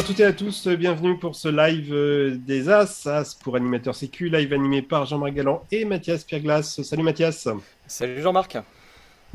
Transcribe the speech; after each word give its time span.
Bonjour 0.00 0.12
à 0.12 0.14
toutes 0.14 0.20
et 0.20 0.24
à 0.24 0.32
tous, 0.32 0.66
bienvenue 0.66 1.18
pour 1.18 1.36
ce 1.36 1.48
live 1.48 1.92
euh, 1.92 2.34
des 2.34 2.70
As, 2.70 3.06
As 3.06 3.34
pour 3.34 3.56
Animateur 3.56 3.94
Sécu, 3.94 4.30
live 4.30 4.54
animé 4.54 4.80
par 4.80 5.04
Jean-Marc 5.04 5.34
Galland 5.34 5.62
et 5.70 5.84
Mathias 5.84 6.24
Pierglas. 6.24 6.80
Salut 6.82 7.02
Mathias. 7.02 7.46
Salut 7.86 8.22
Jean-Marc. 8.22 8.56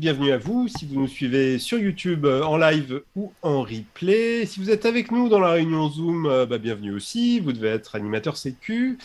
Bienvenue 0.00 0.32
à 0.32 0.38
vous 0.38 0.66
si 0.66 0.84
vous 0.84 1.00
nous 1.00 1.06
suivez 1.06 1.60
sur 1.60 1.78
YouTube 1.78 2.26
euh, 2.26 2.42
en 2.42 2.56
live 2.56 3.02
ou 3.14 3.32
en 3.42 3.62
replay. 3.62 4.44
Si 4.44 4.58
vous 4.58 4.68
êtes 4.68 4.86
avec 4.86 5.12
nous 5.12 5.28
dans 5.28 5.38
la 5.38 5.50
réunion 5.50 5.88
Zoom, 5.88 6.26
euh, 6.26 6.46
bah, 6.46 6.58
bienvenue 6.58 6.92
aussi. 6.92 7.38
Vous 7.38 7.52
devez 7.52 7.68
être 7.68 7.94
animateur 7.94 8.36
Sécu. 8.36 8.98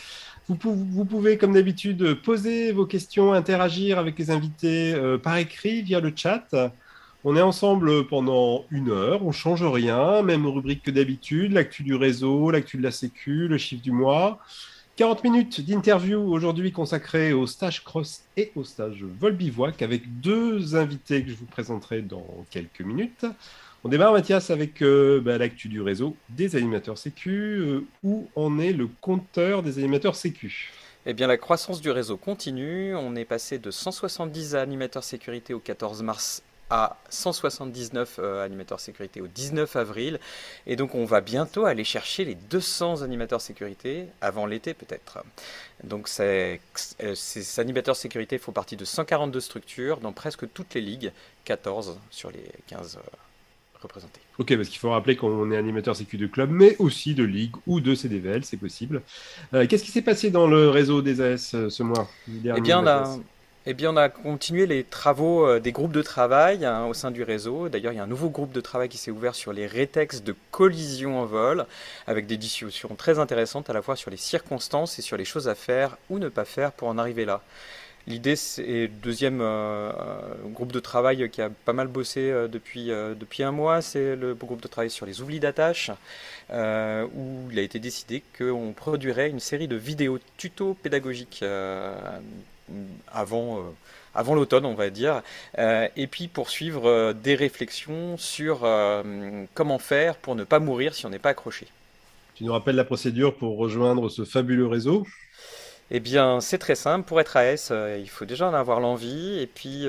Vous, 0.48 0.58
vous 0.64 1.04
pouvez, 1.04 1.38
comme 1.38 1.52
d'habitude, 1.52 2.20
poser 2.22 2.72
vos 2.72 2.86
questions, 2.86 3.34
interagir 3.34 4.00
avec 4.00 4.18
les 4.18 4.32
invités 4.32 4.96
par 5.22 5.36
écrit 5.36 5.82
via 5.82 6.00
le 6.00 6.12
chat. 6.14 6.42
On 7.24 7.36
est 7.36 7.40
ensemble 7.40 8.08
pendant 8.08 8.64
une 8.72 8.90
heure, 8.90 9.24
on 9.24 9.30
change 9.30 9.62
rien, 9.62 10.22
même 10.22 10.44
rubrique 10.44 10.82
que 10.82 10.90
d'habitude, 10.90 11.52
l'actu 11.52 11.84
du 11.84 11.94
réseau, 11.94 12.50
l'actu 12.50 12.78
de 12.78 12.82
la 12.82 12.90
sécu, 12.90 13.46
le 13.46 13.58
chiffre 13.58 13.82
du 13.82 13.92
mois. 13.92 14.40
40 14.96 15.22
minutes 15.22 15.60
d'interview 15.64 16.20
aujourd'hui 16.20 16.72
consacrées 16.72 17.32
au 17.32 17.46
stage 17.46 17.84
cross 17.84 18.24
et 18.36 18.50
au 18.56 18.64
stage 18.64 19.04
vol 19.04 19.34
bivouac 19.34 19.82
avec 19.82 20.20
deux 20.20 20.74
invités 20.74 21.22
que 21.22 21.30
je 21.30 21.36
vous 21.36 21.46
présenterai 21.46 22.02
dans 22.02 22.26
quelques 22.50 22.80
minutes. 22.80 23.24
On 23.84 23.88
démarre 23.88 24.12
Mathias 24.12 24.50
avec 24.50 24.82
euh, 24.82 25.20
bah, 25.20 25.38
l'actu 25.38 25.68
du 25.68 25.80
réseau 25.80 26.16
des 26.28 26.56
animateurs 26.56 26.98
sécu. 26.98 27.30
Euh, 27.30 27.84
où 28.02 28.28
en 28.34 28.58
est 28.58 28.72
le 28.72 28.88
compteur 29.00 29.62
des 29.62 29.78
animateurs 29.78 30.16
sécu? 30.16 30.72
Eh 31.06 31.14
bien, 31.14 31.26
la 31.28 31.36
croissance 31.36 31.80
du 31.80 31.90
réseau 31.90 32.16
continue. 32.16 32.94
On 32.96 33.14
est 33.14 33.24
passé 33.24 33.58
de 33.58 33.70
170 33.70 34.56
animateurs 34.56 35.04
sécurité 35.04 35.54
au 35.54 35.58
14 35.60 36.02
mars 36.02 36.42
à 36.72 36.96
179 37.10 38.18
euh, 38.18 38.42
animateurs 38.42 38.80
sécurité 38.80 39.20
au 39.20 39.26
19 39.26 39.76
avril. 39.76 40.18
Et 40.66 40.74
donc 40.74 40.94
on 40.94 41.04
va 41.04 41.20
bientôt 41.20 41.66
aller 41.66 41.84
chercher 41.84 42.24
les 42.24 42.34
200 42.34 43.02
animateurs 43.02 43.42
sécurité 43.42 44.06
avant 44.22 44.46
l'été 44.46 44.72
peut-être. 44.72 45.18
Donc 45.84 46.08
euh, 46.20 46.56
ces 47.14 47.60
animateurs 47.60 47.94
sécurité 47.94 48.38
font 48.38 48.52
partie 48.52 48.76
de 48.76 48.86
142 48.86 49.38
structures 49.38 49.98
dans 49.98 50.14
presque 50.14 50.50
toutes 50.54 50.72
les 50.72 50.80
ligues, 50.80 51.12
14 51.44 51.98
sur 52.10 52.30
les 52.30 52.44
15 52.68 52.96
euh, 52.96 53.00
représentés. 53.82 54.22
Ok, 54.38 54.56
parce 54.56 54.70
qu'il 54.70 54.78
faut 54.78 54.92
rappeler 54.92 55.14
qu'on 55.16 55.52
est 55.52 55.58
animateur 55.58 55.94
sécu 55.94 56.16
de 56.16 56.26
club, 56.26 56.48
mais 56.50 56.76
aussi 56.78 57.14
de 57.14 57.24
ligue 57.24 57.54
ou 57.66 57.80
de 57.80 57.94
CDVL, 57.94 58.46
c'est 58.46 58.56
possible. 58.56 59.02
Qu'est-ce 59.52 59.84
qui 59.84 59.90
s'est 59.90 60.00
passé 60.00 60.30
dans 60.30 60.46
le 60.46 60.70
réseau 60.70 61.02
des 61.02 61.20
AS 61.20 61.54
ce 61.68 61.82
mois 61.82 62.08
Eh 62.28 62.60
bien, 62.60 62.80
on 62.82 62.86
a, 62.86 63.18
eh 63.64 63.74
bien, 63.74 63.92
on 63.92 63.96
a 63.96 64.08
continué 64.08 64.66
les 64.66 64.82
travaux 64.82 65.46
euh, 65.46 65.60
des 65.60 65.70
groupes 65.70 65.92
de 65.92 66.02
travail 66.02 66.64
hein, 66.64 66.86
au 66.86 66.94
sein 66.94 67.12
du 67.12 67.22
réseau. 67.22 67.68
D'ailleurs, 67.68 67.92
il 67.92 67.96
y 67.96 68.00
a 68.00 68.02
un 68.02 68.08
nouveau 68.08 68.28
groupe 68.28 68.50
de 68.50 68.60
travail 68.60 68.88
qui 68.88 68.98
s'est 68.98 69.12
ouvert 69.12 69.36
sur 69.36 69.52
les 69.52 69.68
rétextes 69.68 70.24
de 70.24 70.34
collision 70.50 71.20
en 71.20 71.26
vol, 71.26 71.66
avec 72.08 72.26
des 72.26 72.36
discussions 72.36 72.96
très 72.96 73.20
intéressantes 73.20 73.70
à 73.70 73.72
la 73.72 73.80
fois 73.80 73.94
sur 73.94 74.10
les 74.10 74.16
circonstances 74.16 74.98
et 74.98 75.02
sur 75.02 75.16
les 75.16 75.24
choses 75.24 75.48
à 75.48 75.54
faire 75.54 75.96
ou 76.10 76.18
ne 76.18 76.28
pas 76.28 76.44
faire 76.44 76.72
pour 76.72 76.88
en 76.88 76.98
arriver 76.98 77.24
là. 77.24 77.40
L'idée, 78.08 78.34
c'est 78.34 78.62
le 78.66 78.88
deuxième 78.88 79.40
euh, 79.40 79.92
euh, 79.92 80.34
groupe 80.46 80.72
de 80.72 80.80
travail 80.80 81.30
qui 81.30 81.40
a 81.40 81.48
pas 81.48 81.72
mal 81.72 81.86
bossé 81.86 82.32
depuis, 82.50 82.86
depuis 82.88 83.44
un 83.44 83.52
mois, 83.52 83.80
c'est 83.80 84.16
le 84.16 84.34
groupe 84.34 84.60
de 84.60 84.66
travail 84.66 84.90
sur 84.90 85.06
les 85.06 85.20
oublis 85.20 85.38
d'attache, 85.38 85.92
où 86.50 87.48
il 87.52 87.58
a 87.60 87.62
été 87.62 87.78
décidé 87.78 88.24
qu'on 88.36 88.72
produirait 88.72 89.30
une 89.30 89.38
série 89.38 89.68
de 89.68 89.76
vidéos 89.76 90.18
tutos 90.36 90.74
pédagogiques 90.74 91.44
avant, 93.12 93.58
euh, 93.58 93.62
avant 94.14 94.34
l'automne, 94.34 94.64
on 94.66 94.74
va 94.74 94.90
dire, 94.90 95.22
euh, 95.58 95.88
et 95.96 96.06
puis 96.06 96.28
poursuivre 96.28 96.88
euh, 96.88 97.12
des 97.12 97.34
réflexions 97.34 98.16
sur 98.16 98.60
comment 99.54 99.78
faire 99.78 100.16
pour 100.16 100.34
ne 100.34 100.44
pas 100.44 100.58
mourir 100.58 100.94
si 100.94 101.06
on 101.06 101.10
n'est 101.10 101.18
pas 101.18 101.30
accroché. 101.30 101.66
Tu 102.34 102.44
nous 102.44 102.52
rappelles 102.52 102.76
la 102.76 102.84
procédure 102.84 103.34
pour 103.36 103.58
rejoindre 103.58 104.08
ce 104.08 104.24
fabuleux 104.24 104.66
réseau? 104.66 105.06
Eh 105.90 106.00
bien, 106.00 106.40
c'est 106.40 106.58
très 106.58 106.74
simple. 106.74 107.06
Pour 107.06 107.20
être 107.20 107.36
AS, 107.36 107.70
il 107.70 108.08
faut 108.08 108.24
déjà 108.24 108.48
en 108.48 108.54
avoir 108.54 108.80
l'envie. 108.80 109.38
Et 109.38 109.46
puis, 109.46 109.86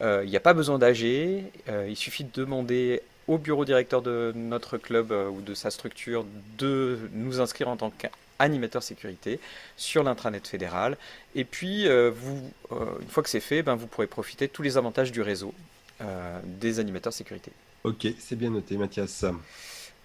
il 0.00 0.28
n'y 0.28 0.36
a 0.36 0.40
pas 0.40 0.54
besoin 0.54 0.78
d'AG. 0.78 1.00
il 1.00 1.96
suffit 1.96 2.24
de 2.24 2.30
demander 2.32 3.02
au 3.28 3.38
bureau 3.38 3.64
directeur 3.64 4.02
de 4.02 4.32
notre 4.34 4.78
club 4.78 5.12
ou 5.12 5.40
de 5.40 5.54
sa 5.54 5.70
structure 5.70 6.24
de 6.58 6.98
nous 7.12 7.40
inscrire 7.40 7.68
en 7.68 7.76
tant 7.76 7.90
animateur 8.38 8.82
sécurité 8.82 9.40
sur 9.76 10.02
l'intranet 10.02 10.46
fédéral. 10.46 10.96
Et 11.34 11.44
puis, 11.44 11.88
euh, 11.88 12.10
vous, 12.14 12.50
euh, 12.72 12.86
une 13.00 13.08
fois 13.08 13.22
que 13.22 13.28
c'est 13.28 13.40
fait, 13.40 13.62
ben, 13.62 13.74
vous 13.74 13.86
pourrez 13.86 14.06
profiter 14.06 14.46
de 14.46 14.52
tous 14.52 14.62
les 14.62 14.76
avantages 14.76 15.12
du 15.12 15.22
réseau 15.22 15.54
euh, 16.00 16.40
des 16.44 16.78
animateurs 16.78 17.12
sécurité. 17.12 17.52
Ok, 17.84 18.06
c'est 18.18 18.36
bien 18.36 18.50
noté, 18.50 18.76
Mathias. 18.76 19.24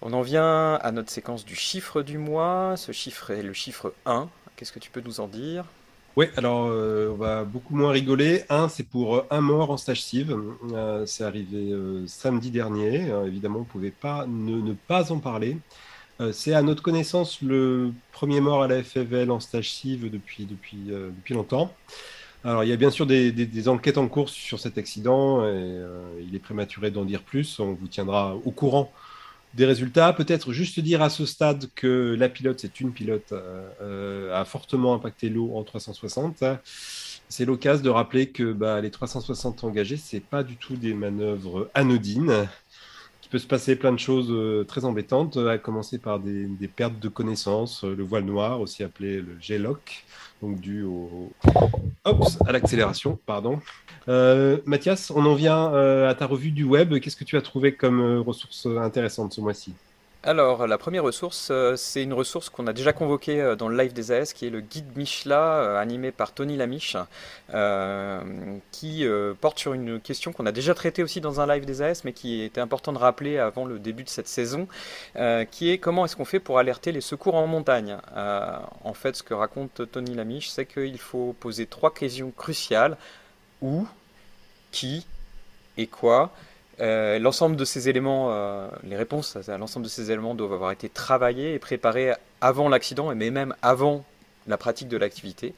On 0.01 0.13
en 0.13 0.21
vient 0.21 0.75
à 0.75 0.91
notre 0.91 1.11
séquence 1.11 1.45
du 1.45 1.55
chiffre 1.55 2.01
du 2.01 2.17
mois. 2.17 2.75
Ce 2.77 2.91
chiffre 2.91 3.31
est 3.31 3.43
le 3.43 3.53
chiffre 3.53 3.93
1. 4.05 4.29
Qu'est-ce 4.55 4.71
que 4.71 4.79
tu 4.79 4.89
peux 4.89 5.01
nous 5.01 5.19
en 5.19 5.27
dire? 5.27 5.65
Oui, 6.17 6.25
alors 6.35 6.65
on 6.65 7.15
va 7.15 7.43
beaucoup 7.45 7.75
moins 7.75 7.91
rigoler. 7.91 8.43
Un, 8.49 8.67
c'est 8.67 8.83
pour 8.83 9.25
un 9.29 9.41
mort 9.41 9.71
en 9.71 9.77
stage 9.77 10.03
civ. 10.03 10.35
c'est 11.05 11.23
arrivé 11.23 11.73
samedi 12.07 12.51
dernier. 12.51 13.07
évidemment, 13.25 13.59
on 13.59 13.61
ne 13.61 13.65
pouvait 13.65 13.91
pas 13.91 14.25
ne, 14.27 14.73
pas 14.73 15.11
en 15.11 15.19
parler. 15.19 15.57
Euh, 16.21 16.31
c'est 16.31 16.53
à 16.53 16.61
notre 16.61 16.83
connaissance 16.83 17.41
le 17.41 17.91
premier 18.11 18.41
mort 18.41 18.61
à 18.61 18.67
la 18.67 18.83
FFL 18.83 19.31
en 19.31 19.39
stage 19.39 19.71
CIV 19.71 20.09
depuis, 20.09 20.45
depuis, 20.45 20.91
euh, 20.91 21.09
depuis 21.09 21.33
longtemps. 21.33 21.73
Alors, 22.43 22.63
il 22.63 22.69
y 22.69 22.73
a 22.73 22.75
bien 22.75 22.91
sûr 22.91 23.05
des, 23.05 23.67
enquêtes 23.67 23.97
en 23.97 24.07
cours 24.07 24.29
sur 24.29 24.59
cet 24.59 24.77
accident 24.77 25.41
et 25.41 25.47
euh, 25.47 26.01
il 26.27 26.35
est 26.35 26.39
prématuré 26.39 26.91
d'en 26.91 27.05
dire 27.05 27.21
plus. 27.23 27.59
On 27.59 27.73
vous 27.73 27.87
tiendra 27.87 28.35
au 28.35 28.51
courant 28.51 28.91
des 29.53 29.65
résultats. 29.65 30.13
Peut-être 30.13 30.51
juste 30.51 30.79
dire 30.79 31.01
à 31.01 31.09
ce 31.09 31.25
stade 31.25 31.69
que 31.75 32.15
la 32.17 32.29
pilote, 32.29 32.59
c'est 32.59 32.79
une 32.79 32.93
pilote, 32.93 33.33
a 34.33 34.45
fortement 34.45 34.95
impacté 34.95 35.29
l'eau 35.29 35.55
en 35.55 35.63
360. 35.63 36.43
C'est 37.29 37.45
l'occasion 37.45 37.83
de 37.83 37.89
rappeler 37.89 38.29
que 38.29 38.51
bah, 38.53 38.81
les 38.81 38.89
360 38.89 39.63
engagés, 39.63 39.97
ce 39.97 40.15
n'est 40.15 40.21
pas 40.21 40.43
du 40.43 40.55
tout 40.55 40.75
des 40.75 40.93
manœuvres 40.93 41.69
anodines 41.75 42.47
peut 43.31 43.39
se 43.39 43.47
passer 43.47 43.77
plein 43.77 43.93
de 43.93 43.99
choses 43.99 44.27
euh, 44.29 44.65
très 44.65 44.83
embêtantes, 44.83 45.37
à 45.37 45.57
commencer 45.57 45.97
par 45.97 46.19
des, 46.19 46.49
pertes 46.67 46.99
de 46.99 47.07
connaissances, 47.07 47.85
euh, 47.85 47.95
le 47.95 48.03
voile 48.03 48.25
noir, 48.25 48.59
aussi 48.59 48.83
appelé 48.83 49.21
le 49.21 49.37
G-lock, 49.39 50.03
donc 50.41 50.59
dû 50.59 50.83
au, 50.83 51.31
à 52.03 52.51
l'accélération, 52.51 53.17
pardon. 53.25 53.59
Euh, 54.09 54.57
Mathias, 54.65 55.11
on 55.15 55.25
en 55.25 55.35
vient 55.35 55.71
à 56.07 56.13
ta 56.13 56.25
revue 56.25 56.51
du 56.51 56.65
web. 56.65 56.99
Qu'est-ce 56.99 57.15
que 57.15 57.23
tu 57.23 57.37
as 57.37 57.41
trouvé 57.41 57.73
comme 57.73 58.19
ressources 58.19 58.65
intéressantes 58.65 59.33
ce 59.33 59.39
mois-ci? 59.39 59.73
Alors, 60.23 60.67
la 60.67 60.77
première 60.77 61.01
ressource, 61.01 61.47
euh, 61.49 61.75
c'est 61.75 62.03
une 62.03 62.13
ressource 62.13 62.51
qu'on 62.51 62.67
a 62.67 62.73
déjà 62.73 62.93
convoquée 62.93 63.41
euh, 63.41 63.55
dans 63.55 63.67
le 63.67 63.75
live 63.75 63.91
des 63.91 64.11
AS, 64.11 64.33
qui 64.33 64.45
est 64.45 64.51
le 64.51 64.61
guide 64.61 64.95
Michela, 64.95 65.55
euh, 65.55 65.81
animé 65.81 66.11
par 66.11 66.31
Tony 66.31 66.57
Lamiche, 66.57 66.95
qui 68.71 69.05
porte 69.41 69.57
sur 69.57 69.73
une 69.73 69.99
question 69.99 70.31
qu'on 70.31 70.45
a 70.45 70.51
déjà 70.51 70.75
traitée 70.75 71.01
aussi 71.01 71.21
dans 71.21 71.41
un 71.41 71.47
live 71.47 71.65
des 71.65 71.81
AS, 71.81 72.03
mais 72.03 72.13
qui 72.13 72.43
était 72.43 72.61
important 72.61 72.93
de 72.93 72.99
rappeler 72.99 73.39
avant 73.39 73.65
le 73.65 73.79
début 73.79 74.03
de 74.03 74.09
cette 74.09 74.27
saison, 74.27 74.67
qui 75.51 75.71
est 75.71 75.77
comment 75.79 76.05
est-ce 76.05 76.15
qu'on 76.15 76.25
fait 76.25 76.39
pour 76.39 76.59
alerter 76.59 76.91
les 76.91 77.01
secours 77.01 77.35
en 77.35 77.47
montagne? 77.47 77.97
en 78.15 78.93
fait, 78.93 79.15
ce 79.15 79.23
que 79.23 79.33
raconte 79.33 79.91
Tony 79.91 80.13
Lamiche, 80.13 80.49
c'est 80.49 80.65
qu'il 80.65 80.99
faut 80.99 81.35
poser 81.39 81.65
trois 81.65 81.93
questions 81.93 82.31
cruciales. 82.31 82.95
Où, 83.61 83.87
qui? 84.71 85.05
Et 85.77 85.87
quoi? 85.87 86.31
Euh, 86.81 87.19
l'ensemble 87.19 87.55
de 87.55 87.65
ces 87.65 87.89
éléments, 87.89 88.29
euh, 88.31 88.67
les 88.83 88.95
réponses 88.95 89.37
à 89.47 89.57
l'ensemble 89.57 89.85
de 89.85 89.89
ces 89.89 90.09
éléments 90.09 90.33
doivent 90.33 90.53
avoir 90.53 90.71
été 90.71 90.89
travaillées 90.89 91.53
et 91.53 91.59
préparées 91.59 92.13
avant 92.41 92.69
l'accident, 92.69 93.13
mais 93.13 93.29
même 93.29 93.55
avant 93.61 94.03
la 94.47 94.57
pratique 94.57 94.87
de 94.87 94.97
l'activité. 94.97 95.53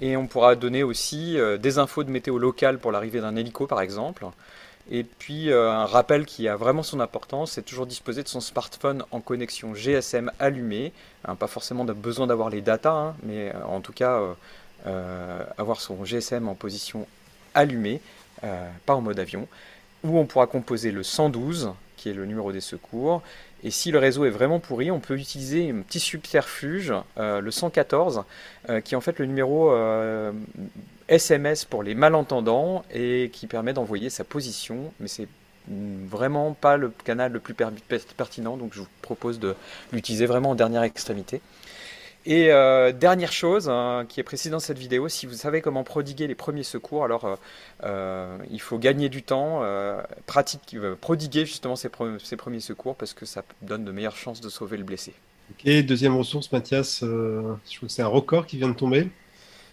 Et 0.00 0.16
on 0.16 0.26
pourra 0.26 0.54
donner 0.54 0.82
aussi 0.82 1.38
euh, 1.38 1.58
des 1.58 1.78
infos 1.78 2.04
de 2.04 2.10
météo 2.10 2.38
locale 2.38 2.78
pour 2.78 2.90
l'arrivée 2.90 3.20
d'un 3.20 3.36
hélico, 3.36 3.66
par 3.66 3.82
exemple. 3.82 4.24
Et 4.90 5.04
puis 5.04 5.52
un 5.52 5.84
rappel 5.84 6.24
qui 6.24 6.48
a 6.48 6.56
vraiment 6.56 6.82
son 6.82 6.98
importance, 7.00 7.52
c'est 7.52 7.62
toujours 7.62 7.86
disposer 7.86 8.22
de 8.22 8.28
son 8.28 8.40
smartphone 8.40 9.04
en 9.12 9.20
connexion 9.20 9.74
GSM 9.74 10.32
allumée. 10.40 10.92
Hein, 11.26 11.36
pas 11.36 11.46
forcément 11.46 11.84
besoin 11.84 12.26
d'avoir 12.26 12.48
les 12.48 12.60
datas, 12.60 12.90
hein, 12.90 13.14
mais 13.22 13.52
en 13.68 13.82
tout 13.82 13.92
cas 13.92 14.20
avoir 15.58 15.80
son 15.80 16.04
GSM 16.04 16.48
en 16.48 16.54
position 16.54 17.06
allumée, 17.54 18.00
pas 18.40 18.94
en 18.94 19.00
mode 19.00 19.20
avion 19.20 19.46
où 20.04 20.18
on 20.18 20.26
pourra 20.26 20.46
composer 20.46 20.90
le 20.90 21.02
112, 21.02 21.72
qui 21.96 22.08
est 22.08 22.14
le 22.14 22.24
numéro 22.24 22.52
des 22.52 22.60
secours. 22.60 23.22
Et 23.62 23.70
si 23.70 23.90
le 23.90 23.98
réseau 23.98 24.24
est 24.24 24.30
vraiment 24.30 24.58
pourri, 24.58 24.90
on 24.90 25.00
peut 25.00 25.18
utiliser 25.18 25.70
un 25.70 25.82
petit 25.82 26.00
subterfuge, 26.00 26.94
euh, 27.18 27.40
le 27.40 27.50
114, 27.50 28.24
euh, 28.68 28.80
qui 28.80 28.94
est 28.94 28.96
en 28.96 29.02
fait 29.02 29.18
le 29.18 29.26
numéro 29.26 29.70
SMS 31.08 31.64
euh, 31.64 31.66
pour 31.68 31.82
les 31.82 31.94
malentendants 31.94 32.84
et 32.92 33.30
qui 33.32 33.46
permet 33.46 33.74
d'envoyer 33.74 34.08
sa 34.08 34.24
position. 34.24 34.92
Mais 34.98 35.08
c'est 35.08 35.28
vraiment 35.68 36.54
pas 36.54 36.78
le 36.78 36.90
canal 37.04 37.32
le 37.32 37.40
plus 37.40 37.54
pertinent, 37.54 38.56
donc 38.56 38.72
je 38.72 38.80
vous 38.80 38.88
propose 39.02 39.38
de 39.38 39.54
l'utiliser 39.92 40.24
vraiment 40.24 40.50
en 40.50 40.54
dernière 40.54 40.82
extrémité. 40.82 41.42
Et 42.26 42.52
euh, 42.52 42.92
dernière 42.92 43.32
chose 43.32 43.68
hein, 43.70 44.04
qui 44.08 44.20
est 44.20 44.22
précise 44.22 44.50
dans 44.50 44.60
cette 44.60 44.78
vidéo, 44.78 45.08
si 45.08 45.24
vous 45.24 45.34
savez 45.34 45.62
comment 45.62 45.84
prodiguer 45.84 46.26
les 46.26 46.34
premiers 46.34 46.64
secours, 46.64 47.04
alors 47.04 47.24
euh, 47.24 47.36
euh, 47.84 48.36
il 48.50 48.60
faut 48.60 48.78
gagner 48.78 49.08
du 49.08 49.22
temps, 49.22 49.62
pratique, 50.26 50.76
prodiguer 51.00 51.46
justement 51.46 51.76
ces, 51.76 51.88
premiers 51.88 52.60
secours 52.60 52.94
parce 52.94 53.14
que 53.14 53.24
ça 53.24 53.42
donne 53.62 53.84
de 53.84 53.92
meilleures 53.92 54.16
chances 54.16 54.40
de 54.40 54.48
sauver 54.48 54.76
le 54.76 54.84
blessé. 54.84 55.14
Ok, 55.50 55.70
deuxième 55.84 56.16
ressource, 56.16 56.52
Mathias, 56.52 56.98
je 57.00 57.76
trouve 57.76 57.88
que 57.88 57.94
c'est 57.94 58.02
un 58.02 58.06
record 58.06 58.46
qui 58.46 58.58
vient 58.58 58.68
de 58.68 58.74
tomber. 58.74 59.08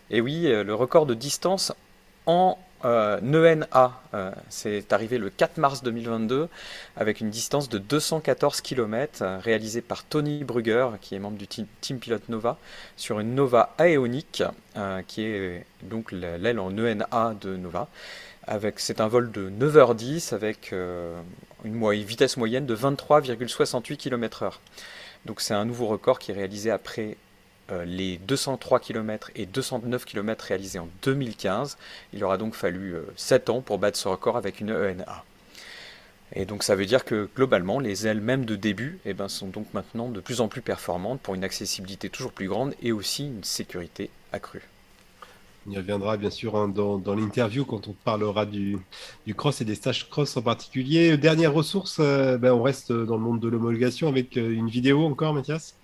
Et 0.10 0.22
oui, 0.22 0.44
le 0.44 0.74
record 0.74 1.06
de 1.06 1.14
distance 1.14 1.74
en 2.26 2.58
euh, 2.86 3.20
NENA, 3.22 4.00
euh, 4.14 4.32
c'est 4.50 4.94
arrivé 4.94 5.18
le 5.18 5.30
4 5.30 5.58
mars 5.58 5.84
2022 5.84 6.48
avec 6.96 7.22
une 7.22 7.30
distance 7.30 7.70
de 7.70 7.78
214 7.78 8.62
km 8.62 9.22
euh, 9.22 9.40
réalisée 9.40 9.82
par 9.82 10.04
Tony 10.04 10.44
Brugger, 10.44 10.90
qui 11.02 11.16
est 11.16 11.20
membre 11.20 11.38
du 11.38 11.48
team, 11.48 11.66
team 11.82 12.00
Pilot 12.00 12.20
Nova, 12.30 12.58
sur 12.96 13.20
une 13.20 13.36
Nova 13.36 13.74
Aeonic, 13.80 14.44
qui 15.08 15.24
est 15.24 15.66
donc 15.82 16.12
l'aile 16.12 16.60
en 16.60 16.70
ENA 16.70 17.36
de 17.42 17.58
Nova. 17.58 17.88
C'est 18.76 19.02
un 19.02 19.08
vol 19.08 19.32
de 19.32 19.50
9h10 19.50 20.36
avec 20.36 20.72
une 20.72 21.92
vitesse 22.04 22.38
moyenne 22.38 22.68
de 22.68 22.76
23,68 22.76 23.98
km/h. 23.98 24.54
Donc 25.26 25.42
c'est 25.42 25.54
un 25.54 25.66
nouveau 25.66 25.88
record 25.88 26.20
qui 26.20 26.32
est 26.32 26.34
réalisé 26.34 26.72
après 26.72 27.18
euh, 27.27 27.27
les 27.86 28.18
203 28.18 28.80
km 28.80 29.32
et 29.36 29.46
209 29.46 30.06
km 30.06 30.46
réalisés 30.46 30.80
en 30.80 30.88
2015. 31.04 31.78
Il 32.14 32.24
aura 32.24 32.38
donc 32.38 32.56
fallu 32.56 32.96
7 33.16 33.50
euh, 33.50 33.54
ans 33.54 33.62
pour 33.62 33.80
battre 33.80 33.98
ce 33.98 34.08
record 34.08 34.38
avec 34.38 34.60
une 34.60 34.72
ENA. 34.72 35.24
Et 36.34 36.46
donc 36.46 36.64
ça 36.64 36.76
veut 36.76 36.86
dire 36.86 37.06
que 37.06 37.30
globalement, 37.36 37.80
les 37.80 38.06
ailes 38.06 38.22
même 38.22 38.46
de 38.46 38.56
début 38.56 39.00
eh 39.06 39.14
ben, 39.14 39.30
sont 39.30 39.48
donc 39.48 39.74
maintenant 39.74 40.10
de 40.10 40.20
plus 40.20 40.42
en 40.42 40.48
plus 40.48 40.62
performantes 40.62 41.22
pour 41.22 41.36
une 41.36 41.44
accessibilité 41.44 42.10
toujours 42.10 42.34
plus 42.34 42.48
grande 42.48 42.74
et 42.82 42.92
aussi 42.92 43.26
une 43.26 43.44
sécurité 43.44 44.10
accrue. 44.34 44.64
On 45.68 45.72
y 45.72 45.78
reviendra 45.78 46.16
bien 46.16 46.30
sûr 46.30 46.56
hein, 46.56 46.70
dans, 46.70 47.16
l'interview 47.16 47.66
quand 47.66 47.88
on 47.90 47.94
parlera 47.94 48.46
du, 48.46 48.78
cross 49.36 49.60
et 49.60 49.66
des 49.66 49.76
stages 49.76 50.10
cross 50.10 50.38
en 50.38 50.42
particulier. 50.42 51.18
Dernière 51.18 51.54
ressource, 51.54 51.98
euh, 52.00 52.38
ben, 52.38 52.54
on 52.54 52.62
reste 52.62 52.92
dans 52.92 53.16
le 53.16 53.24
monde 53.24 53.40
de 53.40 53.48
l'homologation 53.50 54.08
avec 54.08 54.36
une 54.38 54.70
vidéo 54.70 55.06
encore, 55.06 55.34
Mathias? 55.34 55.76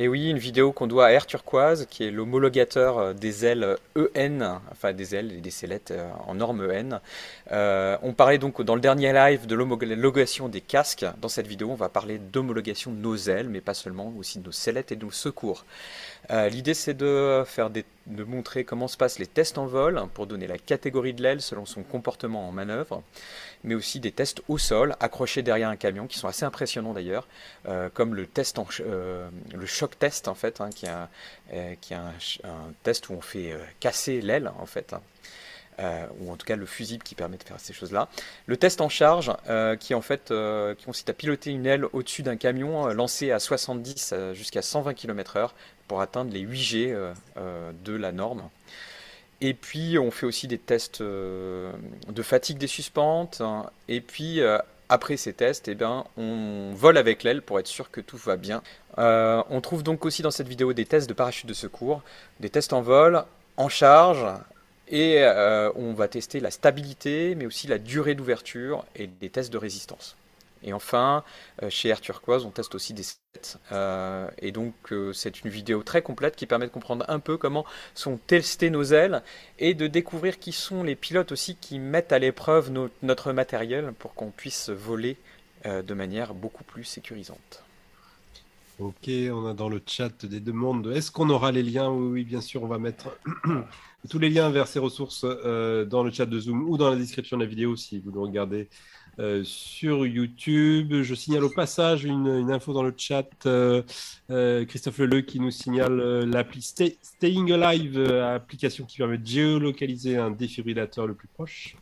Et 0.00 0.06
oui, 0.06 0.30
une 0.30 0.38
vidéo 0.38 0.70
qu'on 0.70 0.86
doit 0.86 1.06
à 1.06 1.10
Air 1.10 1.26
Turquoise, 1.26 1.88
qui 1.90 2.04
est 2.04 2.12
l'homologateur 2.12 2.98
euh, 2.98 3.12
des 3.14 3.44
ailes 3.44 3.76
EN, 4.14 4.60
enfin 4.70 4.92
des 4.92 5.16
ailes 5.16 5.32
et 5.32 5.40
des 5.40 5.50
sellettes 5.50 5.90
euh, 5.90 6.08
en 6.28 6.36
norme 6.36 6.70
EN. 6.70 7.00
Euh, 7.50 7.98
on 8.02 8.12
parlait 8.12 8.38
donc 8.38 8.62
dans 8.62 8.76
le 8.76 8.80
dernier 8.80 9.12
live 9.12 9.48
de 9.48 9.56
l'homologation 9.56 10.48
des 10.48 10.60
casques. 10.60 11.04
Dans 11.20 11.28
cette 11.28 11.48
vidéo, 11.48 11.70
on 11.72 11.74
va 11.74 11.88
parler 11.88 12.18
d'homologation 12.18 12.92
de 12.92 12.98
nos 12.98 13.16
ailes, 13.16 13.48
mais 13.48 13.60
pas 13.60 13.74
seulement, 13.74 14.14
aussi 14.16 14.38
de 14.38 14.44
nos 14.44 14.52
sellettes 14.52 14.92
et 14.92 14.96
de 14.96 15.04
nos 15.04 15.10
secours. 15.10 15.64
L'idée, 16.30 16.74
c'est 16.74 16.94
de 16.94 17.44
montrer 18.24 18.64
comment 18.64 18.88
se 18.88 18.96
passent 18.96 19.18
les 19.18 19.26
tests 19.26 19.56
en 19.56 19.66
vol 19.66 20.02
pour 20.14 20.26
donner 20.26 20.46
la 20.46 20.58
catégorie 20.58 21.14
de 21.14 21.22
l'aile 21.22 21.40
selon 21.40 21.64
son 21.64 21.82
comportement 21.82 22.48
en 22.48 22.52
manœuvre, 22.52 23.02
mais 23.64 23.74
aussi 23.74 24.00
des 24.00 24.12
tests 24.12 24.42
au 24.48 24.58
sol 24.58 24.96
accrochés 25.00 25.42
derrière 25.42 25.68
un 25.68 25.76
camion 25.76 26.06
qui 26.06 26.18
sont 26.18 26.28
assez 26.28 26.44
impressionnants 26.44 26.92
d'ailleurs, 26.92 27.26
euh, 27.66 27.88
comme 27.92 28.14
le 28.14 28.26
test 28.26 28.58
en, 28.58 28.66
euh, 28.80 29.28
le 29.52 29.66
choc 29.66 29.98
test 29.98 30.28
en 30.28 30.34
fait, 30.34 30.60
hein, 30.60 30.70
qui 30.70 30.86
est, 30.86 30.90
un, 30.90 31.08
euh, 31.52 31.74
qui 31.80 31.94
un, 31.94 32.12
test 32.82 33.08
où 33.08 33.14
on 33.14 33.20
fait 33.20 33.54
casser 33.80 34.20
l'aile 34.20 34.50
en 34.58 34.66
fait. 34.66 34.92
Hein. 34.92 35.02
ou 36.20 36.32
en 36.32 36.36
tout 36.36 36.44
cas 36.44 36.56
le 36.56 36.66
fusible 36.66 37.04
qui 37.04 37.14
permet 37.14 37.36
de 37.36 37.44
faire 37.44 37.60
ces 37.60 37.72
choses-là. 37.72 38.08
Le 38.46 38.56
test 38.56 38.80
en 38.80 38.88
charge, 38.88 39.32
qui 39.78 39.94
en 39.94 40.02
fait 40.02 40.32
qui 40.76 40.84
consiste 40.84 41.08
à 41.08 41.12
piloter 41.12 41.50
une 41.50 41.66
aile 41.66 41.84
au-dessus 41.92 42.22
d'un 42.22 42.36
camion 42.36 42.88
lancé 42.88 43.30
à 43.30 43.38
70 43.38 44.14
jusqu'à 44.32 44.62
120 44.62 44.94
km/h 44.94 45.50
pour 45.88 46.00
atteindre 46.00 46.32
les 46.32 46.46
8G 46.46 46.92
euh, 46.92 47.12
euh, 47.38 47.72
de 47.84 47.94
la 47.94 48.12
norme. 48.12 48.42
Et 49.40 49.54
puis 49.54 49.98
on 49.98 50.10
fait 50.10 50.26
aussi 50.26 50.46
des 50.46 50.58
tests 50.58 51.00
euh, 51.00 51.72
de 52.08 52.22
fatigue 52.22 52.58
des 52.58 52.66
suspentes. 52.66 53.40
Hein. 53.40 53.70
et 53.88 54.00
puis 54.00 54.40
après 54.90 55.16
ces 55.16 55.32
tests, 55.32 55.68
eh 55.68 55.74
bien, 55.74 56.04
on 56.16 56.72
vole 56.74 56.96
avec 56.96 57.22
l'aile 57.22 57.42
pour 57.42 57.58
être 57.58 57.66
sûr 57.66 57.90
que 57.90 58.00
tout 58.00 58.16
va 58.16 58.36
bien. 58.36 58.62
on 58.96 59.60
trouve 59.62 59.82
donc 59.82 60.04
aussi 60.04 60.22
dans 60.22 60.30
cette 60.30 60.48
vidéo 60.48 60.72
des 60.72 60.86
tests 60.86 61.08
de 61.08 61.14
parachute 61.14 61.46
de 61.46 61.54
secours, 61.54 62.02
des 62.40 62.50
tests 62.50 62.72
en 62.72 62.80
vol, 62.80 63.22
en 63.56 63.68
charge, 63.68 64.24
et 64.88 65.22
on 65.76 65.92
va 65.92 66.08
tester 66.08 66.40
la 66.40 66.50
stabilité, 66.50 67.34
mais 67.34 67.46
aussi 67.46 67.66
la 67.66 67.78
durée 67.78 68.14
d'ouverture 68.14 68.84
et 68.96 69.06
des 69.06 69.28
tests 69.28 69.52
de 69.52 69.58
résistance. 69.58 70.16
Et 70.62 70.72
enfin, 70.72 71.24
euh, 71.62 71.70
chez 71.70 71.88
Air 71.88 72.00
Turquoise, 72.00 72.44
on 72.44 72.50
teste 72.50 72.74
aussi 72.74 72.94
des 72.94 73.02
sets. 73.02 73.58
Euh, 73.72 74.28
et 74.38 74.52
donc, 74.52 74.74
euh, 74.92 75.12
c'est 75.12 75.44
une 75.44 75.50
vidéo 75.50 75.82
très 75.82 76.02
complète 76.02 76.36
qui 76.36 76.46
permet 76.46 76.66
de 76.66 76.72
comprendre 76.72 77.04
un 77.08 77.20
peu 77.20 77.36
comment 77.36 77.64
sont 77.94 78.18
testées 78.26 78.70
nos 78.70 78.82
ailes 78.82 79.22
et 79.58 79.74
de 79.74 79.86
découvrir 79.86 80.38
qui 80.38 80.52
sont 80.52 80.82
les 80.82 80.96
pilotes 80.96 81.32
aussi 81.32 81.56
qui 81.56 81.78
mettent 81.78 82.12
à 82.12 82.18
l'épreuve 82.18 82.70
notre 83.02 83.32
matériel 83.32 83.92
pour 83.98 84.14
qu'on 84.14 84.30
puisse 84.30 84.70
voler 84.70 85.16
de 85.64 85.94
manière 85.94 86.34
beaucoup 86.34 86.62
plus 86.64 86.84
sécurisante. 86.84 87.64
Ok, 88.78 89.08
on 89.08 89.46
a 89.46 89.54
dans 89.54 89.68
le 89.68 89.82
chat 89.84 90.24
des 90.24 90.38
demandes. 90.38 90.86
Est-ce 90.86 91.10
qu'on 91.10 91.30
aura 91.30 91.50
les 91.50 91.64
liens? 91.64 91.90
Oui, 91.90 92.08
oui, 92.12 92.24
bien 92.24 92.40
sûr, 92.40 92.62
on 92.62 92.68
va 92.68 92.78
mettre 92.78 93.18
tous 94.08 94.20
les 94.20 94.30
liens 94.30 94.50
vers 94.50 94.68
ces 94.68 94.78
ressources 94.78 95.24
dans 95.24 96.04
le 96.04 96.10
chat 96.12 96.26
de 96.26 96.38
Zoom 96.38 96.68
ou 96.68 96.76
dans 96.76 96.90
la 96.90 96.96
description 96.96 97.36
de 97.36 97.42
la 97.42 97.48
vidéo 97.48 97.74
si 97.74 97.98
vous 97.98 98.12
le 98.12 98.20
regardez 98.20 98.68
euh, 99.18 99.42
sur 99.42 100.06
YouTube. 100.06 101.02
Je 101.02 101.14
signale 101.14 101.42
au 101.42 101.50
passage 101.50 102.04
une, 102.04 102.50
info 102.52 102.72
dans 102.72 102.82
le 102.82 102.94
chat. 102.96 103.28
Euh, 103.46 103.82
euh, 104.30 104.64
Christophe 104.64 104.98
Leleu 104.98 105.22
qui 105.22 105.40
nous 105.40 105.50
signale 105.50 106.24
l'appli 106.24 106.62
Staying 106.62 107.52
Alive, 107.52 107.98
application 107.98 108.84
qui 108.84 108.98
permet 108.98 109.18
de 109.18 109.26
géolocaliser 109.26 110.16
un 110.16 110.30
défibrillateur 110.30 111.06
le 111.06 111.14
plus 111.14 111.28
proche. 111.28 111.76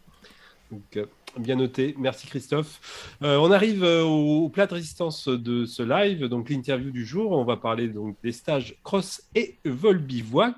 Donc, 0.71 0.99
Bien 1.38 1.56
noté, 1.56 1.94
merci 1.99 2.27
Christophe. 2.27 3.19
Euh, 3.23 3.37
on 3.37 3.50
arrive 3.50 3.85
euh, 3.85 4.03
au, 4.03 4.49
plat 4.49 4.67
de 4.67 4.73
résistance 4.73 5.29
de 5.29 5.67
ce 5.67 5.83
live, 5.83 6.25
donc 6.29 6.49
l'interview 6.49 6.91
du 6.91 7.05
jour. 7.05 7.33
On 7.33 7.44
va 7.44 7.59
parler 7.59 7.88
donc 7.88 8.17
des 8.23 8.33
stages 8.33 8.79
cross 8.83 9.23
et 9.35 9.59
vol 9.67 9.99
bivouac. 9.99 10.56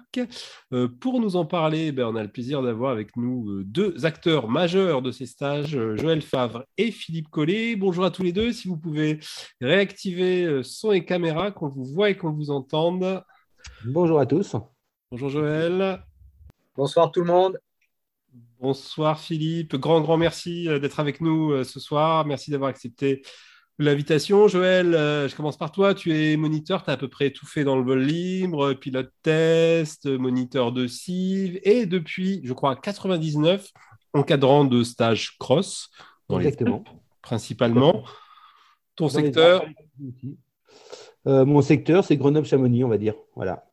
Euh, 0.73 0.87
pour 0.87 1.21
nous 1.21 1.35
en 1.35 1.45
parler, 1.45 1.91
ben, 1.91 2.07
on 2.07 2.15
a 2.15 2.23
le 2.23 2.31
plaisir 2.31 2.63
d'avoir 2.63 2.93
avec 2.93 3.17
nous 3.17 3.65
deux 3.65 4.07
acteurs 4.07 4.49
majeurs 4.49 5.03
de 5.03 5.11
ces 5.11 5.27
stages, 5.27 5.77
Joël 5.97 6.23
Favre 6.23 6.65
et 6.77 6.93
Philippe 6.93 7.29
Collet. 7.29 7.75
Bonjour 7.75 8.05
à 8.05 8.13
tous 8.13 8.23
les 8.23 8.33
deux. 8.33 8.53
Si 8.53 8.69
vous 8.69 8.77
pouvez 8.77 9.19
réactiver 9.61 10.63
son 10.63 10.93
et 10.93 11.05
caméra, 11.05 11.51
qu'on 11.51 11.69
vous 11.69 11.87
voit 11.87 12.11
et 12.11 12.17
qu'on 12.17 12.31
vous 12.31 12.51
entende. 12.51 13.25
Bonjour 13.85 14.21
à 14.21 14.27
tous. 14.27 14.55
Bonjour 15.11 15.29
Joël. 15.29 16.05
Bonsoir 16.77 17.11
tout 17.11 17.21
le 17.21 17.27
monde. 17.27 17.59
Bonsoir 18.61 19.21
Philippe, 19.21 19.77
grand 19.77 20.01
grand 20.01 20.17
merci 20.17 20.69
euh, 20.69 20.81
d'être 20.81 20.99
avec 20.99 21.21
nous 21.21 21.53
euh, 21.53 21.63
ce 21.63 21.79
soir. 21.79 22.27
Merci 22.27 22.51
d'avoir 22.51 22.71
accepté 22.71 23.23
l'invitation. 23.79 24.49
Joël, 24.49 24.97
euh, 24.97 25.29
je 25.29 25.37
commence 25.37 25.57
par 25.57 25.71
toi. 25.71 25.95
Tu 25.95 26.13
es 26.13 26.37
moniteur, 26.37 26.83
tu 26.83 26.91
as 26.91 26.95
à 26.95 26.97
peu 26.97 27.07
près 27.07 27.31
tout 27.31 27.47
fait 27.47 27.63
dans 27.63 27.77
le 27.77 27.85
vol 27.85 28.03
libre, 28.03 28.73
pilote 28.73 29.13
test, 29.23 30.07
moniteur 30.07 30.73
de 30.73 30.89
CIV 30.89 31.61
et 31.63 31.87
depuis, 31.87 32.41
je 32.43 32.53
crois, 32.53 32.75
99, 32.75 33.71
encadrant 34.13 34.65
de 34.65 34.83
stages 34.83 35.37
cross. 35.39 35.91
Dans 36.29 36.41
Exactement. 36.41 36.83
principalement. 37.23 38.03
Ton 38.97 39.09
secteur 39.09 39.67
Mon 41.25 41.63
secteur, 41.63 42.05
c'est 42.05 42.17
Grenoble-Chamonix, 42.17 42.83
on 42.83 42.89
va 42.89 42.99
dire. 42.99 43.15
Voilà. 43.37 43.68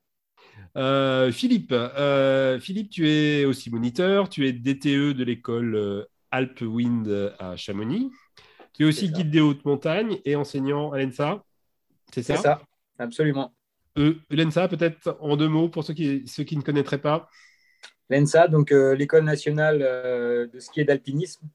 Euh, 0.77 1.31
Philippe, 1.31 1.71
euh, 1.71 2.59
Philippe, 2.59 2.89
tu 2.89 3.09
es 3.09 3.45
aussi 3.45 3.69
moniteur, 3.69 4.27
tu 4.27 4.47
es 4.47 4.51
DTE 4.51 5.13
de 5.13 5.23
l'école 5.23 5.75
euh, 5.75 6.03
Alpe 6.31 6.61
Wind 6.61 7.33
à 7.39 7.55
Chamonix. 7.55 8.11
Tu 8.73 8.83
es 8.83 8.85
aussi 8.85 9.09
guide 9.09 9.31
des 9.31 9.39
hautes 9.39 9.63
montagnes 9.63 10.19
et 10.25 10.35
enseignant 10.35 10.91
à 10.91 10.97
l'ENSA. 10.97 11.43
C'est 12.11 12.23
ça? 12.23 12.35
C'est 12.35 12.41
ça, 12.41 12.61
absolument. 12.99 13.53
L'ENSA, 13.95 14.67
peut-être 14.67 15.17
en 15.21 15.37
deux 15.37 15.47
mots 15.47 15.69
pour 15.69 15.85
ceux 15.85 15.93
qui, 15.93 16.27
ceux 16.27 16.43
qui 16.43 16.57
ne 16.57 16.61
connaîtraient 16.61 17.01
pas. 17.01 17.29
L'ENSA, 18.09 18.49
donc 18.49 18.71
l'école 18.71 19.23
nationale 19.23 19.79
de 19.79 20.59
ski 20.59 20.81
et 20.81 20.83
d'alpinisme, 20.83 21.47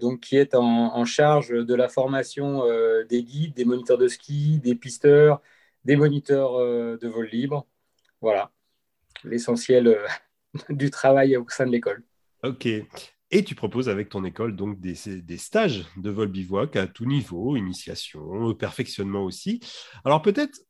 donc 0.00 0.20
qui 0.20 0.36
est 0.38 0.54
en, 0.54 1.04
charge 1.04 1.50
de 1.50 1.74
la 1.74 1.90
formation 1.90 2.62
des 3.06 3.22
guides, 3.22 3.54
des 3.54 3.66
moniteurs 3.66 3.98
de 3.98 4.08
ski, 4.08 4.58
des 4.58 4.74
pisteurs, 4.74 5.42
des 5.84 5.96
moniteurs 5.96 6.58
de 6.58 7.06
vol 7.06 7.26
libre 7.26 7.66
voilà, 8.20 8.50
l'essentiel 9.24 9.88
euh, 9.88 10.06
du 10.70 10.90
travail 10.90 11.36
au 11.36 11.46
sein 11.48 11.66
de 11.66 11.72
l'école. 11.72 12.04
Ok. 12.42 12.68
Et 13.32 13.42
tu 13.42 13.54
proposes 13.56 13.88
avec 13.88 14.08
ton 14.08 14.24
école 14.24 14.54
donc 14.54 14.80
des, 14.80 14.94
stages 15.36 15.84
de 15.96 16.10
vol 16.10 16.28
bivouac 16.28 16.76
à 16.76 16.86
tout 16.86 17.06
niveau, 17.06 17.56
initiation, 17.56 18.54
perfectionnement 18.54 19.24
aussi. 19.24 19.60
Alors 20.04 20.22
peut-être, 20.22 20.60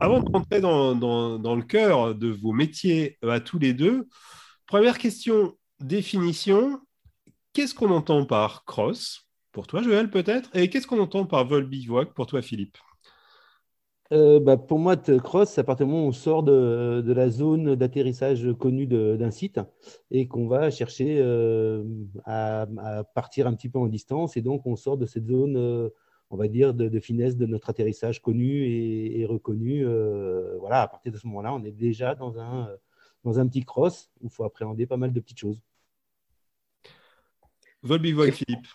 avant 0.00 0.20
de 0.20 0.28
rentrer 0.28 0.60
dans, 0.60 0.96
dans, 0.96 1.54
le 1.54 1.62
cœur 1.62 2.16
de 2.16 2.28
vos 2.28 2.52
métiers 2.52 3.18
à 3.22 3.38
tous 3.38 3.60
les 3.60 3.72
deux, 3.72 4.08
première 4.66 4.98
question, 4.98 5.56
définition. 5.78 6.80
Qu'est-ce 7.52 7.74
qu'on 7.74 7.90
entend 7.90 8.24
par 8.26 8.64
cross? 8.64 9.28
Pour 9.52 9.66
toi, 9.66 9.82
Joël, 9.82 10.10
peut-être? 10.10 10.50
Et 10.56 10.70
qu'est-ce 10.70 10.86
qu'on 10.86 11.00
entend 11.00 11.26
par 11.26 11.46
vol 11.46 11.66
bivouac? 11.66 12.14
Pour 12.14 12.26
toi, 12.26 12.42
Philippe? 12.42 12.78
Euh, 14.12 14.40
bah, 14.40 14.58
pour 14.58 14.78
moi, 14.78 14.96
cross, 14.96 15.58
à 15.58 15.64
partir 15.64 15.86
du 15.86 15.92
moment 15.92 16.04
où 16.04 16.08
on 16.08 16.12
sort 16.12 16.42
de, 16.42 17.12
la 17.12 17.30
zone 17.30 17.74
d'atterrissage 17.76 18.46
connue 18.58 18.86
d'un 18.86 19.30
site 19.30 19.58
et 20.10 20.28
qu'on 20.28 20.46
va 20.46 20.70
chercher 20.70 21.18
euh, 21.18 21.82
à, 22.26 22.66
partir 23.14 23.46
un 23.46 23.54
petit 23.54 23.70
peu 23.70 23.78
en 23.78 23.86
distance, 23.86 24.36
et 24.36 24.42
donc 24.42 24.66
on 24.66 24.76
sort 24.76 24.98
de 24.98 25.06
cette 25.06 25.26
zone, 25.26 25.56
euh, 25.56 25.88
on 26.28 26.36
va 26.36 26.48
dire, 26.48 26.74
de, 26.74 27.00
finesse 27.00 27.36
de 27.36 27.46
notre 27.46 27.70
atterrissage 27.70 28.20
connu 28.20 28.66
et, 28.66 29.24
reconnu. 29.24 29.84
voilà, 30.60 30.82
à 30.82 30.88
partir 30.88 31.10
de 31.10 31.16
ce 31.16 31.26
moment-là, 31.28 31.54
on 31.54 31.64
est 31.64 31.72
déjà 31.72 32.14
dans 32.14 32.38
un, 32.38 32.68
dans 33.24 33.40
un 33.40 33.46
petit 33.48 33.64
cross 33.64 34.10
où 34.20 34.26
il 34.26 34.30
faut 34.30 34.44
appréhender 34.44 34.86
pas 34.86 34.98
mal 34.98 35.12
de 35.12 35.20
petites 35.20 35.38
choses. 35.38 35.60
Vol 37.82 38.32
Philippe. 38.32 38.66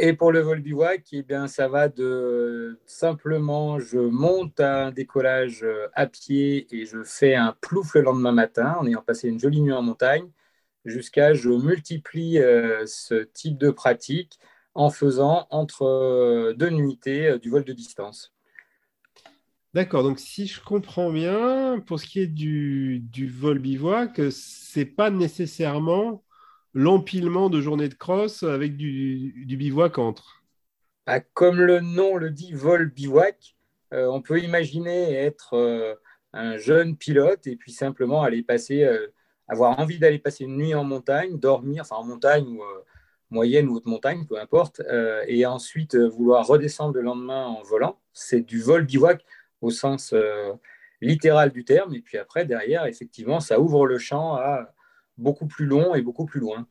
Et 0.00 0.12
pour 0.12 0.30
le 0.30 0.38
vol 0.40 0.60
bivouac, 0.60 1.08
eh 1.10 1.22
bien, 1.24 1.48
ça 1.48 1.66
va 1.66 1.88
de 1.88 2.78
simplement, 2.86 3.80
je 3.80 3.98
monte 3.98 4.60
un 4.60 4.92
décollage 4.92 5.64
euh, 5.64 5.88
à 5.92 6.06
pied 6.06 6.68
et 6.70 6.86
je 6.86 7.02
fais 7.02 7.34
un 7.34 7.56
plouf 7.60 7.94
le 7.94 8.02
lendemain 8.02 8.30
matin 8.30 8.76
en 8.78 8.86
ayant 8.86 9.02
passé 9.02 9.28
une 9.28 9.40
jolie 9.40 9.60
nuit 9.60 9.72
en 9.72 9.82
montagne, 9.82 10.30
jusqu'à 10.84 11.34
je 11.34 11.50
multiplie 11.50 12.38
euh, 12.38 12.86
ce 12.86 13.24
type 13.24 13.58
de 13.58 13.70
pratique 13.70 14.38
en 14.74 14.90
faisant 14.90 15.48
entre 15.50 15.82
euh, 15.82 16.54
deux 16.54 16.70
nuitées 16.70 17.36
du 17.40 17.50
vol 17.50 17.64
de 17.64 17.72
distance. 17.72 18.32
D'accord, 19.74 20.04
donc 20.04 20.20
si 20.20 20.46
je 20.46 20.62
comprends 20.62 21.10
bien, 21.10 21.80
pour 21.80 21.98
ce 21.98 22.06
qui 22.06 22.20
est 22.20 22.28
du, 22.28 23.00
du 23.00 23.28
vol 23.28 23.58
bivouac, 23.58 24.20
c'est 24.30 24.84
pas 24.86 25.10
nécessairement 25.10 26.22
l'empilement 26.78 27.50
de 27.50 27.60
journées 27.60 27.88
de 27.88 27.94
cross 27.94 28.44
avec 28.44 28.76
du, 28.76 29.34
bivouac 29.48 29.98
entre 29.98 30.44
ah, 31.06 31.18
Comme 31.18 31.60
le 31.60 31.80
nom 31.80 32.14
le 32.16 32.30
dit, 32.30 32.52
vol 32.52 32.92
bivouac, 32.92 33.56
euh, 33.92 34.06
on 34.06 34.22
peut 34.22 34.38
imaginer 34.38 35.12
être 35.12 35.54
euh, 35.54 35.96
un 36.32 36.56
jeune 36.56 36.96
pilote 36.96 37.48
et 37.48 37.56
puis 37.56 37.72
simplement 37.72 38.22
aller 38.22 38.44
passer, 38.44 38.84
euh, 38.84 39.08
avoir 39.48 39.80
envie 39.80 39.98
d'aller 39.98 40.20
passer 40.20 40.44
une 40.44 40.56
nuit 40.56 40.72
en 40.72 40.84
montagne, 40.84 41.40
dormir, 41.40 41.82
enfin 41.82 41.96
en 41.96 42.04
montagne 42.04 42.46
ou 42.46 42.62
moyenne 43.30 43.68
ou 43.68 43.74
haute 43.74 43.86
montagne, 43.86 44.24
peu 44.24 44.38
importe, 44.38 44.80
et 45.26 45.44
ensuite 45.46 45.96
vouloir 45.96 46.46
redescendre 46.46 46.94
le 46.94 47.02
lendemain 47.02 47.44
en 47.44 47.60
volant. 47.62 47.98
C'est 48.12 48.40
du 48.40 48.62
vol 48.62 48.86
bivouac 48.86 49.24
au 49.62 49.70
sens 49.70 50.14
littéral 51.00 51.50
du 51.50 51.64
terme. 51.64 51.92
Et 51.94 52.00
puis 52.00 52.18
après, 52.18 52.44
derrière, 52.44 52.86
effectivement, 52.86 53.40
ça 53.40 53.58
ouvre 53.58 53.84
le 53.84 53.98
champ 53.98 54.36
à 54.36 54.72
beaucoup 55.18 55.46
plus 55.46 55.66
long 55.66 55.94
et 55.94 56.02
beaucoup 56.02 56.24
plus 56.24 56.40
loin. 56.40 56.66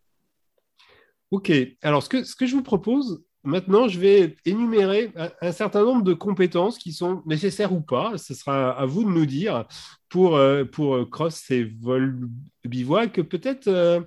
Ok, 1.31 1.51
alors 1.81 2.03
ce 2.03 2.09
que, 2.09 2.23
ce 2.23 2.35
que 2.35 2.45
je 2.45 2.55
vous 2.55 2.63
propose, 2.63 3.23
maintenant, 3.43 3.87
je 3.87 3.99
vais 3.99 4.35
énumérer 4.45 5.11
un, 5.41 5.51
certain 5.51 5.83
nombre 5.83 6.03
de 6.03 6.13
compétences 6.13 6.77
qui 6.77 6.93
sont 6.93 7.21
nécessaires 7.25 7.73
ou 7.73 7.81
pas. 7.81 8.17
Ce 8.17 8.33
sera 8.33 8.71
à 8.71 8.85
vous 8.85 9.03
de 9.03 9.09
nous 9.09 9.25
dire 9.25 9.65
pour, 10.09 10.37
euh, 10.37 10.63
pour 10.63 11.09
cross 11.09 11.51
et 11.51 11.65
vol 11.81 12.29
bivouac. 12.63 13.21
Peut-être, 13.21 13.67
euh, 13.67 14.01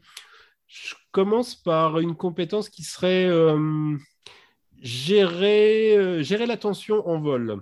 je 0.67 0.95
commence 1.13 1.55
par 1.55 1.99
une 1.99 2.15
compétence 2.15 2.69
qui 2.69 2.83
serait 2.83 3.27
euh, 3.27 3.97
gérer, 4.81 6.23
gérer 6.23 6.47
l'attention 6.47 7.07
en 7.07 7.21
vol. 7.21 7.61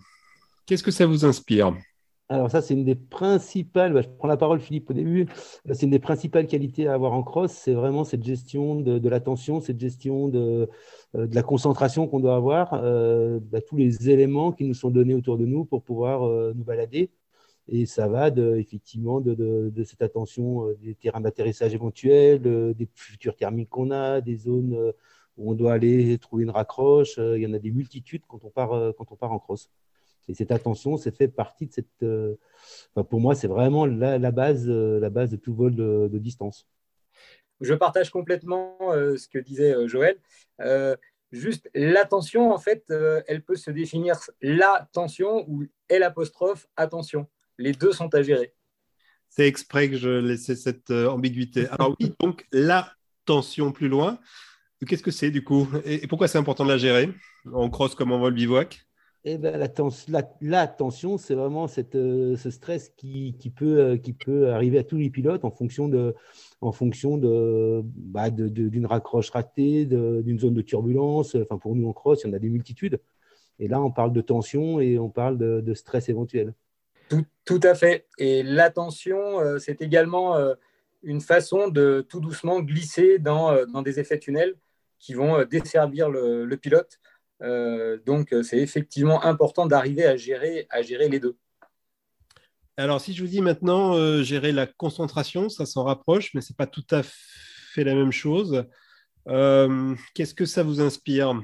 Qu'est-ce 0.66 0.84
que 0.84 0.90
ça 0.90 1.06
vous 1.06 1.24
inspire? 1.24 1.74
Alors 2.30 2.50
ça, 2.50 2.60
c'est 2.60 2.74
une 2.74 2.84
des 2.84 2.94
principales, 2.94 3.94
bah, 3.94 4.02
je 4.02 4.08
prends 4.08 4.28
la 4.28 4.36
parole 4.36 4.60
Philippe 4.60 4.90
au 4.90 4.92
début, 4.92 5.26
c'est 5.72 5.82
une 5.84 5.90
des 5.90 5.98
principales 5.98 6.46
qualités 6.46 6.86
à 6.86 6.92
avoir 6.92 7.14
en 7.14 7.22
cross, 7.22 7.52
c'est 7.52 7.72
vraiment 7.72 8.04
cette 8.04 8.22
gestion 8.22 8.80
de, 8.80 9.08
l'attention, 9.08 9.60
cette 9.62 9.80
gestion 9.80 10.28
de, 10.28 10.68
euh, 11.16 11.26
de 11.26 11.34
la 11.34 11.42
concentration 11.42 12.06
qu'on 12.06 12.20
doit 12.20 12.36
avoir, 12.36 12.74
euh, 12.74 13.40
bah, 13.40 13.62
tous 13.62 13.76
les 13.78 14.10
éléments 14.10 14.52
qui 14.52 14.64
nous 14.64 14.74
sont 14.74 14.90
donnés 14.90 15.14
autour 15.14 15.38
de 15.38 15.46
nous 15.46 15.64
pour 15.64 15.82
pouvoir 15.82 16.24
euh, 16.24 16.52
nous 16.54 16.64
balader. 16.64 17.10
Et 17.68 17.86
ça 17.86 18.08
va 18.08 18.30
de, 18.30 18.56
effectivement 18.56 19.20
de, 19.20 19.34
de 19.34 19.84
cette 19.84 20.02
attention 20.02 20.68
des 20.82 20.94
terrains 20.94 21.20
d'atterrissage 21.20 21.74
éventuels, 21.74 22.40
des 22.40 22.88
futurs 22.94 23.36
thermiques 23.36 23.68
qu'on 23.70 23.90
a, 23.90 24.20
des 24.22 24.36
zones 24.36 24.92
où 25.36 25.50
on 25.50 25.54
doit 25.54 25.74
aller 25.74 26.16
trouver 26.18 26.44
une 26.44 26.50
raccroche. 26.50 27.18
il 27.18 27.42
y 27.42 27.46
en 27.46 27.52
a 27.52 27.58
des 27.58 27.70
multitudes 27.70 28.22
quand 28.26 28.42
on 28.44 28.50
part, 28.50 28.70
quand 28.96 29.12
on 29.12 29.16
part 29.16 29.32
en 29.32 29.38
cross. 29.38 29.70
Et 30.28 30.34
cette 30.34 30.52
attention, 30.52 30.96
c'est 30.96 31.16
fait 31.16 31.28
partie 31.28 31.66
de 31.66 31.72
cette. 31.72 32.02
Euh, 32.02 32.36
pour 33.08 33.20
moi, 33.20 33.34
c'est 33.34 33.48
vraiment 33.48 33.86
la, 33.86 34.30
base, 34.30 34.68
euh, 34.68 35.00
la 35.00 35.10
base 35.10 35.30
de 35.30 35.36
tout 35.36 35.54
vol 35.54 35.74
de, 35.74 36.18
distance. 36.18 36.68
Je 37.60 37.74
partage 37.74 38.10
complètement 38.10 38.76
euh, 38.92 39.16
ce 39.16 39.26
que 39.26 39.38
disait 39.38 39.74
Joël. 39.88 40.18
juste 41.32 41.68
l'attention, 41.74 42.52
en 42.52 42.58
fait, 42.58 42.92
elle 43.26 43.42
peut 43.42 43.56
se 43.56 43.70
définir 43.70 44.18
l'attention 44.42 45.44
ou 45.48 45.64
L 45.88 46.02
apostrophe 46.02 46.68
attention. 46.76 47.26
Les 47.56 47.72
deux 47.72 47.92
sont 47.92 48.14
à 48.14 48.22
gérer. 48.22 48.54
C'est 49.30 49.46
exprès 49.46 49.90
que 49.90 49.96
je 49.96 50.08
laissais 50.08 50.56
cette 50.56 50.90
ambiguïté. 50.90 51.68
Alors 51.68 51.96
oui, 52.00 52.14
donc 52.20 52.46
l'attention 52.52 53.72
plus 53.72 53.88
loin. 53.88 54.20
Qu'est-ce 54.86 55.02
que 55.02 55.10
c'est 55.10 55.30
du 55.30 55.42
coup? 55.42 55.68
Et, 55.84 56.06
pourquoi 56.06 56.28
c'est 56.28 56.38
important 56.38 56.64
de 56.64 56.70
la 56.70 56.78
gérer? 56.78 57.12
En 57.52 57.68
cross 57.68 57.94
comme 57.94 58.12
en 58.12 58.18
vol 58.18 58.32
bivouac 58.32 58.87
eh 59.30 59.36
ben, 59.38 59.58
la, 60.40 60.66
tension, 60.66 61.18
c'est 61.18 61.34
vraiment 61.34 61.66
euh, 61.94 62.36
ce 62.36 62.50
stress 62.50 62.88
qui, 62.96 63.36
qui, 63.38 63.50
peut, 63.50 63.78
euh, 63.78 63.96
qui 63.98 64.14
peut 64.14 64.50
arriver 64.50 64.78
à 64.78 64.84
tous 64.84 64.96
les 64.96 65.10
pilotes 65.10 65.44
en 65.44 65.50
fonction 65.50 65.88
bah, 67.82 68.30
d'une 68.30 68.86
raccroche 68.86 69.30
ratée, 69.30 69.84
d'une 69.84 70.38
zone 70.38 70.54
de 70.54 70.62
turbulence. 70.62 71.34
Enfin, 71.34 71.58
pour 71.58 71.76
nous 71.76 71.86
en 71.88 71.92
cross, 71.92 72.22
il 72.22 72.28
y 72.28 72.30
en 72.30 72.32
a 72.32 72.38
des 72.38 72.48
multitudes. 72.48 73.00
Et 73.58 73.68
là, 73.68 73.82
on 73.82 73.90
parle 73.90 74.12
de 74.12 74.20
tension 74.22 74.80
et 74.80 74.98
on 74.98 75.10
parle 75.10 75.36
de, 75.36 75.74
stress 75.74 76.08
éventuel. 76.08 76.54
Tout, 77.44 77.60
à 77.62 77.74
fait. 77.74 78.06
Et 78.18 78.42
la 78.42 78.70
tension, 78.70 79.40
euh, 79.40 79.58
c'est 79.58 79.82
également 79.82 80.36
une 81.02 81.20
façon 81.20 81.68
de 81.68 82.06
tout 82.08 82.20
doucement 82.20 82.60
glisser 82.60 83.18
dans, 83.18 83.82
des 83.82 84.00
effets 84.00 84.18
tunnels 84.18 84.54
qui 84.98 85.12
vont 85.12 85.44
desservir 85.44 86.08
le 86.08 86.56
pilote 86.56 86.98
euh, 87.42 87.98
donc, 88.04 88.32
euh, 88.32 88.42
c'est 88.42 88.58
effectivement 88.58 89.24
important 89.24 89.66
d'arriver 89.66 90.04
à 90.04 90.16
gérer, 90.16 90.66
à 90.70 90.82
gérer 90.82 91.08
les 91.08 91.20
deux. 91.20 91.36
Alors, 92.76 93.00
si 93.00 93.12
je 93.12 93.22
vous 93.22 93.28
dis 93.28 93.40
maintenant 93.40 93.94
euh, 93.94 94.22
gérer 94.22 94.52
la 94.52 94.66
concentration, 94.66 95.48
ça 95.48 95.66
s'en 95.66 95.84
rapproche, 95.84 96.32
mais 96.34 96.40
ce 96.40 96.52
n'est 96.52 96.56
pas 96.56 96.66
tout 96.66 96.86
à 96.90 97.02
fait 97.02 97.84
la 97.84 97.94
même 97.94 98.12
chose. 98.12 98.64
Qu'est-ce 100.14 100.34
que 100.34 100.46
ça 100.46 100.62
vous 100.62 100.80
inspire? 100.80 101.40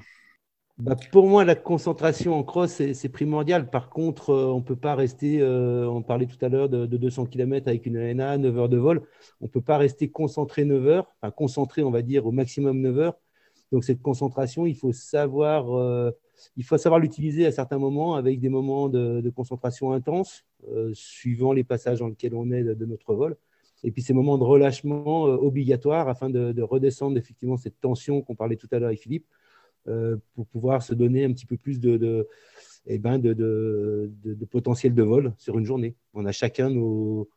Bah, 0.78 0.96
pour 1.12 1.28
moi, 1.28 1.44
la 1.44 1.54
concentration 1.54 2.34
en 2.34 2.42
cross, 2.42 2.82
c'est 2.92 3.08
primordial. 3.08 3.70
Par 3.70 3.90
contre, 3.90 4.32
on 4.32 4.58
ne 4.58 4.64
peut 4.64 4.74
pas 4.74 4.94
rester, 4.94 5.44
on 5.44 6.02
parlait 6.02 6.26
tout 6.26 6.42
à 6.42 6.48
l'heure 6.48 6.68
de, 6.68 6.86
200 6.86 7.26
km 7.26 7.68
avec 7.68 7.84
une 7.84 7.98
ANA, 7.98 8.38
9 8.38 8.58
heures 8.58 8.68
de 8.68 8.78
vol. 8.78 9.06
On 9.40 9.44
ne 9.44 9.50
peut 9.50 9.60
pas 9.60 9.76
rester 9.76 10.10
concentré 10.10 10.64
9 10.64 10.86
heures, 10.86 11.12
enfin 11.20 11.30
concentré, 11.30 11.82
on 11.82 11.90
va 11.90 12.02
dire, 12.02 12.26
au 12.26 12.32
maximum 12.32 12.80
9 12.80 12.98
heures, 12.98 13.18
donc 13.74 13.82
cette 13.82 14.02
concentration, 14.02 14.66
il 14.66 14.76
faut 14.76 14.92
savoir, 14.92 15.76
euh, 15.76 16.12
il 16.56 16.62
faut 16.62 16.78
savoir 16.78 17.00
l'utiliser 17.00 17.44
à 17.44 17.50
certains 17.50 17.78
moments 17.78 18.14
avec 18.14 18.38
des 18.38 18.48
moments 18.48 18.88
de, 18.88 19.28
concentration 19.30 19.90
intense, 19.90 20.44
euh, 20.68 20.92
suivant 20.94 21.52
les 21.52 21.64
passages 21.64 21.98
dans 21.98 22.06
lesquels 22.06 22.36
on 22.36 22.52
est 22.52 22.62
de, 22.62 22.86
notre 22.86 23.16
vol. 23.16 23.36
Et 23.82 23.90
puis 23.90 24.00
ces 24.00 24.12
moments 24.12 24.38
de 24.38 24.44
relâchement 24.44 25.26
euh, 25.26 25.34
obligatoires 25.34 26.08
afin 26.08 26.30
de, 26.30 26.62
redescendre 26.62 27.18
effectivement 27.18 27.56
cette 27.56 27.80
tension 27.80 28.22
qu'on 28.22 28.36
parlait 28.36 28.54
tout 28.54 28.68
à 28.70 28.78
l'heure 28.78 28.90
avec 28.90 29.00
Philippe, 29.00 29.26
pour 30.34 30.46
pouvoir 30.46 30.82
se 30.82 30.94
donner 30.94 31.24
un 31.24 31.32
petit 31.32 31.44
peu 31.44 31.56
plus 31.56 31.80
de, 31.80 32.28
eh 32.86 32.98
ben 32.98 33.18
de, 33.18 34.08
potentiel 34.52 34.94
de 34.94 35.02
vol 35.02 35.34
sur 35.36 35.58
une 35.58 35.66
journée. 35.66 35.96
On 36.14 36.24
a 36.26 36.32
chacun 36.32 36.70
nos, 36.70 37.28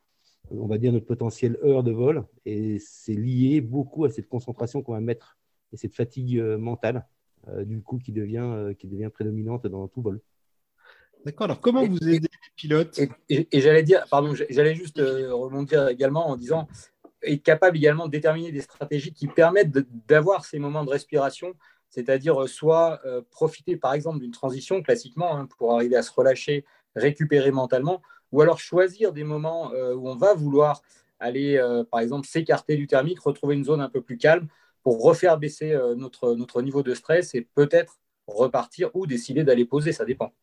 on 0.51 0.67
va 0.67 0.77
dire 0.77 0.93
notre 0.93 1.07
potentiel 1.07 1.57
heure 1.63 1.81
de 1.81 1.91
vol 1.91 2.25
et 2.45 2.77
c'est 2.77 3.15
lié 3.15 3.59
beaucoup 3.59 4.05
à 4.05 4.11
cette 4.11 4.29
concentration 4.29 4.83
qu'on 4.83 4.93
va 4.93 5.01
mettre 5.01 5.37
et 5.73 5.77
cette 5.77 5.93
fatigue 5.93 6.39
euh, 6.39 6.57
mentale, 6.57 7.05
euh, 7.49 7.63
du 7.63 7.81
coup, 7.81 7.99
qui 7.99 8.11
devient, 8.11 8.43
euh, 8.43 8.73
qui 8.73 8.87
devient 8.87 9.09
prédominante 9.13 9.67
dans 9.67 9.87
tout 9.87 10.01
vol. 10.01 10.19
D'accord. 11.25 11.45
Alors, 11.45 11.61
comment 11.61 11.85
vous 11.85 11.97
aidez 11.97 12.19
les 12.19 12.51
pilotes? 12.55 12.99
Et, 13.29 13.47
j'allais 13.53 13.83
dire, 13.83 14.05
pardon, 14.09 14.33
j'allais 14.49 14.75
juste 14.75 14.99
rebondir 14.99 15.87
également 15.89 16.29
en 16.29 16.37
disant 16.37 16.67
être 17.23 17.43
capable 17.43 17.75
également 17.75 18.05
de 18.05 18.11
déterminer 18.11 18.51
des 18.51 18.61
stratégies 18.61 19.11
qui 19.11 19.27
permettent 19.27 19.71
d'avoir 20.07 20.45
ces 20.45 20.59
moments 20.59 20.85
de 20.85 20.91
respiration, 20.91 21.55
c'est-à-dire 21.89 22.47
soit 22.47 23.01
profiter 23.31 23.75
par 23.75 23.93
exemple 23.93 24.19
d'une 24.19 24.31
transition 24.31 24.81
classiquement 24.81 25.35
hein, 25.35 25.47
pour 25.57 25.73
arriver 25.73 25.97
à 25.97 26.03
se 26.03 26.11
relâcher, 26.11 26.63
récupérer 26.95 27.51
mentalement, 27.51 28.01
ou 28.31 28.41
alors 28.41 28.59
choisir 28.59 29.11
des 29.11 29.23
moments 29.23 29.71
où 29.71 30.07
on 30.07 30.15
va 30.15 30.33
vouloir 30.33 30.81
aller 31.19 31.59
par 31.91 31.99
exemple 31.99 32.27
s'écarter 32.27 32.77
du 32.77 32.87
thermique, 32.87 33.19
retrouver 33.19 33.55
une 33.55 33.65
zone 33.65 33.81
un 33.81 33.89
peu 33.89 34.01
plus 34.01 34.17
calme 34.17 34.47
pour 34.87 35.03
refaire 35.03 35.37
baisser 35.37 35.73
euh, 35.73 35.95
notre, 35.95 36.33
notre 36.33 36.61
niveau 36.61 36.81
de 36.81 36.93
stress 36.93 37.35
et 37.35 37.41
peut-être 37.41 37.99
repartir 38.25 38.89
ou 38.93 39.05
décider 39.05 39.43
d'aller 39.43 39.65
poser, 39.65 39.91
ça 39.91 40.05
dépend. 40.05 40.33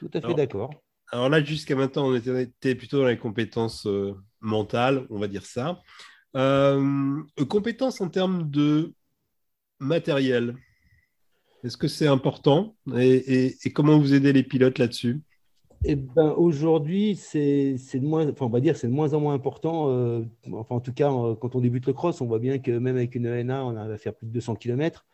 Tout 0.00 0.10
à 0.12 0.20
fait 0.20 0.34
d'accord. 0.34 0.70
Alors 1.12 1.28
là, 1.28 1.40
jusqu'à 1.40 1.76
maintenant, 1.76 2.08
on 2.08 2.16
était 2.16 2.74
plutôt 2.74 2.98
dans 2.98 3.06
les 3.06 3.16
compétences 3.16 3.86
euh, 3.86 4.16
mentales, 4.40 5.06
on 5.08 5.20
va 5.20 5.28
dire 5.28 5.46
ça. 5.46 5.80
Euh, 6.34 7.22
compétences 7.48 8.00
en 8.00 8.08
termes 8.08 8.50
de 8.50 8.92
matériel, 9.78 10.56
est-ce 11.62 11.76
que 11.76 11.86
c'est 11.86 12.08
important 12.08 12.74
et, 12.96 13.56
comment 13.72 14.00
vous 14.00 14.14
aidez 14.14 14.32
les 14.32 14.42
pilotes 14.42 14.80
là-dessus? 14.80 15.22
Eh 15.84 15.96
ben, 15.96 16.30
aujourd'hui, 16.36 17.16
c'est 17.16 17.74
de 17.74 18.06
moins, 18.06 18.28
enfin, 18.28 18.46
on 18.46 18.50
va 18.50 18.60
dire, 18.60 18.76
c'est 18.76 18.88
de 18.88 18.92
moins 18.92 19.14
en 19.14 19.20
moins 19.20 19.34
important. 19.34 19.90
Euh, 19.90 20.22
enfin, 20.52 20.76
en 20.76 20.80
tout 20.80 20.92
cas, 20.92 21.12
euh, 21.12 21.34
quand 21.34 21.54
on 21.54 21.60
débute 21.60 21.86
le 21.86 21.92
cross, 21.92 22.20
on 22.20 22.26
voit 22.26 22.38
bien 22.38 22.58
que 22.58 22.70
même 22.70 22.96
avec 22.96 23.14
une 23.14 23.26
ENA, 23.26 23.64
on 23.64 23.76
arrive 23.76 23.92
à 23.92 23.98
faire 23.98 24.14
plus 24.14 24.26
de 24.26 24.32
200 24.32 24.56
km. 24.56 25.06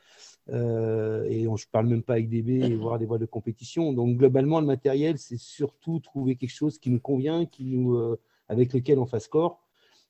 Euh, 0.50 1.24
et 1.24 1.46
on, 1.46 1.56
je 1.56 1.66
parle 1.70 1.86
même 1.86 2.02
pas 2.02 2.14
avec 2.14 2.28
des 2.28 2.42
B, 2.42 2.74
voire 2.80 2.98
des 2.98 3.06
voies 3.06 3.18
de 3.18 3.26
compétition. 3.26 3.92
Donc, 3.92 4.16
globalement, 4.16 4.60
le 4.60 4.66
matériel, 4.66 5.18
c'est 5.18 5.38
surtout 5.38 6.00
trouver 6.00 6.36
quelque 6.36 6.54
chose 6.54 6.78
qui 6.78 6.90
nous 6.90 7.00
convient, 7.00 7.44
qui 7.46 7.64
nous, 7.64 8.16
avec 8.48 8.72
lequel 8.72 8.98
on 8.98 9.06
fasse 9.06 9.28
corps 9.28 9.60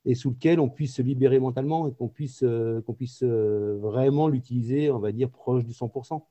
et 0.05 0.15
sous 0.17 0.31
lequel 0.31 0.59
on 0.59 0.69
puisse 0.69 0.97
se 0.97 1.03
libérer 1.03 1.39
mentalement 1.39 1.87
et 1.87 1.93
qu'on 1.93 2.09
puisse, 2.09 2.45
qu'on 2.87 2.95
puisse 2.95 3.23
vraiment 3.23 4.29
l'utiliser, 4.29 4.91
on 4.91 4.99
va 4.99 5.13
dire, 5.13 5.31
proche 5.31 5.65
du 5.65 5.73
100%. 5.73 6.23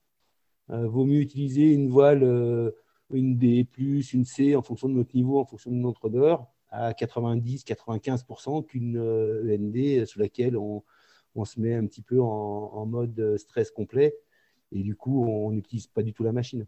vaut 0.69 1.05
mieux 1.05 1.21
utiliser 1.21 1.71
une 1.71 1.89
voile 1.89 2.73
une 3.13 3.37
D, 3.37 3.67
une 3.77 4.25
C, 4.25 4.55
en 4.55 4.61
fonction 4.61 4.89
de 4.89 4.93
notre 4.93 5.15
niveau, 5.15 5.39
en 5.39 5.45
fonction 5.45 5.71
de 5.71 5.75
notre 5.75 6.05
odeur, 6.05 6.47
à 6.69 6.93
90-95% 6.93 8.65
qu'une 8.65 8.97
END 8.97 9.75
euh, 9.77 10.05
sous 10.05 10.19
laquelle 10.19 10.57
on, 10.57 10.83
se 11.45 11.59
met 11.59 11.75
un 11.75 11.85
petit 11.85 12.01
peu 12.01 12.19
en, 12.19 12.85
mode 12.85 13.37
stress 13.37 13.71
complet. 13.71 14.15
Et 14.71 14.83
du 14.83 14.95
coup, 14.95 15.25
on 15.25 15.51
n'utilise 15.51 15.87
pas 15.87 16.01
du 16.01 16.13
tout 16.13 16.23
la 16.23 16.31
machine. 16.31 16.65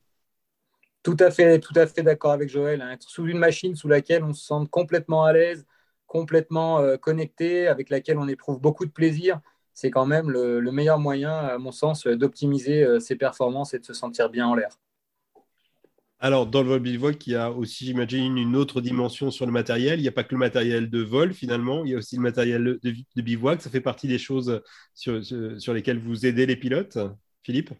Tout 1.03 1.17
à 1.19 1.31
fait, 1.31 1.59
tout 1.59 1.73
à 1.75 1.85
fait 1.85 2.01
d'accord 2.01 2.31
avec 2.31 2.50
Joël. 2.50 2.81
Hein. 2.81 2.91
Être 2.91 3.09
sous 3.09 3.27
une 3.27 3.38
machine 3.38 3.75
sous 3.75 3.89
laquelle 3.89 4.23
on 4.23 4.33
se 4.33 4.45
sent 4.45 4.67
complètement 4.71 5.25
à 5.25 5.33
l'aise, 5.33 5.65
complètement 6.07 6.79
euh, 6.79 6.95
connecté, 6.97 7.67
avec 7.67 7.89
laquelle 7.89 8.17
on 8.17 8.27
éprouve 8.27 8.59
beaucoup 8.59 8.85
de 8.85 8.91
plaisir, 8.91 9.41
c'est 9.73 9.91
quand 9.91 10.05
même 10.05 10.29
le, 10.29 10.62
meilleur 10.71 11.00
moyen, 11.00 11.33
à 11.33 11.57
mon 11.57 11.71
sens, 11.71 12.07
d'optimiser 12.07 12.83
euh, 12.83 13.00
ses 13.00 13.15
performances 13.15 13.73
et 13.73 13.79
de 13.79 13.85
se 13.85 13.93
sentir 13.93 14.29
bien 14.29 14.47
en 14.47 14.55
l'air. 14.55 14.79
Alors, 16.24 16.48
dans 16.48 16.63
le 16.63 16.70
vol 16.70 16.80
bivouac, 16.80 17.27
il 17.27 17.34
y 17.34 17.36
a 17.36 17.51
aussi, 17.51 17.84
j'imagine, 17.84 18.38
une 18.38 18.56
autre 18.56 18.80
dimension 18.80 19.30
sur 19.30 19.46
le 19.46 19.51
matériel. 19.51 20.00
Il 20.00 20.03
n'y 20.03 20.08
a 20.08 20.13
pas 20.13 20.24
que 20.24 20.34
le 20.34 20.39
matériel 20.39 20.89
de 20.89 21.01
vol, 21.01 21.34
finalement. 21.34 21.84
Il 21.84 21.92
y 21.92 21.96
a 21.96 21.98
aussi 21.98 22.15
le 22.15 22.22
matériel 22.22 22.80
de, 22.82 23.22
bivouac. 23.22 23.62
Ça 23.62 23.70
fait 23.70 23.82
partie 23.82 24.08
des 24.08 24.18
choses 24.18 24.63
sur, 24.94 25.20
lesquelles 25.74 26.00
vous 26.00 26.25
aidez 26.25 26.46
les 26.46 26.56
pilotes. 26.56 26.98
Philippe? 27.42 27.72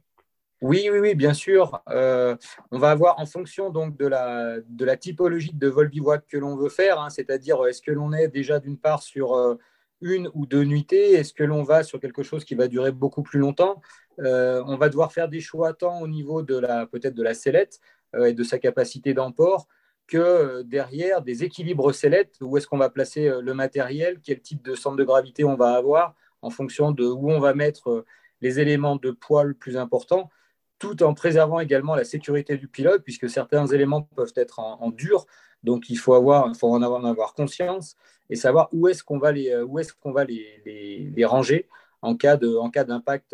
Oui, 0.60 0.90
oui, 0.92 1.00
oui, 1.00 1.16
bien 1.16 1.34
sûr. 1.34 1.82
Euh, 1.88 2.36
on 2.70 2.80
va 2.80 2.92
avoir 2.92 3.18
en 3.18 3.26
fonction 3.26 3.70
donc 3.70 3.96
de 3.98 4.08
la, 4.08 4.98
typologie 4.98 5.54
de 5.54 5.68
vol 5.70 5.88
bivouac 5.88 6.28
que 6.28 6.38
l'on 6.38 6.58
veut 6.58 6.68
faire, 6.68 7.00
hein, 7.00 7.10
c'est-à-dire 7.10 7.66
est-ce 7.66 7.82
que 7.82 7.92
l'on 7.92 8.12
est 8.12 8.28
déjà 8.28 8.60
d'une 8.60 8.78
part 8.78 9.04
sur 9.04 9.36
euh, 9.36 9.56
une 10.02 10.30
ou 10.34 10.46
deux 10.46 10.66
nuitées, 10.66 11.14
est-ce 11.14 11.34
que 11.34 11.46
l'on 11.46 11.64
va 11.64 11.84
sur 11.84 12.00
quelque 12.02 12.24
chose 12.24 12.44
qui 12.44 12.56
va 12.56 12.68
durer 12.68 12.92
beaucoup 12.92 13.24
plus 13.24 13.40
longtemps? 13.40 13.82
Euh, 14.20 14.62
On 14.68 14.76
va 14.76 14.90
devoir 14.90 15.14
faire 15.14 15.30
des 15.30 15.40
choix 15.40 15.74
tant 15.74 16.02
au 16.02 16.10
niveau 16.10 16.44
de 16.44 16.58
la 16.58 16.86
peut-être 16.86 17.16
de 17.16 17.24
la 17.24 17.34
sellette, 17.34 17.80
euh, 17.80 18.03
et 18.18 18.34
de 18.34 18.44
sa 18.44 18.60
capacité 18.60 19.14
d'emport 19.14 19.68
que 20.08 20.18
euh, 20.18 20.64
derrière 20.64 21.22
des 21.22 21.44
équilibres 21.44 21.94
sellettes, 21.94 22.36
où 22.42 22.58
est-ce 22.58 22.68
qu'on 22.68 22.78
va 22.78 22.90
placer 22.90 23.28
euh, 23.28 23.42
le 23.42 23.54
matériel, 23.54 24.20
quel 24.24 24.42
type 24.42 24.64
de 24.64 24.76
centre 24.76 24.98
de 24.98 25.04
gravité 25.04 25.44
on 25.44 25.56
va 25.56 25.74
avoir 25.74 26.16
en 26.42 26.50
fonction 26.50 26.92
de 26.92 27.06
où 27.06 27.32
on 27.32 27.40
va 27.40 27.54
mettre 27.54 28.06
les 28.42 28.60
éléments 28.60 28.98
de 28.98 29.12
poids 29.12 29.46
le 29.46 29.54
plus 29.54 29.78
importants, 29.78 30.30
tout 30.78 31.02
en 31.04 31.14
préservant 31.14 31.62
également 31.62 31.96
la 31.96 32.04
sécurité 32.04 32.58
du 32.58 32.68
pilote, 32.68 33.02
puisque 33.04 33.30
certains 33.30 33.66
éléments 33.68 34.02
peuvent 34.02 34.34
être 34.36 34.60
en, 34.60 34.90
dur. 34.92 35.26
Donc 35.64 35.90
il 35.90 35.98
faut, 35.98 36.14
avoir, 36.14 36.54
faut 36.58 36.68
en, 36.68 36.82
avoir, 36.82 37.00
en 37.00 37.06
avoir 37.06 37.34
conscience 37.34 37.96
et 38.30 38.36
savoir 38.36 38.68
où 38.74 38.90
est-ce 38.90 39.06
qu'on 39.06 39.20
va 39.20 39.32
les, 39.32 39.56
où 39.62 39.80
est-ce 39.80 39.94
qu'on 39.94 40.12
va 40.12 40.26
les, 40.26 40.62
les, 40.66 41.10
les, 41.16 41.26
ranger 41.26 41.70
en 42.02 42.18
cas 42.18 42.36
d'impact 42.36 43.34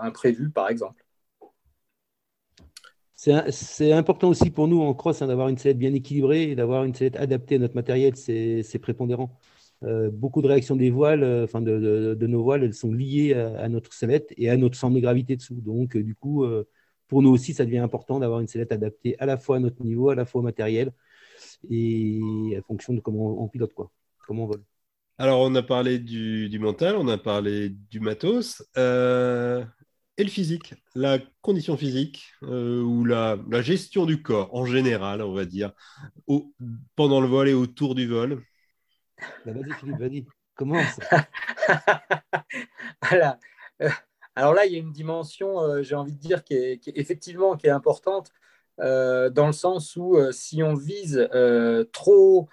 imprévu, 0.00 0.50
par 0.50 0.68
exemple. 0.68 1.01
C'est 3.50 3.92
important 3.92 4.30
aussi 4.30 4.50
pour 4.50 4.66
nous 4.66 4.80
en 4.80 4.94
cross 4.94 5.22
hein, 5.22 5.28
d'avoir 5.28 5.46
une 5.46 5.56
sellette 5.56 5.78
bien 5.78 5.94
équilibrée 5.94 6.50
et 6.50 6.56
d'avoir 6.56 6.82
une 6.82 6.92
sellette 6.92 7.14
adaptée 7.14 7.54
à 7.54 7.58
notre 7.58 7.76
matériel, 7.76 8.16
c'est 8.16 8.78
prépondérant. 8.80 9.38
Euh, 9.84 10.10
beaucoup 10.10 10.42
de 10.42 10.48
réactions 10.48 10.74
des 10.74 10.90
voiles, 10.90 11.22
euh, 11.22 11.44
enfin 11.44 11.60
de, 11.60 12.26
nos 12.26 12.42
voiles, 12.42 12.64
elles 12.64 12.74
sont 12.74 12.92
liées 12.92 13.34
à, 13.34 13.68
notre 13.68 13.92
sellette 13.92 14.32
et 14.36 14.50
à 14.50 14.56
notre 14.56 14.76
centre 14.76 14.96
de 14.96 15.00
gravité 15.00 15.36
dessous. 15.36 15.54
Donc, 15.54 15.94
euh, 15.96 16.02
du 16.02 16.16
coup, 16.16 16.44
pour 17.06 17.22
nous 17.22 17.30
aussi, 17.30 17.54
ça 17.54 17.64
devient 17.64 17.78
important 17.78 18.18
d'avoir 18.18 18.40
une 18.40 18.48
sellette 18.48 18.72
adaptée 18.72 19.16
à 19.20 19.26
la 19.26 19.36
fois 19.36 19.56
à 19.56 19.60
notre 19.60 19.84
niveau, 19.84 20.10
à 20.10 20.16
la 20.16 20.24
fois 20.24 20.40
au 20.40 20.44
matériel 20.44 20.90
et 21.70 22.20
en 22.58 22.62
fonction 22.62 22.92
de 22.92 22.98
comment 22.98 23.40
on, 23.40 23.46
pilote, 23.46 23.72
quoi, 23.72 23.92
comment 24.26 24.44
on 24.44 24.48
vole. 24.48 24.62
Alors, 25.18 25.42
on 25.42 25.54
a 25.54 25.62
parlé 25.62 26.00
du 26.00 26.58
mental, 26.58 26.96
on 26.96 27.06
a 27.06 27.18
parlé 27.18 27.68
du 27.68 28.00
matos 28.00 28.64
et 30.18 30.24
le 30.24 30.30
physique, 30.30 30.74
la 30.94 31.18
condition 31.40 31.76
physique 31.76 32.34
euh, 32.42 32.82
ou 32.82 33.04
la, 33.04 33.38
gestion 33.62 34.04
du 34.04 34.22
corps 34.22 34.54
en 34.54 34.66
général, 34.66 35.22
on 35.22 35.32
va 35.32 35.44
dire, 35.44 35.72
pendant 36.96 37.20
le 37.20 37.26
vol 37.26 37.48
et 37.48 37.54
autour 37.54 37.94
du 37.94 38.06
vol. 38.06 38.42
Bah, 39.46 39.52
vas-y 39.52 39.72
Philippe, 39.72 39.98
vas-y, 39.98 40.26
commence. 40.54 41.00
Euh, 43.80 43.88
alors 44.36 44.54
là, 44.54 44.64
il 44.64 44.72
y 44.72 44.76
a 44.76 44.78
une 44.78 44.92
dimension, 44.92 45.60
euh, 45.60 45.82
j'ai 45.82 45.96
envie 45.96 46.12
de 46.12 46.18
dire, 46.18 46.44
qui 46.44 46.54
est, 46.54 46.80
effectivement 46.94 47.56
qui 47.56 47.66
est 47.66 47.70
importante, 47.70 48.30
dans 48.78 49.46
le 49.46 49.52
sens 49.52 49.96
où 49.96 50.16
si 50.30 50.62
on 50.62 50.74
vise 50.74 51.28
trop 51.92 52.48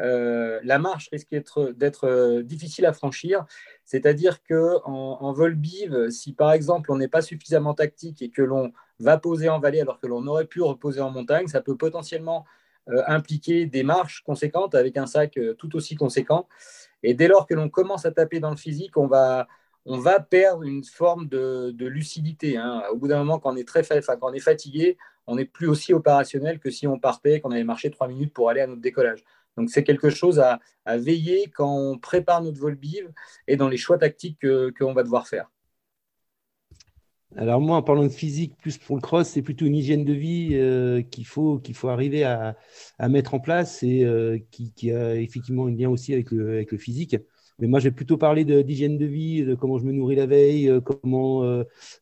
euh, 0.00 0.60
la 0.64 0.78
marche 0.78 1.08
risque 1.12 1.28
d'être 1.30 2.04
euh, 2.04 2.42
difficile 2.42 2.86
à 2.86 2.92
franchir. 2.92 3.44
C'est-à-dire 3.84 4.42
qu'en 4.42 4.82
en, 4.84 5.32
vol 5.32 5.54
bive, 5.54 6.10
si 6.10 6.32
par 6.32 6.52
exemple 6.52 6.90
on 6.90 6.96
n'est 6.96 7.08
pas 7.08 7.22
suffisamment 7.22 7.74
tactique 7.74 8.20
et 8.22 8.30
que 8.30 8.42
l'on 8.42 8.72
va 8.98 9.18
poser 9.18 9.48
en 9.48 9.60
vallée 9.60 9.80
alors 9.80 10.00
que 10.00 10.06
l'on 10.06 10.26
aurait 10.26 10.46
pu 10.46 10.62
reposer 10.62 11.00
en 11.00 11.10
montagne, 11.10 11.46
ça 11.46 11.60
peut 11.60 11.76
potentiellement 11.76 12.44
euh, 12.88 13.02
impliquer 13.06 13.66
des 13.66 13.82
marches 13.82 14.22
conséquentes 14.24 14.74
avec 14.74 14.96
un 14.96 15.06
sac 15.06 15.38
tout 15.58 15.76
aussi 15.76 15.94
conséquent. 15.94 16.48
Et 17.02 17.14
dès 17.14 17.28
lors 17.28 17.46
que 17.46 17.54
l'on 17.54 17.68
commence 17.68 18.04
à 18.06 18.10
taper 18.10 18.40
dans 18.40 18.50
le 18.50 18.56
physique, 18.56 18.96
on 18.96 19.06
va, 19.06 19.46
perdre 20.30 20.62
une 20.64 20.82
forme 20.82 21.28
de, 21.28 21.74
lucidité. 21.78 22.56
Hein. 22.56 22.82
Au 22.90 22.96
bout 22.96 23.08
d'un 23.08 23.18
moment, 23.18 23.38
quand 23.38 23.52
on 23.52 23.56
est, 23.56 23.68
très 23.68 23.82
on 24.22 24.32
est 24.32 24.40
fatigué, 24.40 24.96
on 25.26 25.36
n'est 25.36 25.44
plus 25.44 25.68
aussi 25.68 25.92
opérationnel 25.92 26.58
que 26.58 26.70
si 26.70 26.86
on 26.86 26.98
partait, 26.98 27.40
qu'on 27.40 27.50
avait 27.50 27.64
marché 27.64 27.90
trois 27.90 28.08
minutes 28.08 28.32
pour 28.32 28.50
aller 28.50 28.60
à 28.60 28.66
notre 28.66 28.80
décollage. 28.80 29.24
Donc 29.56 29.70
c'est 29.70 29.84
quelque 29.84 30.10
chose 30.10 30.40
à, 30.40 30.60
veiller 30.86 31.50
quand 31.54 31.74
on 31.74 31.98
prépare 31.98 32.42
notre 32.42 32.60
vol 32.60 32.74
bive 32.74 33.10
et 33.46 33.56
dans 33.56 33.68
les 33.68 33.78
choix 33.78 33.96
tactiques 33.96 34.44
qu'on 34.78 34.92
va 34.92 35.02
devoir 35.02 35.26
faire. 35.26 35.48
Alors 37.36 37.60
moi, 37.60 37.76
en 37.76 37.82
parlant 37.82 38.04
de 38.04 38.08
physique, 38.08 38.56
plus 38.56 38.78
pour 38.78 38.94
le 38.94 39.02
cross, 39.02 39.28
c'est 39.28 39.42
plutôt 39.42 39.66
une 39.66 39.74
hygiène 39.74 40.04
de 40.04 40.12
vie 40.12 40.50
euh, 40.52 41.02
qu'il 41.02 41.26
faut, 41.26 41.58
qu'il 41.58 41.74
faut 41.74 41.88
arriver 41.88 42.22
à, 42.22 42.56
mettre 43.08 43.34
en 43.34 43.40
place 43.40 43.82
et 43.82 44.04
euh, 44.04 44.38
qui, 44.50 44.92
a 44.92 45.16
effectivement 45.16 45.66
un 45.66 45.72
lien 45.72 45.88
aussi 45.88 46.12
avec 46.12 46.30
le, 46.30 46.50
avec 46.50 46.70
le 46.70 46.78
physique. 46.78 47.16
Mais 47.58 47.66
moi, 47.66 47.80
je 47.80 47.84
vais 47.84 47.94
plutôt 47.94 48.16
parler 48.16 48.44
d'hygiène 48.44 48.98
de, 48.98 49.06
vie, 49.06 49.44
de 49.44 49.54
comment 49.54 49.78
je 49.78 49.84
me 49.84 49.92
nourris 49.92 50.16
la 50.16 50.26
veille, 50.26 50.68
euh, 50.68 50.80
comment 50.80 51.42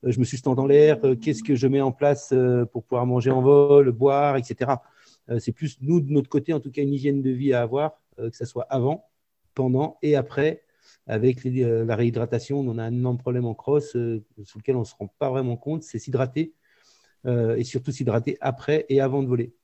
je 0.02 0.18
me 0.18 0.24
sustente 0.24 0.56
dans 0.56 0.66
l'air, 0.66 1.00
qu'est-ce 1.22 1.42
que 1.42 1.54
je 1.54 1.66
mets 1.66 1.80
en 1.80 1.92
place 1.92 2.34
pour 2.72 2.84
pouvoir 2.84 3.06
manger 3.06 3.30
en 3.30 3.40
vol, 3.40 3.90
boire, 3.90 4.36
etc. 4.36 4.72
Euh, 5.30 5.38
c'est 5.38 5.52
plus 5.52 5.78
nous, 5.80 6.00
de 6.00 6.10
notre 6.10 6.28
côté, 6.28 6.52
en 6.52 6.60
tout 6.60 6.70
cas, 6.70 6.82
une 6.82 6.92
hygiène 6.92 7.22
de 7.22 7.30
vie 7.30 7.52
à 7.52 7.62
avoir, 7.62 8.00
euh, 8.18 8.30
que 8.30 8.36
ce 8.36 8.44
soit 8.44 8.66
avant, 8.70 9.08
pendant 9.54 9.98
et 10.02 10.16
après. 10.16 10.64
Avec 11.06 11.44
euh, 11.46 11.84
la 11.84 11.96
réhydratation, 11.96 12.60
on 12.60 12.78
a 12.78 12.84
un 12.84 12.92
énorme 12.92 13.18
problème 13.18 13.44
en 13.44 13.54
cross 13.54 13.90
sur 13.90 14.58
lequel 14.58 14.76
on 14.76 14.80
ne 14.80 14.84
se 14.84 14.94
rend 14.96 15.12
pas 15.18 15.30
vraiment 15.30 15.56
compte, 15.56 15.82
c'est 15.82 15.98
s'hydrater 15.98 16.54
et 17.24 17.62
surtout 17.62 17.92
s'hydrater 17.92 18.36
après 18.40 18.84
et 18.88 19.00
avant 19.00 19.22
de 19.22 19.28
voler. 19.28 19.54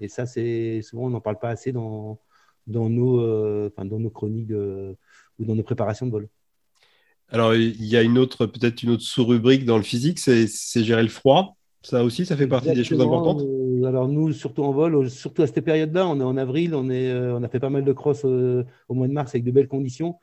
Et 0.00 0.08
ça, 0.08 0.24
c'est 0.24 0.80
souvent 0.82 1.06
on 1.06 1.10
n'en 1.10 1.20
parle 1.20 1.40
pas 1.40 1.48
assez 1.48 1.72
dans, 1.72 2.20
nos 2.68 4.10
chroniques 4.10 4.52
ou 4.52 5.44
dans 5.44 5.56
nos 5.56 5.64
préparations 5.64 6.06
de 6.06 6.12
vol. 6.12 6.28
Alors, 7.28 7.56
il 7.56 7.84
y 7.84 7.96
a 7.96 8.02
une 8.02 8.18
autre, 8.18 8.46
peut-être 8.46 8.84
une 8.84 8.90
autre 8.90 9.02
sous-rubrique 9.02 9.64
dans 9.64 9.78
le 9.78 9.82
physique, 9.82 10.20
c'est 10.20 10.46
gérer 10.84 11.02
le 11.02 11.08
froid. 11.08 11.56
Ça 11.82 12.04
aussi, 12.04 12.24
ça 12.24 12.36
fait 12.36 12.46
partie 12.46 12.72
des 12.72 12.84
choses 12.84 13.00
importantes. 13.00 13.42
Euh, 13.42 13.84
alors 13.84 14.08
nous, 14.08 14.32
surtout 14.32 14.62
en 14.62 14.72
vol, 14.72 15.10
surtout 15.10 15.42
à 15.42 15.46
cette 15.46 15.64
période-là, 15.64 16.06
on 16.06 16.20
est 16.20 16.24
en 16.24 16.36
avril, 16.36 16.74
on, 16.74 16.88
est, 16.88 17.10
euh, 17.10 17.36
on 17.36 17.42
a 17.42 17.48
fait 17.48 17.58
pas 17.58 17.70
mal 17.70 17.84
de 17.84 17.92
cross 17.92 18.22
euh, 18.24 18.64
au 18.88 18.94
mois 18.94 19.08
de 19.08 19.12
mars 19.12 19.34
avec 19.34 19.44
de 19.44 19.50
belles 19.50 19.68
conditions. 19.68 20.16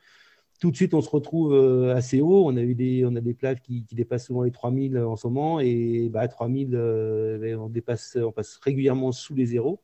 Tout 0.62 0.72
de 0.72 0.76
suite, 0.76 0.94
on 0.94 1.02
se 1.02 1.10
retrouve 1.10 1.54
assez 1.90 2.20
haut. 2.20 2.46
On 2.46 2.58
a 2.58 2.62
eu 2.62 2.76
des, 2.76 3.06
on 3.06 3.16
a 3.16 3.22
des 3.22 3.34
plages 3.34 3.62
qui, 3.62 3.86
dépassent 3.94 4.26
souvent 4.26 4.44
les 4.44 4.52
3000 4.52 4.98
en 4.98 5.16
ce 5.16 5.26
moment. 5.28 5.62
Et 5.62 6.10
bah, 6.10 6.20
à 6.20 6.28
3000, 6.28 6.72
ben, 6.72 7.56
on, 7.58 7.70
dépasse, 7.70 8.18
on 8.22 8.34
passe 8.34 8.58
régulièrement 8.58 9.14
sous 9.14 9.36
les 9.36 9.46
zéros. 9.46 9.80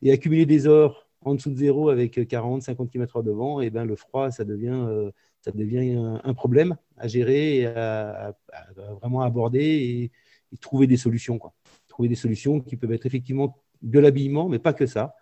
Et 0.00 0.12
accumuler 0.12 0.46
des 0.46 0.66
heures 0.66 1.06
en 1.22 1.34
dessous 1.34 1.50
de 1.50 1.56
zéro 1.56 1.90
avec 1.90 2.26
40, 2.26 2.62
50 2.62 2.90
km/h 2.90 3.24
devant, 3.24 3.60
et 3.60 3.68
ben, 3.68 3.84
le 3.84 3.94
froid, 3.94 4.30
ça 4.30 4.44
devient, 4.44 4.86
ça 5.42 5.50
devient 5.50 5.98
un, 6.24 6.34
problème 6.34 6.76
à 6.96 7.08
gérer 7.08 7.58
et 7.58 7.66
à, 7.66 8.34
vraiment 9.02 9.20
aborder 9.20 9.60
et, 9.60 10.10
trouver 10.56 10.86
des 10.86 10.96
solutions. 10.96 11.40
Trouver 11.88 12.08
des 12.08 12.14
solutions 12.14 12.60
qui 12.60 12.76
peuvent 12.76 12.92
être 12.92 13.06
effectivement 13.06 13.58
de 13.82 13.98
l'habillement, 13.98 14.48
mais 14.48 14.58
pas 14.58 14.72
que 14.72 14.86
ça. 14.86 15.14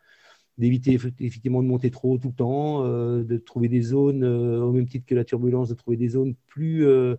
d'éviter 0.56 0.92
effectivement 0.92 1.64
de 1.64 1.68
monter 1.68 1.90
trop 1.90 2.12
haut 2.12 2.18
tout 2.18 2.28
le 2.28 2.34
temps, 2.34 2.84
euh, 2.84 3.24
de 3.24 3.38
trouver 3.38 3.68
des 3.68 3.82
zones, 3.82 4.22
euh, 4.22 4.60
au 4.60 4.70
même 4.70 4.86
titre 4.86 5.04
que 5.04 5.16
la 5.16 5.24
turbulence, 5.24 5.68
de 5.68 5.74
trouver 5.74 5.96
des 5.96 6.10
zones 6.10 6.36
plus, 6.46 6.86
euh, 6.86 7.16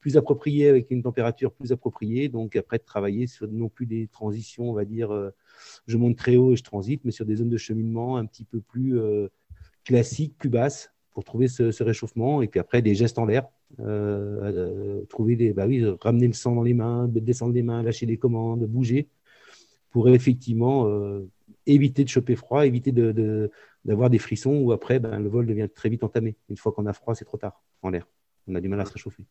plus 0.00 0.16
appropriées 0.16 0.68
avec 0.68 0.90
une 0.90 1.02
température 1.02 1.52
plus 1.52 1.70
appropriée. 1.70 2.28
Donc 2.28 2.56
après, 2.56 2.78
de 2.78 2.84
travailler 2.84 3.28
sur 3.28 3.46
non 3.46 3.68
plus 3.68 3.86
des 3.86 4.08
transitions, 4.08 4.68
on 4.70 4.72
va 4.72 4.84
dire, 4.84 5.10
je 5.86 5.96
monte 5.96 6.16
très 6.16 6.36
haut 6.36 6.52
et 6.52 6.56
je 6.56 6.64
transite, 6.64 7.04
mais 7.04 7.12
sur 7.12 7.24
des 7.24 7.36
zones 7.36 7.50
de 7.50 7.56
cheminement 7.56 8.16
un 8.16 8.26
petit 8.26 8.44
peu 8.44 8.60
plus 8.60 8.98
classiques, 9.84 10.36
plus 10.36 10.50
basses, 10.50 10.92
pour 11.12 11.24
trouver 11.24 11.48
ce, 11.48 11.82
réchauffement. 11.82 12.42
Et 12.42 12.48
puis 12.48 12.60
après, 12.60 12.82
des 12.82 12.94
gestes 12.94 13.18
en 13.18 13.26
l'air. 13.26 13.46
Trouver 15.08 15.36
des, 15.36 15.52
bah 15.52 15.66
oui, 15.66 15.84
ramener 16.00 16.26
le 16.26 16.32
sang 16.32 16.54
dans 16.54 16.62
les 16.62 16.74
mains, 16.74 17.08
descendre 17.08 17.54
les 17.54 17.62
mains, 17.62 17.82
lâcher 17.82 18.06
les 18.06 18.18
commandes, 18.18 18.64
bouger, 18.66 19.08
pour 19.90 20.08
effectivement 20.08 20.88
éviter 21.66 22.04
de 22.04 22.08
choper 22.08 22.36
froid, 22.36 22.66
éviter 22.66 22.92
d'avoir 23.84 24.10
des 24.10 24.18
frissons 24.18 24.56
où 24.56 24.72
après, 24.72 24.98
ben, 24.98 25.18
le 25.18 25.28
vol 25.28 25.46
devient 25.46 25.68
très 25.74 25.88
vite 25.88 26.04
entamé. 26.04 26.36
Une 26.48 26.56
fois 26.56 26.72
qu'on 26.72 26.86
a 26.86 26.92
froid, 26.92 27.14
c'est 27.14 27.24
trop 27.24 27.38
tard 27.38 27.62
en 27.82 27.90
l'air. 27.90 28.06
On 28.46 28.54
a 28.54 28.60
du 28.60 28.68
mal 28.68 28.80
à 28.80 28.84
se 28.84 28.92
réchauffer. 28.92 29.24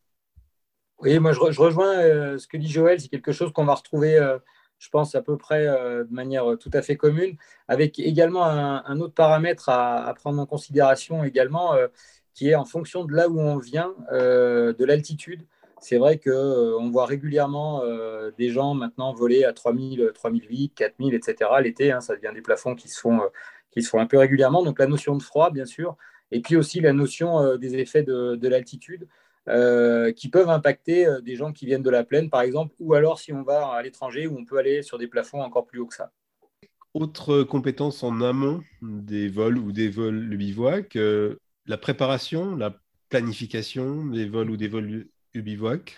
Oui, 0.99 1.17
moi 1.17 1.33
je, 1.33 1.39
rejoins 1.39 1.97
euh, 1.97 2.37
ce 2.37 2.47
que 2.47 2.57
dit 2.57 2.67
Joël, 2.67 2.99
c'est 2.99 3.07
quelque 3.07 3.31
chose 3.31 3.51
qu'on 3.51 3.65
va 3.65 3.73
retrouver, 3.73 4.17
euh, 4.17 4.37
je 4.77 4.87
pense, 4.89 5.15
à 5.15 5.21
peu 5.23 5.35
près 5.35 5.65
euh, 5.67 6.03
de 6.03 6.13
manière 6.13 6.45
tout 6.59 6.69
à 6.73 6.83
fait 6.83 6.95
commune, 6.95 7.37
avec 7.67 7.97
également 7.97 8.45
un, 8.45 8.99
autre 8.99 9.15
paramètre 9.15 9.69
à, 9.69 10.13
prendre 10.13 10.39
en 10.39 10.45
considération 10.45 11.23
également, 11.23 11.73
qui 12.33 12.49
est 12.49 12.55
en 12.55 12.65
fonction 12.65 13.05
de 13.05 13.13
là 13.13 13.29
où 13.29 13.39
on 13.39 13.57
vient, 13.57 13.93
de 14.09 14.85
l'altitude. 14.85 15.43
C'est 15.81 15.97
vrai 15.97 16.19
qu'on 16.19 16.29
euh, 16.29 16.89
voit 16.91 17.07
régulièrement 17.07 17.81
euh, 17.83 18.29
des 18.37 18.49
gens 18.49 18.75
maintenant 18.75 19.13
voler 19.15 19.43
à 19.45 19.51
3000, 19.51 20.11
3008, 20.13 20.73
4000, 20.75 21.15
etc. 21.15 21.49
L'été, 21.59 21.91
hein, 21.91 22.01
ça 22.01 22.15
devient 22.15 22.31
des 22.35 22.43
plafonds 22.43 22.75
qui 22.75 22.87
se, 22.87 22.99
font, 22.99 23.19
euh, 23.19 23.27
qui 23.71 23.81
se 23.81 23.89
font 23.89 23.99
un 23.99 24.05
peu 24.05 24.19
régulièrement. 24.19 24.61
Donc 24.61 24.77
la 24.77 24.85
notion 24.85 25.15
de 25.15 25.23
froid, 25.23 25.49
bien 25.49 25.65
sûr, 25.65 25.97
et 26.29 26.39
puis 26.39 26.55
aussi 26.55 26.81
la 26.81 26.93
notion 26.93 27.57
des 27.57 27.75
effets 27.77 28.03
de, 28.03 28.47
l'altitude 28.47 29.07
qui 30.15 30.29
peuvent 30.29 30.49
impacter 30.49 31.07
des 31.23 31.35
gens 31.35 31.51
qui 31.51 31.65
viennent 31.65 31.81
de 31.81 31.89
la 31.89 32.03
plaine, 32.03 32.29
par 32.29 32.41
exemple, 32.41 32.73
ou 32.79 32.93
alors 32.93 33.19
si 33.19 33.33
on 33.33 33.41
va 33.41 33.67
à 33.69 33.81
l'étranger 33.81 34.27
où 34.27 34.37
on 34.37 34.45
peut 34.45 34.57
aller 34.57 34.83
sur 34.83 34.97
des 34.97 35.07
plafonds 35.07 35.41
encore 35.41 35.65
plus 35.65 35.79
hauts 35.79 35.87
que 35.87 35.95
ça. 35.95 36.11
Autre 36.93 37.43
compétence 37.43 38.03
en 38.03 38.21
amont 38.21 38.61
des 38.81 39.27
vols 39.27 39.57
ou 39.57 39.71
des 39.73 39.89
vols 39.89 40.29
de 40.29 40.35
bivouac, 40.37 40.95
la 41.65 41.77
préparation, 41.77 42.55
la 42.55 42.75
planification 43.09 44.05
des 44.05 44.27
vols 44.27 44.49
ou 44.49 44.57
des 44.57 44.67
vols 44.67 45.07
bivouac. 45.35 45.97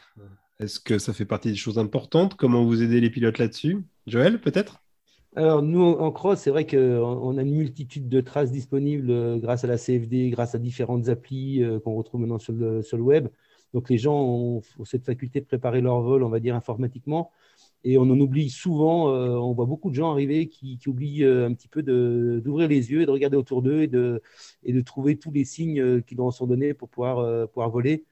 Est-ce 0.60 0.80
que 0.80 0.99
ça 0.99 1.13
fait 1.13 1.26
partie 1.26 1.49
des 1.49 1.56
choses 1.56 1.80
importantes? 1.80 2.36
Comment 2.36 2.63
vous 2.63 2.84
aidez 2.84 3.02
les 3.02 3.10
pilotes 3.10 3.39
là-dessus? 3.39 3.84
Joël, 4.08 4.39
peut-être? 4.39 4.84
Alors, 5.36 5.63
nous, 5.63 5.82
en 5.82 6.12
cross, 6.12 6.39
c'est 6.41 6.52
vrai 6.52 6.67
qu'on 6.67 7.38
a 7.38 7.41
une 7.41 7.56
multitude 7.56 8.08
de 8.08 8.21
traces 8.21 8.52
disponibles 8.52 9.10
euh, 9.10 9.38
grâce 9.38 9.63
à 9.63 9.67
la 9.67 9.78
CFD, 9.78 10.30
grâce 10.30 10.54
à 10.54 10.60
différentes 10.60 11.10
applis 11.10 11.63
euh, 11.63 11.80
qu'on 11.80 11.95
retrouve 11.95 12.21
maintenant 12.21 12.38
sur 12.38 12.54
le, 12.54 12.84
web. 13.02 13.30
Donc, 13.73 13.89
les 13.89 13.97
gens 13.97 14.15
ont, 14.15 14.62
cette 14.86 15.06
faculté 15.06 15.41
de 15.41 15.45
préparer 15.45 15.82
leur 15.82 16.02
vol, 16.02 16.21
on 16.21 16.30
va 16.30 16.39
dire, 16.39 16.56
informatiquement. 16.56 17.32
Et 17.84 17.98
on 17.98 18.04
en 18.04 18.19
oublie 18.19 18.50
souvent, 18.50 19.10
euh, 19.13 19.30
on 19.32 19.54
voit 19.54 19.65
beaucoup 19.65 19.89
de 19.89 19.96
gens 19.96 20.12
arriver 20.12 20.48
qui, 20.48 20.80
oublient 20.88 21.26
un 21.26 21.54
petit 21.54 21.67
peu 21.67 21.84
d'ouvrir 21.84 22.67
les 22.67 22.91
yeux 22.91 23.02
et 23.02 23.06
de 23.06 23.12
regarder 23.12 23.38
autour 23.38 23.62
d'eux 23.62 23.82
et 23.82 23.88
de, 23.88 24.82
trouver 24.82 25.17
tous 25.17 25.32
les 25.32 25.46
signes 25.46 26.02
qui 26.02 26.15
leur 26.15 26.32
sont 26.32 26.48
donnés 26.48 26.74
pour 26.74 26.89
pouvoir, 26.89 27.69
voler. 27.69 28.06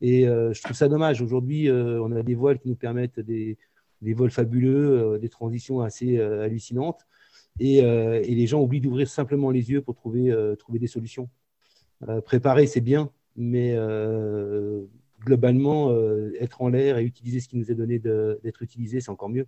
Et 0.00 0.28
euh, 0.28 0.52
je 0.52 0.62
trouve 0.62 0.76
ça 0.76 0.88
dommage. 0.88 1.22
Aujourd'hui, 1.22 1.68
euh, 1.68 1.98
on 2.02 2.12
a 2.12 2.22
des 2.22 2.34
voiles 2.34 2.58
qui 2.58 2.68
nous 2.68 2.76
permettent 2.76 3.20
des, 3.20 3.56
vols 4.02 4.30
fabuleux, 4.30 5.14
euh, 5.14 5.18
des 5.18 5.28
transitions 5.28 5.80
assez 5.80 6.20
hallucinantes. 6.20 7.06
Et, 7.60 7.80
les 7.80 8.46
gens 8.46 8.60
oublient 8.60 8.80
d'ouvrir 8.80 9.08
simplement 9.08 9.50
les 9.50 9.70
yeux 9.70 9.80
pour 9.80 9.94
trouver 9.94 10.30
des 10.70 10.86
solutions. 10.86 11.30
préparer, 12.26 12.66
c'est 12.66 12.80
bien, 12.80 13.10
mais 13.36 13.76
globalement, 15.24 15.96
être 16.38 16.62
en 16.62 16.68
l'air 16.68 16.98
et 16.98 17.04
utiliser 17.04 17.40
ce 17.40 17.48
qui 17.48 17.56
nous 17.56 17.70
est 17.70 17.74
donné 17.74 17.98
d'être 17.98 18.62
utilisé, 18.62 19.00
c'est 19.00 19.10
encore 19.10 19.28
mieux. 19.28 19.46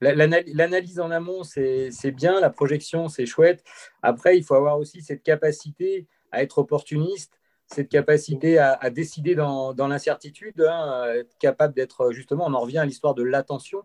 L'analyse 0.00 1.00
en 1.00 1.10
amont, 1.10 1.42
c'est 1.42 2.10
bien, 2.12 2.40
la 2.40 2.50
projection, 2.50 3.08
c'est 3.08 3.26
chouette. 3.26 3.64
Après, 4.02 4.38
il 4.38 4.44
faut 4.44 4.54
avoir 4.54 4.78
aussi 4.78 5.02
cette 5.02 5.22
capacité 5.22 6.06
à 6.30 6.42
être 6.42 6.58
opportuniste 6.58 7.38
cette 7.68 7.90
capacité 7.90 8.58
à, 8.58 8.90
décider 8.90 9.34
dans, 9.34 9.74
l'incertitude, 9.76 10.60
hein, 10.62 11.04
être 11.14 11.36
capable 11.38 11.74
d'être 11.74 12.12
justement, 12.12 12.46
on 12.46 12.54
en 12.54 12.60
revient 12.60 12.78
à 12.78 12.86
l'histoire 12.86 13.14
de 13.14 13.22
l'attention, 13.22 13.82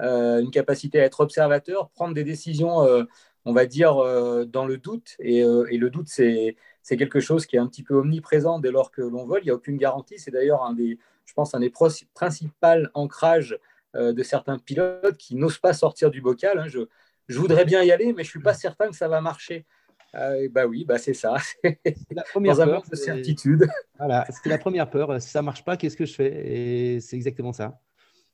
euh, 0.00 0.40
une 0.40 0.50
capacité 0.50 1.00
à 1.00 1.04
être 1.04 1.20
observateur, 1.20 1.90
prendre 1.90 2.14
des 2.14 2.24
décisions, 2.24 2.82
euh, 2.82 3.04
on 3.44 3.52
va 3.52 3.66
dire, 3.66 3.98
euh, 3.98 4.44
dans 4.44 4.66
le 4.66 4.76
doute. 4.76 5.16
Et, 5.18 5.42
le 5.42 5.88
doute, 5.88 6.08
c'est 6.08 6.56
quelque 6.82 7.20
chose 7.20 7.46
qui 7.46 7.56
est 7.56 7.58
un 7.58 7.66
petit 7.66 7.82
peu 7.82 7.94
omniprésent 7.94 8.58
dès 8.58 8.70
lors 8.70 8.90
que 8.90 9.02
l'on 9.02 9.24
vole. 9.24 9.40
Il 9.42 9.44
n'y 9.44 9.50
a 9.50 9.54
aucune 9.54 9.76
garantie. 9.76 10.18
C'est 10.18 10.30
d'ailleurs 10.30 10.62
un 10.64 10.72
des, 10.72 10.98
je 11.24 11.32
pense, 11.34 11.54
un 11.54 11.60
des 11.60 11.70
principaux 11.70 12.52
ancrages 12.94 13.58
de 13.94 14.22
certains 14.22 14.58
pilotes 14.58 15.16
qui 15.18 15.36
n'osent 15.36 15.58
pas 15.58 15.74
sortir 15.74 16.10
du 16.10 16.22
bocal. 16.22 16.58
Hein. 16.58 16.66
Je, 16.66 16.80
je 17.28 17.38
voudrais 17.38 17.64
bien 17.64 17.82
y 17.82 17.92
aller, 17.92 18.06
mais 18.06 18.24
je 18.24 18.28
ne 18.28 18.30
suis 18.30 18.40
pas 18.40 18.54
certain 18.54 18.88
que 18.88 18.96
ça 18.96 19.08
va 19.08 19.20
marcher. 19.20 19.66
Ah, 20.14 20.32
bah 20.50 20.66
oui, 20.66 20.84
bah 20.84 20.98
c'est 20.98 21.14
ça. 21.14 21.36
la 22.10 22.22
première 22.22 22.56
peur, 22.56 22.82
de 22.90 22.96
certitude. 22.96 23.66
Voilà, 23.98 24.26
c'était 24.30 24.50
la 24.50 24.58
première 24.58 24.90
peur. 24.90 25.20
Si 25.22 25.30
ça 25.30 25.42
marche 25.42 25.64
pas, 25.64 25.76
qu'est-ce 25.76 25.96
que 25.96 26.04
je 26.04 26.14
fais? 26.14 26.52
Et 26.52 27.00
c'est 27.00 27.14
exactement 27.14 27.52
ça. 27.52 27.80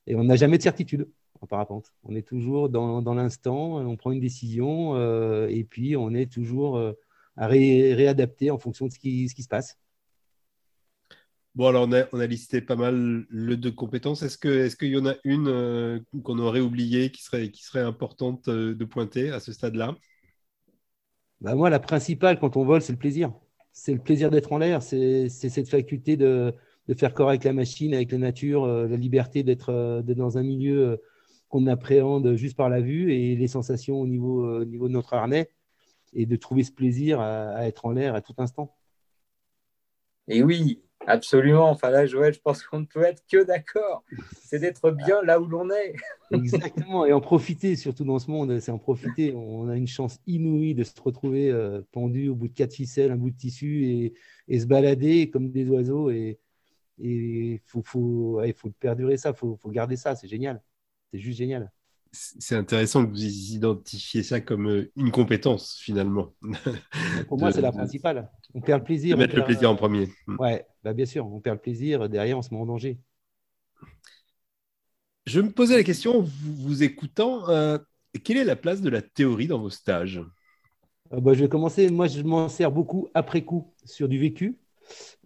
Et 0.06 0.14
on 0.14 0.24
n'a 0.24 0.36
jamais 0.36 0.56
de 0.56 0.62
certitude 0.62 1.08
en 1.42 1.46
parapente. 1.46 1.92
On 2.04 2.16
est 2.16 2.26
toujours 2.26 2.70
dans, 2.70 3.02
dans 3.02 3.14
l'instant, 3.14 3.76
on 3.76 3.96
prend 3.96 4.10
une 4.10 4.20
décision 4.20 4.96
euh, 4.96 5.46
et 5.48 5.64
puis 5.64 5.94
on 5.94 6.14
est 6.14 6.32
toujours 6.32 6.78
euh, 6.78 6.98
à 7.38 7.46
réadapter 7.46 8.50
en 8.50 8.58
fonction 8.58 8.86
de 8.86 8.92
ce 8.92 8.98
qui, 8.98 9.28
ce 9.28 9.34
qui 9.34 9.42
se 9.42 9.48
passe. 9.48 9.78
Bon, 11.54 11.68
alors 11.68 11.88
on 11.88 11.92
a, 11.92 12.04
on 12.12 12.20
a, 12.20 12.26
listé 12.26 12.60
pas 12.60 12.76
mal 12.76 13.24
le 13.28 13.56
de 13.56 13.70
compétences. 13.70 14.22
Est-ce 14.22 14.38
qu'il 14.38 14.50
est 14.50 14.78
qu'il 14.78 14.88
y 14.90 14.98
en 14.98 15.06
a 15.06 15.14
une 15.24 15.48
euh, 15.48 15.98
qu'on 16.22 16.38
aurait 16.38 16.60
oubliée 16.60 17.10
qui 17.10 17.22
serait, 17.22 17.50
qui 17.50 17.64
serait 17.64 17.80
importante 17.80 18.48
de 18.48 18.84
pointer 18.84 19.30
à 19.30 19.40
ce 19.40 19.52
stade-là? 19.52 19.96
Bah, 21.40 21.54
moi, 21.54 21.70
la 21.70 21.78
principale 21.78 22.38
quand 22.38 22.56
on 22.56 22.64
vole, 22.64 22.82
c'est 22.82 22.92
le 22.92 22.98
plaisir. 22.98 23.32
C'est 23.72 23.92
le 23.92 24.00
plaisir 24.00 24.30
d'être 24.30 24.52
en 24.52 24.58
l'air, 24.58 24.82
c'est 24.82 25.28
cette 25.28 25.68
faculté 25.68 26.16
de, 26.16 26.52
faire 26.96 27.14
corps 27.14 27.28
avec 27.28 27.44
la 27.44 27.52
machine, 27.52 27.94
avec 27.94 28.10
la 28.10 28.18
nature, 28.18 28.64
euh, 28.64 28.88
la 28.88 28.96
liberté 28.96 29.44
d'être 29.44 30.02
dans 30.02 30.36
un 30.36 30.42
milieu 30.42 30.88
euh, 30.88 30.96
qu'on 31.48 31.66
appréhende 31.68 32.34
juste 32.34 32.56
par 32.56 32.68
la 32.70 32.80
vue 32.80 33.12
et 33.12 33.36
les 33.36 33.46
sensations 33.46 34.00
au 34.00 34.06
niveau, 34.06 34.44
euh, 34.44 34.64
niveau 34.64 34.88
de 34.88 34.94
notre 34.94 35.14
harnais 35.14 35.50
et 36.12 36.26
de 36.26 36.36
trouver 36.36 36.64
ce 36.64 36.72
plaisir 36.72 37.20
à 37.20 37.66
être 37.66 37.84
en 37.86 37.92
l'air 37.92 38.14
à 38.14 38.20
tout 38.20 38.34
instant. 38.38 38.74
Et 40.26 40.42
oui, 40.42 40.82
Absolument. 41.06 41.70
Enfin 41.70 41.90
là, 41.90 42.06
Joël, 42.06 42.34
je 42.34 42.40
pense 42.40 42.62
qu'on 42.62 42.80
ne 42.80 42.84
peut 42.84 43.02
être 43.02 43.24
que 43.26 43.42
d'accord. 43.42 44.04
C'est 44.44 44.58
d'être 44.58 44.90
bien 44.90 45.22
là 45.22 45.40
où 45.40 45.46
l'on 45.46 45.70
est. 45.70 45.94
Exactement. 46.32 47.06
Et 47.06 47.12
en 47.12 47.20
profiter, 47.20 47.76
surtout 47.76 48.04
dans 48.04 48.18
ce 48.18 48.30
monde, 48.30 48.58
c'est 48.60 48.70
en 48.70 48.78
profiter. 48.78 49.32
On 49.34 49.68
a 49.68 49.76
une 49.76 49.86
chance 49.86 50.18
inouïe 50.26 50.74
de 50.74 50.84
se 50.84 50.92
retrouver 51.00 51.50
euh, 51.50 51.80
pendu 51.92 52.28
au 52.28 52.34
bout 52.34 52.48
de 52.48 52.52
quatre 52.52 52.74
ficelles, 52.74 53.10
un 53.10 53.16
bout 53.16 53.30
de 53.30 53.36
tissu 53.36 54.12
et, 54.48 54.60
se 54.60 54.66
balader 54.66 55.30
comme 55.30 55.50
des 55.50 55.68
oiseaux. 55.70 56.10
Et 56.10 56.40
il 56.98 57.60
faut, 57.64 57.82
faut, 57.82 58.42
faut 58.56 58.70
perdurer 58.78 59.16
ça, 59.16 59.30
il 59.30 59.36
faut, 59.36 59.56
faut 59.56 59.70
garder 59.70 59.96
ça. 59.96 60.14
C'est 60.14 60.28
génial. 60.28 60.62
C'est 61.10 61.18
juste 61.18 61.38
génial 61.38 61.72
c'est 62.12 62.56
intéressant 62.56 63.04
que 63.04 63.10
vous 63.10 63.24
identifiez 63.24 64.22
ça 64.22 64.40
comme 64.40 64.68
euh, 64.68 64.92
une 64.96 65.10
compétence 65.10 65.78
finalement. 65.80 66.34
Pour 67.28 67.38
moi, 67.38 67.52
c'est 67.52 67.60
la 67.60 67.72
principale. 67.72 68.30
On 68.54 68.60
perd 68.60 68.80
le 68.80 68.84
plaisir. 68.84 69.16
mettre 69.16 69.36
le 69.36 69.44
plaisir 69.44 69.70
en 69.70 69.76
premier. 69.76 70.08
Mm. 70.26 70.36
Ouais, 70.38 70.66
bah 70.82 70.92
bien 70.92 71.06
sûr, 71.06 71.26
on 71.26 71.40
perd 71.40 71.56
le 71.56 71.62
plaisir. 71.62 72.08
Derrière, 72.08 72.38
on 72.38 72.42
se 72.42 72.52
met 72.52 72.60
en 72.60 72.66
danger. 72.66 72.98
Je 75.26 75.40
me 75.40 75.50
posais 75.50 75.76
la 75.76 75.84
question, 75.84 76.22
vous, 76.22 76.54
vous 76.54 76.82
écoutant, 76.82 77.48
euh, 77.50 77.76
quelle 78.24 78.38
est 78.38 78.44
la 78.44 78.56
place 78.56 78.80
de 78.80 78.88
la 78.88 79.02
théorie 79.02 79.46
dans 79.46 79.58
vos 79.58 79.70
stages? 79.70 80.22
Euh, 81.12 81.20
bah, 81.20 81.34
Je 81.34 81.40
vais 81.40 81.48
commencer. 81.48 81.90
Moi, 81.90 82.06
je 82.06 82.22
m'en 82.22 82.48
sers 82.48 82.72
beaucoup 82.72 83.08
après 83.14 83.42
coup 83.42 83.72
sur 83.84 84.08
du 84.08 84.18
vécu. 84.18 84.58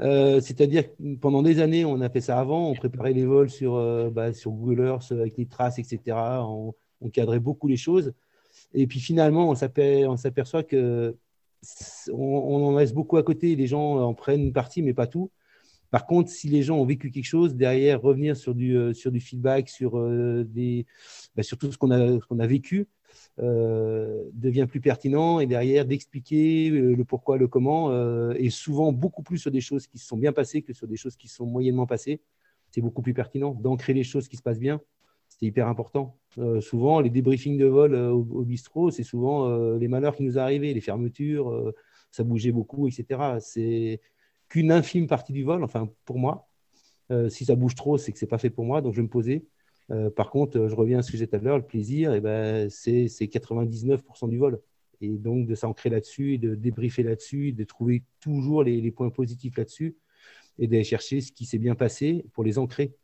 Euh, 0.00 0.40
c'est-à-dire 0.40 0.84
pendant 1.20 1.42
des 1.42 1.60
années, 1.60 1.84
on 1.84 2.00
a 2.00 2.08
fait 2.08 2.20
ça 2.20 2.38
avant, 2.38 2.68
on 2.68 2.74
préparait 2.74 3.12
les 3.12 3.24
vols 3.24 3.50
sur, 3.50 3.74
euh, 3.74 4.10
bah, 4.10 4.32
sur 4.32 4.50
Google 4.50 4.86
Earth 4.86 5.12
avec 5.12 5.36
les 5.36 5.46
traces, 5.46 5.78
etc. 5.78 6.16
On, 6.40 6.74
cadrait 7.12 7.40
beaucoup 7.40 7.66
les 7.66 7.76
choses. 7.76 8.12
Et 8.74 8.86
puis 8.86 9.00
finalement, 9.00 9.50
on 9.50 9.54
s'aperçoit 9.56 10.62
que 10.62 11.16
on, 12.12 12.64
en 12.64 12.78
laisse 12.78 12.92
beaucoup 12.92 13.16
à 13.16 13.22
côté. 13.24 13.56
Les 13.56 13.66
gens 13.66 13.96
en 13.96 14.14
prennent 14.14 14.42
une 14.42 14.52
partie, 14.52 14.82
mais 14.82 14.94
pas 14.94 15.08
tout. 15.08 15.30
Par 15.90 16.06
contre, 16.06 16.30
si 16.30 16.48
les 16.48 16.62
gens 16.62 16.78
ont 16.78 16.86
vécu 16.86 17.10
quelque 17.10 17.26
chose, 17.26 17.56
derrière, 17.56 18.00
revenir 18.00 18.36
sur 18.36 18.54
du, 18.54 18.76
euh, 18.76 18.94
sur 18.94 19.10
du 19.10 19.20
feedback, 19.20 19.68
sur, 19.68 20.00
des, 20.44 20.86
bah, 21.36 21.42
sur 21.42 21.58
tout 21.58 21.72
ce 21.72 21.76
qu'on 21.76 21.90
a, 21.90 22.18
qu'on 22.20 22.38
a 22.38 22.46
vécu, 22.46 22.86
euh, 23.38 24.24
devient 24.34 24.66
plus 24.68 24.80
pertinent 24.80 25.40
et 25.40 25.46
derrière 25.46 25.86
d'expliquer 25.86 26.70
euh, 26.70 26.94
le 26.94 27.04
pourquoi, 27.04 27.38
le 27.38 27.48
comment, 27.48 27.90
euh, 27.90 28.34
et 28.36 28.50
souvent 28.50 28.92
beaucoup 28.92 29.22
plus 29.22 29.38
sur 29.38 29.50
des 29.50 29.62
choses 29.62 29.86
qui 29.86 29.96
se 29.96 30.06
sont 30.06 30.18
bien 30.18 30.32
passées 30.32 30.60
que 30.60 30.74
sur 30.74 30.86
des 30.86 30.96
choses 30.96 31.16
qui 31.16 31.28
sont 31.28 31.46
moyennement 31.46 31.86
passées. 31.86 32.20
C'est 32.70 32.82
beaucoup 32.82 33.00
plus 33.00 33.14
pertinent 33.14 33.52
d'ancrer 33.54 33.94
les 33.94 34.04
choses 34.04 34.28
qui 34.28 34.36
se 34.36 34.42
passent 34.42 34.58
bien. 34.58 34.80
c'est 35.28 35.46
hyper 35.46 35.66
important. 35.66 36.18
souvent, 36.60 37.00
les 37.00 37.10
débriefings 37.10 37.58
de 37.58 37.66
vol 37.66 37.94
au, 37.94 38.44
bistrot, 38.44 38.90
c'est 38.90 39.02
souvent 39.02 39.76
les 39.76 39.88
malheurs 39.88 40.16
qui 40.16 40.22
nous 40.22 40.38
arrivent, 40.38 40.62
les 40.62 40.80
fermetures, 40.80 41.72
ça 42.10 42.24
bougeait 42.24 42.52
beaucoup, 42.52 42.88
etc. 42.88 43.38
C'est 43.40 44.00
qu'une 44.48 44.72
infime 44.72 45.06
partie 45.06 45.32
du 45.34 45.42
vol, 45.42 45.64
enfin 45.64 45.90
pour 46.06 46.18
moi. 46.18 46.48
si 47.28 47.44
ça 47.44 47.56
bouge 47.56 47.74
trop, 47.74 47.98
c'est 47.98 48.12
que 48.12 48.18
c'est 48.18 48.26
pas 48.26 48.38
fait 48.38 48.50
pour 48.50 48.64
moi, 48.64 48.80
donc 48.80 48.92
je 48.94 48.98
vais 48.98 49.04
me 49.04 49.08
poser. 49.08 49.44
Par 50.16 50.30
contre, 50.30 50.68
je 50.68 50.74
reviens 50.74 51.00
à 51.00 51.02
ce 51.02 51.12
que 51.12 51.18
j'ai 51.18 51.26
tout 51.26 51.36
à 51.36 51.38
l'heure, 51.38 51.58
le 51.58 51.66
plaisir, 51.66 52.12
et 52.14 52.18
eh 52.18 52.20
ben, 52.20 52.70
c'est 52.70 53.06
99% 53.06 54.28
du 54.28 54.38
vol. 54.38 54.60
Et 55.02 55.08
donc 55.08 55.46
de 55.46 55.54
s'ancrer 55.54 55.90
là-dessus, 55.90 56.38
de 56.38 56.54
débriefer 56.54 57.02
là-dessus, 57.02 57.52
de 57.52 57.64
trouver 57.64 58.04
toujours 58.20 58.62
les, 58.62 58.90
points 58.92 59.10
positifs 59.10 59.56
là-dessus, 59.56 59.96
et 60.58 60.68
d'aller 60.68 60.84
chercher 60.84 61.20
ce 61.20 61.32
qui 61.32 61.44
s'est 61.44 61.58
bien 61.58 61.74
passé 61.74 62.24
pour 62.32 62.44
les 62.44 62.58
ancrer. 62.58 62.94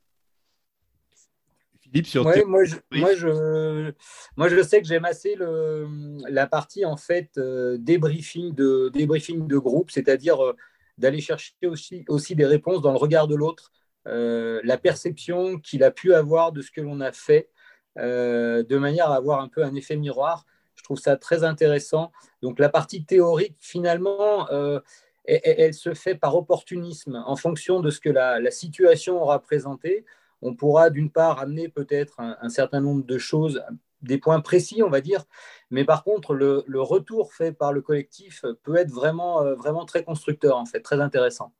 Philippe, 1.81 2.07
sur 2.07 2.23
moi, 2.23 2.35
je, 2.65 2.77
moi, 2.93 3.15
je, 3.15 3.93
moi, 4.37 4.49
je 4.49 4.63
sais 4.63 4.81
que 4.81 4.87
j'aime 4.87 5.05
assez 5.05 5.35
le, 5.35 5.89
la 6.29 6.47
partie 6.47 6.85
en 6.85 6.97
fait 6.97 7.31
euh, 7.39 7.79
débriefing, 7.79 8.55
de, 8.55 8.91
débriefing 8.93 9.47
de 9.47 9.59
groupe, 9.59 9.91
c'est-à-dire 9.91 10.45
euh, 10.45 10.55
d'aller 10.99 11.21
chercher 11.21 11.55
aussi, 11.65 12.05
aussi 12.09 12.35
des 12.35 12.47
réponses 12.47 12.83
dans 12.83 12.93
le 12.93 12.99
regard 12.99 13.27
de 13.27 13.35
l'autre, 13.35 13.73
euh, 14.07 14.61
la 14.65 14.79
perception 14.79 15.59
qu'il 15.59 15.83
a 15.83 15.91
pu 15.91 16.15
avoir 16.15 16.53
de 16.53 16.63
ce 16.63 16.71
que 16.71 16.81
l'on 16.81 17.01
a 17.01 17.13
fait, 17.13 17.51
de 17.97 18.77
manière 18.77 19.11
à 19.11 19.17
avoir 19.17 19.41
un 19.41 19.49
peu 19.49 19.65
un 19.65 19.75
effet 19.75 19.97
miroir. 19.97 20.47
Je 20.77 20.85
trouve 20.85 20.99
ça 20.99 21.17
très 21.17 21.43
intéressant. 21.43 22.13
Donc 22.41 22.61
la 22.61 22.69
partie 22.69 23.05
théorique, 23.05 23.57
finalement, 23.59 24.49
euh, 24.51 24.79
elle, 25.25 25.75
se 25.75 25.93
fait 25.93 26.15
par 26.15 26.37
opportunisme 26.37 27.23
en 27.27 27.37
fonction 27.37 27.81
de 27.81 27.91
ce 27.91 28.01
que 28.01 28.09
la, 28.09 28.51
situation 28.51 29.21
aura 29.21 29.41
présenté. 29.41 30.07
On 30.41 30.55
pourra 30.55 30.89
d'une 30.89 31.11
part 31.11 31.41
amener 31.41 31.69
peut-être 31.69 32.21
un, 32.21 32.49
certain 32.49 32.81
nombre 32.81 33.05
de 33.05 33.19
choses, 33.19 33.63
des 34.03 34.19
points 34.19 34.41
précis, 34.41 34.83
on 34.83 34.89
va 34.89 35.01
dire, 35.01 35.25
mais 35.71 35.85
par 35.85 36.05
contre, 36.05 36.35
le, 36.35 36.65
retour 36.77 37.35
fait 37.35 37.53
par 37.53 37.73
le 37.73 37.83
collectif 37.83 38.45
peut 38.63 38.77
être 38.77 38.91
vraiment, 38.91 39.43
euh, 39.43 39.55
vraiment 39.57 39.85
très 39.85 40.05
constructeur, 40.05 40.57
en 40.57 40.65
fait, 40.65 40.81
très 40.81 41.01
intéressant. 41.01 41.53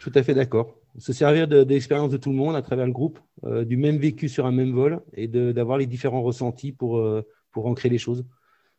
Tout 0.00 0.12
à 0.14 0.22
fait 0.22 0.34
d'accord. 0.34 0.74
Se 0.98 1.12
servir 1.12 1.48
de, 1.48 1.64
l'expérience 1.64 2.10
de 2.10 2.16
tout 2.16 2.30
le 2.30 2.36
monde 2.36 2.54
à 2.54 2.62
travers 2.62 2.86
le 2.86 2.92
groupe, 2.92 3.18
euh, 3.44 3.64
du 3.64 3.76
même 3.76 3.96
vécu 3.96 4.28
sur 4.28 4.46
un 4.46 4.52
même 4.52 4.72
vol 4.72 5.00
et 5.12 5.26
d'avoir 5.28 5.78
les 5.78 5.86
différents 5.86 6.22
ressentis 6.22 6.72
pour, 6.72 7.04
pour 7.50 7.66
ancrer 7.66 7.88
les 7.88 7.98
choses. 7.98 8.24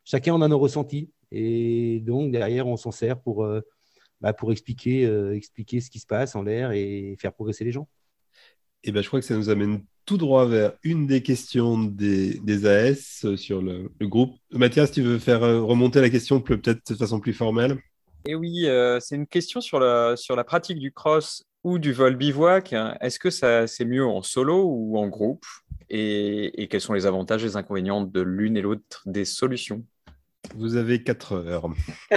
Chacun 0.04 0.34
en 0.34 0.42
a 0.42 0.48
nos 0.48 0.58
ressentis 0.58 1.10
et 1.32 2.00
donc 2.00 2.32
derrière, 2.32 2.66
on 2.66 2.76
s'en 2.76 2.90
sert 2.90 3.20
pour, 3.20 3.44
euh, 3.44 3.60
bah, 4.20 4.32
pour 4.32 4.52
expliquer, 4.52 5.04
euh, 5.04 5.34
expliquer 5.34 5.80
ce 5.80 5.90
qui 5.90 5.98
se 5.98 6.06
passe 6.06 6.36
en 6.36 6.42
l'air 6.42 6.72
et 6.72 7.16
faire 7.18 7.32
progresser 7.32 7.64
les 7.64 7.72
gens. 7.72 7.88
Et 8.84 8.92
ben, 8.92 9.02
je 9.02 9.08
crois 9.08 9.20
que 9.20 9.26
ça 9.26 9.36
nous 9.36 9.48
amène 9.48 9.82
tout 10.04 10.16
droit 10.16 10.46
vers 10.46 10.74
une 10.84 11.06
des 11.06 11.22
questions 11.22 11.82
des, 11.82 12.38
des 12.38 12.66
AS 12.66 13.26
sur 13.36 13.60
le, 13.60 13.90
groupe. 14.02 14.36
Mathias, 14.52 14.92
tu 14.92 15.02
veux 15.02 15.18
faire 15.18 15.42
euh, 15.42 15.60
remonter 15.60 16.00
la 16.00 16.10
question 16.10 16.40
peut-être 16.40 16.92
de 16.92 16.96
façon 16.96 17.18
plus 17.18 17.32
formelle? 17.32 17.78
Et 18.28 18.32
eh 18.32 18.34
oui, 18.34 18.66
c'est 18.98 19.14
une 19.14 19.28
question 19.28 19.60
sur 19.60 19.78
la, 19.78 20.16
sur 20.16 20.34
la 20.34 20.42
pratique 20.42 20.80
du 20.80 20.90
cross 20.90 21.44
ou 21.66 21.80
du 21.80 21.92
vol 21.92 22.14
bivouac. 22.14 22.76
Est-ce 23.00 23.18
que 23.18 23.28
ça 23.28 23.66
c'est 23.66 23.84
mieux 23.84 24.06
en 24.06 24.22
solo 24.22 24.62
ou 24.68 24.98
en 24.98 25.08
groupe? 25.08 25.44
Et, 25.90 26.68
quels 26.70 26.80
sont 26.80 26.92
les 26.92 27.06
avantages 27.06 27.42
et 27.42 27.46
les 27.46 27.56
inconvénients 27.56 28.02
de 28.02 28.20
l'une 28.20 28.56
et 28.56 28.62
l'autre 28.62 29.02
des 29.04 29.24
solutions? 29.24 29.84
Vous 30.54 30.76
avez 30.76 31.02
4 31.02 31.32
heures. 31.32 31.68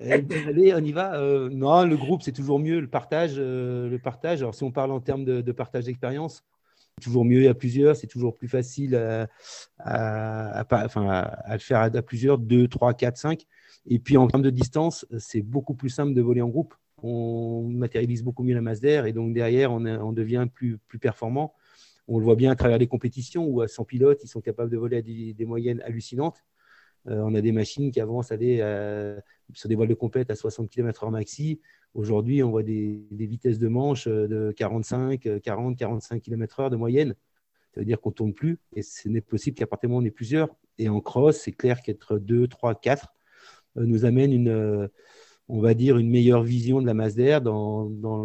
Eh 0.00 0.22
ben, 0.22 0.48
allez, 0.48 0.74
on 0.74 0.78
y 0.82 0.90
va. 0.90 1.20
Euh, 1.20 1.48
non, 1.50 1.84
le 1.84 1.96
groupe, 1.96 2.22
c'est 2.22 2.32
toujours 2.32 2.58
mieux. 2.58 2.80
Le 2.80 2.88
partage, 2.88 3.34
euh, 3.36 3.88
le 3.88 3.98
partage. 4.00 4.42
Alors, 4.42 4.56
si 4.56 4.64
on 4.64 4.72
parle 4.72 4.90
en 4.90 5.00
termes 5.00 5.24
de, 5.24 5.52
partage 5.52 5.84
d'expérience, 5.84 6.42
c'est 6.96 7.04
toujours 7.04 7.24
mieux 7.24 7.48
à 7.48 7.54
plusieurs. 7.54 7.94
C'est 7.94 8.08
toujours 8.08 8.34
plus 8.34 8.48
facile 8.48 8.96
à, 8.96 9.28
à, 9.78 10.62
à, 10.62 11.52
le 11.52 11.60
faire 11.60 11.78
à, 11.78 11.90
plusieurs, 12.02 12.38
2, 12.38 12.66
3, 12.66 12.94
4, 12.94 13.16
5. 13.16 13.46
Et 13.86 14.00
puis, 14.00 14.16
en 14.16 14.26
termes 14.26 14.42
de 14.42 14.50
distance, 14.50 15.06
c'est 15.18 15.42
beaucoup 15.42 15.74
plus 15.74 15.90
simple 15.90 16.12
de 16.12 16.22
voler 16.22 16.42
en 16.42 16.48
groupe. 16.48 16.74
On 17.02 17.62
matérialise 17.68 18.22
beaucoup 18.22 18.42
mieux 18.42 18.54
la 18.54 18.60
masse 18.60 18.80
d'air 18.80 19.06
et 19.06 19.12
donc 19.12 19.32
derrière, 19.32 19.72
on, 19.72 20.12
devient 20.12 20.46
plus, 20.52 20.78
performant. 21.00 21.54
On 22.08 22.18
le 22.18 22.24
voit 22.24 22.36
bien 22.36 22.50
à 22.50 22.56
travers 22.56 22.78
les 22.78 22.86
compétitions 22.86 23.46
où 23.46 23.60
à 23.60 23.68
100 23.68 23.84
pilotes, 23.84 24.20
ils 24.24 24.28
sont 24.28 24.40
capables 24.40 24.70
de 24.70 24.76
voler 24.76 24.98
à 24.98 25.02
des, 25.02 25.46
moyennes 25.46 25.80
hallucinantes. 25.82 26.44
Euh, 27.06 27.20
on 27.24 27.34
a 27.34 27.40
des 27.40 27.52
machines 27.52 27.92
qui 27.92 28.00
avancent 28.00 28.32
euh, 28.32 29.20
sur 29.52 29.68
des 29.68 29.74
voiles 29.76 29.88
de 29.88 29.94
compète 29.94 30.30
à 30.30 30.34
60 30.34 30.68
km/h 30.68 31.10
maxi. 31.10 31.60
Aujourd'hui, 31.94 32.42
on 32.42 32.50
voit 32.50 32.62
des, 32.62 33.06
vitesses 33.12 33.58
de 33.58 33.68
manche 33.68 34.08
euh, 34.08 34.26
de 34.26 34.52
45, 34.56 35.40
40, 35.42 35.76
45 35.76 36.20
km/h 36.22 36.70
de 36.70 36.76
moyenne. 36.76 37.14
Ça 37.74 37.80
veut 37.80 37.86
dire 37.86 38.00
qu'on 38.00 38.10
ne 38.10 38.14
tourne 38.14 38.34
plus 38.34 38.58
et 38.74 38.82
ce 38.82 39.08
n'est 39.08 39.20
possible 39.20 39.56
qu'à 39.56 39.66
partir 39.66 39.88
du 39.88 39.92
moment 39.92 40.00
où 40.00 40.04
on 40.04 40.06
est 40.06 40.10
plusieurs. 40.10 40.48
Et 40.78 40.88
en 40.88 41.00
cross, 41.00 41.36
c'est 41.36 41.52
clair 41.52 41.82
qu'être 41.82 42.18
2, 42.18 42.48
3, 42.48 42.74
4 42.74 43.14
nous 43.76 44.04
amène 44.04 44.32
une, 44.32 44.88
on 45.48 45.60
va 45.60 45.74
dire, 45.74 45.96
une 45.98 46.10
meilleure 46.10 46.42
vision 46.42 46.80
de 46.80 46.86
la 46.86 46.94
masse 46.94 47.14
d'air 47.14 47.40
dans, 47.40 47.84
dans, 47.86 48.24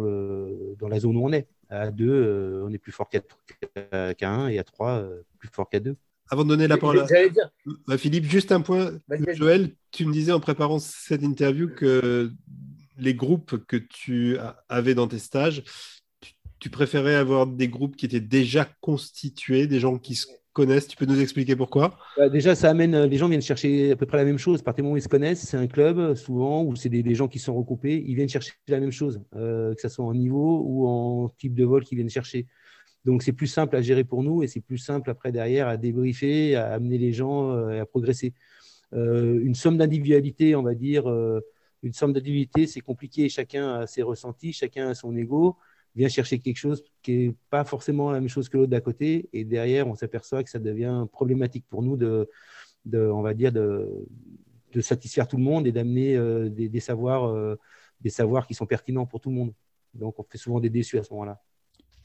la 0.88 1.00
zone 1.00 1.16
où 1.16 1.24
on 1.24 1.32
est. 1.32 1.46
À 1.70 1.90
2, 1.90 2.06
euh, 2.06 2.64
on 2.66 2.72
est 2.72 2.78
plus 2.78 2.92
fort 2.92 3.08
qu'à 3.08 3.22
1 4.20 4.48
et 4.48 4.58
à 4.58 4.64
3, 4.64 4.90
euh, 4.90 5.22
plus 5.38 5.48
fort 5.48 5.68
qu'à 5.68 5.80
2. 5.80 5.96
Avant 6.30 6.44
de 6.44 6.48
donner 6.48 6.68
la 6.68 6.76
parole 6.76 7.04
à 7.88 7.98
Philippe, 7.98 8.24
juste 8.24 8.52
un 8.52 8.60
point. 8.60 8.92
Joël, 9.32 9.70
tu 9.90 10.06
me 10.06 10.12
disais 10.12 10.32
en 10.32 10.40
préparant 10.40 10.78
cette 10.78 11.22
interview 11.22 11.68
que 11.68 12.30
les 12.96 13.14
groupes 13.14 13.64
que 13.66 13.76
tu 13.76 14.38
avais 14.68 14.94
dans 14.94 15.08
tes 15.08 15.18
stages, 15.18 15.62
tu 16.64 16.70
préférais 16.70 17.14
avoir 17.14 17.46
des 17.46 17.68
groupes 17.68 17.94
qui 17.94 18.06
étaient 18.06 18.20
déjà 18.20 18.66
constitués, 18.80 19.66
des 19.66 19.80
gens 19.80 19.98
qui 19.98 20.14
se 20.14 20.26
connaissent? 20.54 20.88
Tu 20.88 20.96
peux 20.96 21.04
nous 21.04 21.20
expliquer 21.20 21.56
pourquoi? 21.56 21.98
Bah, 22.16 22.30
Déjà, 22.30 22.54
ça 22.54 22.70
amène, 22.70 23.04
les 23.04 23.18
gens 23.18 23.28
viennent 23.28 23.42
chercher 23.42 23.92
à 23.92 23.96
peu 23.96 24.06
près 24.06 24.16
la 24.16 24.24
même 24.24 24.38
chose. 24.38 24.62
Partir 24.62 24.76
du 24.76 24.84
moment 24.84 24.94
où 24.94 24.96
ils 24.96 25.02
se 25.02 25.08
connaissent, 25.08 25.42
c'est 25.42 25.58
un 25.58 25.66
club 25.66 26.14
souvent, 26.14 26.64
ou 26.64 26.74
c'est 26.74 26.88
des, 26.88 27.14
gens 27.14 27.28
qui 27.28 27.38
sont 27.38 27.54
recoupés, 27.54 28.02
ils 28.06 28.14
viennent 28.14 28.30
chercher 28.30 28.52
la 28.68 28.80
même 28.80 28.92
chose, 28.92 29.20
euh, 29.36 29.74
que 29.74 29.80
ce 29.82 29.90
soit 29.90 30.06
en 30.06 30.14
niveau 30.14 30.62
ou 30.64 30.88
en 30.88 31.28
type 31.36 31.54
de 31.54 31.66
vol 31.66 31.84
qu'ils 31.84 31.98
viennent 31.98 32.08
chercher. 32.08 32.46
Donc, 33.04 33.22
c'est 33.22 33.34
plus 33.34 33.46
simple 33.46 33.76
à 33.76 33.82
gérer 33.82 34.04
pour 34.04 34.22
nous 34.22 34.42
et 34.42 34.46
c'est 34.46 34.62
plus 34.62 34.78
simple 34.78 35.10
après 35.10 35.32
derrière 35.32 35.68
à 35.68 35.76
débriefer, 35.76 36.56
à 36.56 36.72
amener 36.72 36.96
les 36.96 37.12
gens 37.12 37.50
euh, 37.50 37.82
à 37.82 37.84
progresser. 37.84 38.32
Euh, 38.94 39.38
une 39.44 39.54
somme 39.54 39.76
d'individualité, 39.76 40.56
on 40.56 40.62
va 40.62 40.74
dire, 40.74 41.04
une 41.82 41.92
somme 41.92 42.14
d'individualité, 42.14 42.66
c'est 42.66 42.80
compliqué. 42.80 43.28
Chacun 43.28 43.80
a 43.80 43.86
ses 43.86 44.00
ressentis, 44.00 44.54
chacun 44.54 44.88
a 44.88 44.94
son 44.94 45.14
ego 45.14 45.58
vient 45.94 46.08
chercher 46.08 46.38
quelque 46.38 46.56
chose 46.56 46.82
qui 47.02 47.28
n'est 47.28 47.34
pas 47.50 47.64
forcément 47.64 48.10
la 48.10 48.20
même 48.20 48.28
chose 48.28 48.48
que 48.48 48.56
l'autre 48.56 48.70
d'à 48.70 48.80
côté. 48.80 49.28
Et 49.32 49.44
derrière, 49.44 49.86
on 49.86 49.94
s'aperçoit 49.94 50.42
que 50.42 50.50
ça 50.50 50.58
devient 50.58 51.06
problématique 51.12 51.64
pour 51.68 51.82
nous 51.82 51.96
de, 51.96 52.28
de 52.84 52.98
on 52.98 53.22
va 53.22 53.34
dire, 53.34 53.52
de, 53.52 53.88
de, 54.72 54.80
satisfaire 54.80 55.28
tout 55.28 55.36
le 55.36 55.42
monde 55.42 55.66
et 55.66 55.72
d'amener 55.72 56.16
euh, 56.16 56.48
des, 56.48 56.80
savoirs, 56.80 57.26
euh, 57.26 57.56
des 58.00 58.10
savoirs 58.10 58.46
qui 58.46 58.54
sont 58.54 58.66
pertinents 58.66 59.06
pour 59.06 59.20
tout 59.20 59.30
le 59.30 59.36
monde. 59.36 59.52
Donc, 59.94 60.18
on 60.18 60.24
fait 60.24 60.38
souvent 60.38 60.58
des 60.58 60.70
déçus 60.70 60.98
à 60.98 61.04
ce 61.04 61.12
moment-là. 61.12 61.40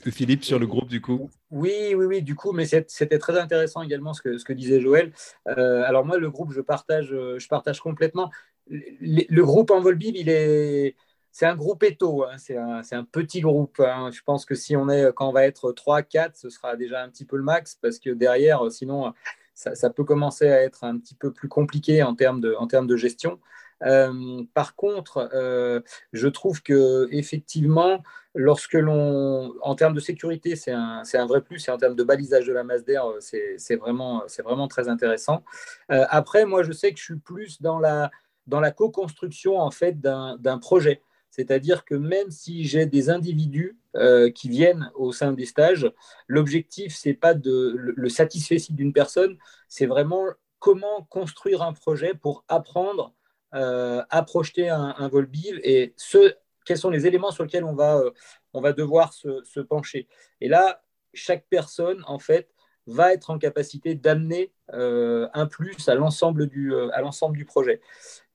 Philippe, 0.05 0.45
sur 0.45 0.59
le 0.59 0.67
groupe, 0.67 0.87
du 0.87 1.01
coup 1.01 1.29
Oui, 1.51 1.93
oui, 1.93 2.05
oui, 2.05 2.21
du 2.21 2.33
coup, 2.33 2.53
mais 2.53 2.65
c'était 2.65 3.19
très 3.19 3.37
intéressant 3.37 3.81
également 3.81 4.13
ce 4.13 4.21
que, 4.21 4.37
ce 4.37 4.45
que 4.45 4.53
disait 4.53 4.79
Joël. 4.79 5.11
Euh, 5.47 5.83
alors, 5.83 6.05
moi, 6.05 6.17
le 6.17 6.29
groupe, 6.29 6.53
je 6.53 6.61
partage, 6.61 7.07
je 7.09 7.47
partage 7.49 7.81
complètement. 7.81 8.31
Le, 8.67 9.23
le 9.27 9.43
groupe 9.43 9.71
en 9.71 9.81
Volbiv, 9.81 10.15
il 10.15 10.29
est 10.29 10.95
c'est 11.31 11.45
un 11.45 11.55
groupe 11.55 11.83
éto, 11.83 12.23
hein. 12.23 12.37
c'est 12.37 12.57
un, 12.57 13.03
petit 13.03 13.41
groupe. 13.41 13.79
Hein. 13.79 14.09
Je 14.11 14.21
pense 14.23 14.45
que 14.45 14.55
si 14.55 14.75
on 14.75 14.89
est, 14.89 15.13
quand 15.13 15.29
on 15.29 15.31
va 15.31 15.45
être 15.45 15.71
3-4, 15.71 16.31
ce 16.35 16.49
sera 16.49 16.75
déjà 16.75 17.03
un 17.03 17.09
petit 17.09 17.25
peu 17.25 17.37
le 17.37 17.43
max, 17.43 17.77
parce 17.81 17.99
que 17.99 18.09
derrière, 18.09 18.71
sinon, 18.71 19.13
ça, 19.53 19.89
peut 19.89 20.03
commencer 20.03 20.47
à 20.49 20.61
être 20.61 20.83
un 20.83 20.97
petit 20.97 21.15
peu 21.15 21.31
plus 21.31 21.49
compliqué 21.49 22.01
en 22.03 22.15
termes 22.15 22.41
de, 22.41 22.95
gestion. 22.95 23.39
Euh, 23.83 24.43
par 24.53 24.75
contre, 24.75 25.29
euh, 25.33 25.81
je 26.13 26.27
trouve 26.27 26.61
que 26.61 27.07
effectivement, 27.11 28.03
lorsque 28.35 28.73
l'on, 28.73 29.53
en 29.61 29.75
termes 29.75 29.93
de 29.93 29.99
sécurité, 29.99 30.55
c'est 30.55 30.71
un, 30.71 31.25
vrai 31.27 31.41
plus, 31.41 31.67
et 31.67 31.71
en 31.71 31.77
termes 31.77 31.95
de 31.95 32.03
balisage 32.03 32.47
de 32.47 32.53
la 32.53 32.63
masse 32.63 32.85
d'air, 32.85 33.05
c'est 33.19 33.75
vraiment, 33.75 34.67
très 34.69 34.87
intéressant. 34.87 35.43
Euh, 35.91 36.05
après, 36.09 36.45
moi, 36.45 36.63
je 36.63 36.71
sais 36.71 36.93
que 36.93 36.99
je 36.99 37.03
suis 37.03 37.19
plus 37.19 37.61
dans 37.61 37.79
la, 37.79 38.11
dans 38.47 38.59
la 38.59 38.71
co-construction 38.71 39.59
en 39.59 39.71
fait 39.71 39.99
d'un 39.99 40.57
projet. 40.59 41.01
C'est-à-dire 41.39 41.85
que 41.85 41.95
même 41.95 42.31
si 42.31 42.65
j'ai 42.65 42.85
des 42.85 43.09
individus 43.09 43.79
euh, 43.95 44.29
qui 44.29 44.49
viennent 44.49 44.91
au 44.95 45.13
sein 45.13 45.31
des 45.31 45.45
stages, 45.45 45.89
l'objectif, 46.27 46.93
ce 46.93 47.07
n'est 47.07 47.15
pas 47.15 47.33
de, 47.33 47.75
le, 47.77 48.09
satisfait 48.09 48.57
d'une 48.71 48.91
personne, 48.91 49.37
c'est 49.69 49.85
vraiment 49.85 50.25
comment 50.59 51.03
construire 51.03 51.61
un 51.61 51.71
projet 51.71 52.13
pour 52.13 52.43
apprendre 52.49 53.13
euh, 53.55 54.03
à 54.09 54.23
projeter 54.23 54.67
un, 54.67 55.07
vol 55.07 55.27
BIV 55.27 55.61
et 55.63 55.93
ce, 55.95 56.33
quels 56.65 56.77
sont 56.77 56.89
les 56.89 57.07
éléments 57.07 57.31
sur 57.31 57.45
lesquels 57.45 57.63
on 57.63 57.73
va, 57.73 57.99
euh, 57.99 58.73
devoir 58.73 59.13
se, 59.13 59.61
pencher. 59.61 60.09
Et 60.41 60.49
là, 60.49 60.83
chaque 61.13 61.45
personne, 61.49 62.03
en 62.05 62.19
fait, 62.19 62.49
va 62.85 63.13
être 63.13 63.29
en 63.29 63.37
capacité 63.37 63.95
d'amener 63.95 64.51
un 64.73 65.45
plus 65.47 65.89
à 65.89 65.95
l'ensemble 65.95 66.47
du, 66.47 66.73
euh, 66.73 66.89
à 66.93 67.01
l'ensemble 67.01 67.37
du 67.37 67.45
projet. 67.45 67.81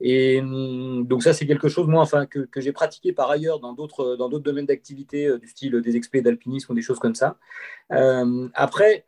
Et 0.01 0.40
hum, 0.40 1.07
donc 1.07 1.23
ça, 1.23 1.33
c'est 1.33 1.47
quelque 1.47 1.68
chose, 1.68 1.87
moi, 1.87 2.03
enfin, 2.03 2.27
que, 2.27 2.40
que 2.40 2.61
j'ai 2.61 2.73
pratiqué 2.73 3.12
par 3.12 3.31
ailleurs 3.31 3.61
dans 3.61 3.73
d'autres, 3.73 4.16
dans 4.16 4.29
d'autres 4.29 4.44
domaines 4.44 4.66
d'activité, 4.66 5.27
euh, 5.27 5.38
du 5.38 5.49
style 5.49 5.81
des 5.81 5.97
expés 5.97 6.23
d'alpinisme 6.23 6.73
ou 6.73 6.75
des 6.75 6.83
choses 6.83 6.99
comme 6.99 7.14
ça. 7.14 7.38
après, 8.55 9.05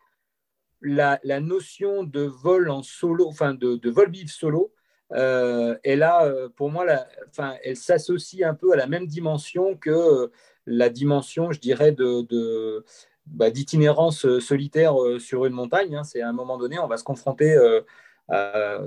la, 0.83 1.19
notion 1.41 2.05
de 2.05 2.23
vol 2.23 2.71
en 2.71 2.83
solo, 2.83 3.27
enfin 3.29 3.55
de, 3.55 3.91
vol 3.91 4.11
vif 4.11 4.31
solo, 4.31 4.73
euh, 5.13 5.77
est 5.85 5.97
là, 5.97 6.33
pour 6.57 6.71
moi, 6.71 6.85
enfin, 7.29 7.57
elle 7.65 7.77
s'associe 7.77 8.43
un 8.49 8.55
peu 8.55 8.73
à 8.73 8.77
la 8.77 8.87
même 8.87 9.07
dimension 9.07 9.77
que 9.77 10.31
la 10.67 10.89
dimension, 10.89 11.53
je 11.53 11.61
dirais, 11.61 11.93
de, 11.93 12.85
bah, 13.27 13.51
d'itinérance 13.51 14.39
solitaire 14.39 14.95
sur 15.19 15.47
une 15.47 15.53
montagne. 15.53 15.97
Hein. 15.97 16.05
C'est 16.05 16.23
à 16.23 16.29
un 16.29 16.33
moment 16.33 16.59
donné, 16.59 16.79
on 16.79 16.87
va 16.87 16.97
se 16.97 17.05
confronter 17.05 17.57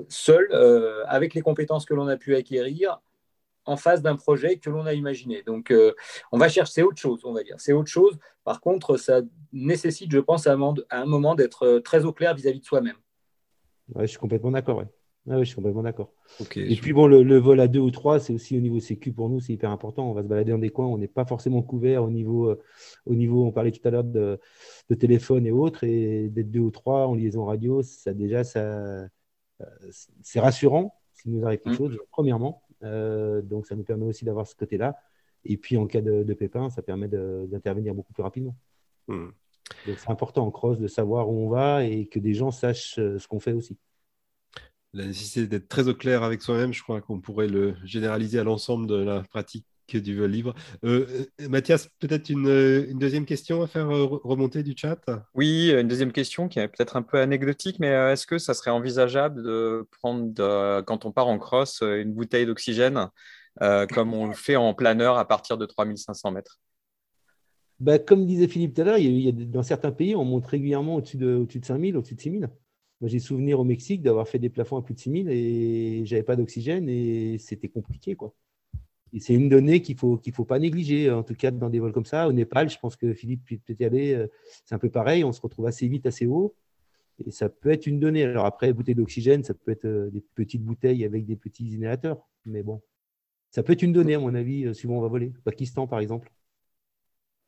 seul, 0.08 1.04
avec 1.08 1.34
les 1.34 1.42
compétences 1.42 1.86
que 1.86 1.94
l'on 1.94 2.08
a 2.08 2.18
pu 2.18 2.36
acquérir, 2.36 3.00
en 3.70 3.78
face 3.78 4.02
d'un 4.02 4.16
projet 4.16 4.58
que 4.58 4.70
l'on 4.70 4.86
a 4.86 4.94
imaginé. 4.94 5.44
Donc, 5.44 5.72
euh, 5.72 5.94
on 6.32 6.38
va 6.38 6.50
chercher 6.50 6.82
autre 6.82 6.98
chose, 6.98 7.22
on 7.24 7.34
va 7.34 7.44
dire. 7.44 7.56
C'est 7.60 7.74
autre 7.74 7.90
chose. 7.90 8.18
Par 8.44 8.62
contre, 8.62 8.98
ça 8.98 9.22
nécessite, 9.54 10.12
je 10.12 10.20
pense, 10.20 10.48
à 10.48 10.54
un 10.54 11.06
moment 11.06 11.36
d'être 11.36 11.66
euh, 11.66 11.80
très 11.80 12.06
au 12.06 12.12
clair 12.12 12.34
vis-à-vis 12.34 12.60
de 12.60 12.66
soi-même. 12.66 12.98
Je 13.96 14.06
suis 14.06 14.18
complètement 14.18 14.52
d'accord. 14.52 14.80
Ouais. 14.80 14.88
Je 15.28 15.44
suis 15.44 15.56
complètement 15.56 15.84
d'accord. 15.84 16.14
Et 16.56 16.76
puis, 16.76 16.94
bon, 16.94 17.08
le, 17.08 17.38
vol 17.38 17.60
à 17.60 17.68
deux 17.68 17.80
ou 17.80 17.92
trois, 17.92 18.20
c'est 18.20 18.34
aussi 18.34 18.58
au 18.58 18.62
niveau 18.62 18.80
sécu 18.80 19.12
pour 19.12 19.30
nous, 19.30 19.40
c'est 19.40 19.54
hyper 19.54 19.72
important. 19.72 20.10
On 20.10 20.14
va 20.14 20.24
se 20.24 20.28
balader 20.28 20.52
dans 20.52 20.58
des 20.58 20.70
coins, 20.70 20.88
on 20.88 20.98
n'est 20.98 21.08
pas 21.08 21.26
forcément 21.26 21.62
couvert 21.62 22.04
au 22.04 22.10
niveau, 22.10 22.50
euh, 22.50 22.62
au 23.06 23.16
niveau 23.16 23.46
on 23.46 23.52
parlait 23.52 23.72
tout 23.72 23.86
à 23.88 23.92
l'heure 23.92 24.04
de, 24.04 24.40
téléphone 25.00 25.46
et 25.46 25.52
autres, 25.52 25.84
et 25.84 26.30
d'être 26.30 26.50
deux 26.50 26.60
ou 26.60 26.72
trois 26.72 27.08
en 27.08 27.16
liaison 27.16 27.46
radio, 27.46 27.82
ça 27.84 28.14
déjà, 28.14 28.44
ça, 28.44 29.08
c'est 30.22 30.40
rassurant 30.40 30.96
s'il 31.14 31.34
nous 31.34 31.46
arrive 31.46 31.60
quelque 31.60 31.76
mmh. 31.76 31.78
chose, 31.78 31.98
premièrement. 32.12 32.64
Euh, 32.84 33.42
donc, 33.42 33.66
ça 33.66 33.76
nous 33.76 33.84
permet 33.84 34.06
aussi 34.06 34.26
d'avoir 34.26 34.48
ce 34.48 34.56
côté-là. 34.56 34.98
Et 35.46 35.58
puis, 35.58 35.78
en 35.78 35.88
cas 35.88 36.02
de, 36.02 36.34
pépin, 36.34 36.70
ça 36.70 36.82
permet 36.82 37.08
d'intervenir 37.08 37.94
beaucoup 37.94 38.14
plus 38.14 38.24
rapidement. 38.24 38.56
Hmm. 39.08 39.30
Donc, 39.88 39.98
c'est 39.98 40.10
important 40.10 40.46
en 40.46 40.52
cross 40.52 40.80
de 40.80 40.88
savoir 40.88 41.30
où 41.30 41.46
on 41.46 41.50
va 41.50 41.86
et 41.86 42.08
que 42.08 42.20
des 42.20 42.34
gens 42.34 42.52
sachent 42.52 43.00
euh, 43.00 43.20
ce 43.20 43.28
qu'on 43.28 43.40
fait 43.40 43.54
aussi. 43.54 43.78
La 44.94 45.06
nécessité 45.06 45.48
d'être 45.48 45.68
très 45.68 45.88
au 45.88 45.94
clair 45.94 46.24
avec 46.24 46.42
soi-même, 46.42 46.74
je 46.74 46.82
crois 46.82 47.02
qu'on 47.02 47.20
pourrait 47.20 47.48
le 47.48 47.76
généraliser 47.84 48.40
à 48.40 48.44
l'ensemble 48.44 48.88
de 48.88 48.96
la 48.96 49.22
pratique 49.22 49.66
du 49.98 50.18
vol 50.18 50.30
libre. 50.30 50.54
Euh, 50.84 51.26
Mathias, 51.48 51.90
peut-être 52.00 52.30
une, 52.30 52.98
deuxième 52.98 53.26
question 53.26 53.62
à 53.62 53.68
faire 53.68 53.88
remonter 53.88 54.64
du 54.64 54.76
chat? 54.76 55.00
Oui, 55.34 55.72
une 55.72 55.88
deuxième 55.88 56.12
question 56.12 56.48
qui 56.48 56.60
est 56.60 56.68
peut-être 56.68 56.96
un 56.96 57.02
peu 57.02 57.20
anecdotique, 57.20 57.80
mais 57.80 57.88
est-ce 57.88 58.28
que 58.28 58.38
ça 58.38 58.54
serait 58.54 58.72
envisageable 58.72 59.44
de 59.44 59.88
prendre, 60.00 60.82
quand 60.84 61.06
on 61.06 61.12
part 61.12 61.28
en 61.28 61.40
cross, 61.40 61.82
une 61.82 62.14
bouteille 62.14 62.46
d'oxygène, 62.46 63.10
comme 63.60 64.14
on 64.14 64.28
le 64.28 64.36
fait 64.36 64.56
en 64.56 64.74
planeur 64.74 65.18
à 65.18 65.28
partir 65.28 65.58
de 65.58 65.66
3500 65.66 66.32
mètres? 66.32 66.60
Bah, 67.80 67.98
comme 67.98 68.26
disait 68.26 68.48
Philippe 68.48 68.76
tout 68.76 68.82
à 68.82 68.84
l'heure, 68.84 69.00
dans 69.34 69.64
certains 69.64 69.92
pays, 69.92 70.16
on 70.16 70.26
monte 70.26 70.46
régulièrement 70.48 70.96
au-dessus 70.96 71.18
de, 71.18 71.36
au 71.36 71.46
de 71.46 71.66
5000, 71.66 71.96
au-dessus 71.96 72.16
de 72.16 72.22
6000. 72.22 72.50
Moi, 73.02 73.10
j'ai 73.10 73.20
souvenir 73.20 73.60
au 73.60 73.64
Mexique 73.64 74.02
d'avoir 74.02 74.28
fait 74.28 74.40
des 74.40 74.50
plafonds 74.50 74.78
à 74.78 74.82
plus 74.82 74.94
de 74.94 75.00
6000 75.00 75.30
et 75.30 76.02
j'avais 76.06 76.24
pas 76.24 76.36
d'oxygène 76.36 76.90
et 76.90 77.38
c'était 77.38 77.70
compliqué. 77.70 78.16
quoi 78.16 78.34
c'est 79.18 79.34
une 79.34 79.50
donnée 79.50 79.82
qu'il 79.82 79.96
ne 79.96 80.00
faut, 80.00 80.18
qu'il 80.18 80.34
faut 80.34 80.46
pas 80.46 80.60
négliger, 80.60 81.10
en 81.10 81.24
tout 81.24 81.34
cas 81.34 81.50
dans 81.50 81.70
des 81.70 81.80
vols 81.80 81.94
comme 81.94 82.06
ça. 82.06 82.28
Au 82.28 82.32
Népal, 82.32 82.70
je 82.70 82.78
pense 82.78 82.96
que 82.96 83.14
Philippe 83.14 83.44
peut 83.66 83.76
y 83.80 83.84
aller, 83.84 84.14
euh, 84.14 84.28
c'est 84.66 84.76
un 84.76 84.80
peu 84.80 84.90
pareil, 84.90 85.24
on 85.24 85.32
se 85.32 85.42
retrouve 85.42 85.66
assez 85.66 85.88
vite, 85.88 86.06
assez 86.06 86.28
haut. 86.28 86.56
Et 87.26 87.32
ça 87.32 87.50
peut 87.50 87.72
être 87.72 87.88
une 87.88 88.00
donnée. 88.00 88.24
Alors 88.24 88.46
après, 88.46 88.72
bouteille 88.72 88.96
d'oxygène, 88.96 89.44
ça 89.44 89.54
peut 89.54 89.72
être 89.72 89.86
euh, 89.86 90.10
des 90.12 90.24
petites 90.36 90.64
bouteilles 90.64 91.04
avec 91.04 91.26
des 91.26 91.36
petits 91.36 91.66
inhalateurs. 91.66 92.30
Mais 92.46 92.64
bon, 92.64 92.82
ça 93.50 93.64
peut 93.64 93.74
être 93.74 93.82
une 93.82 93.94
donnée, 93.94 94.14
à 94.14 94.20
mon 94.20 94.36
avis, 94.36 94.66
euh, 94.66 94.74
suivant 94.74 94.98
on 94.98 95.02
va 95.02 95.08
voler. 95.08 95.34
Pakistan, 95.44 95.88
par 95.88 96.00
exemple. 96.00 96.32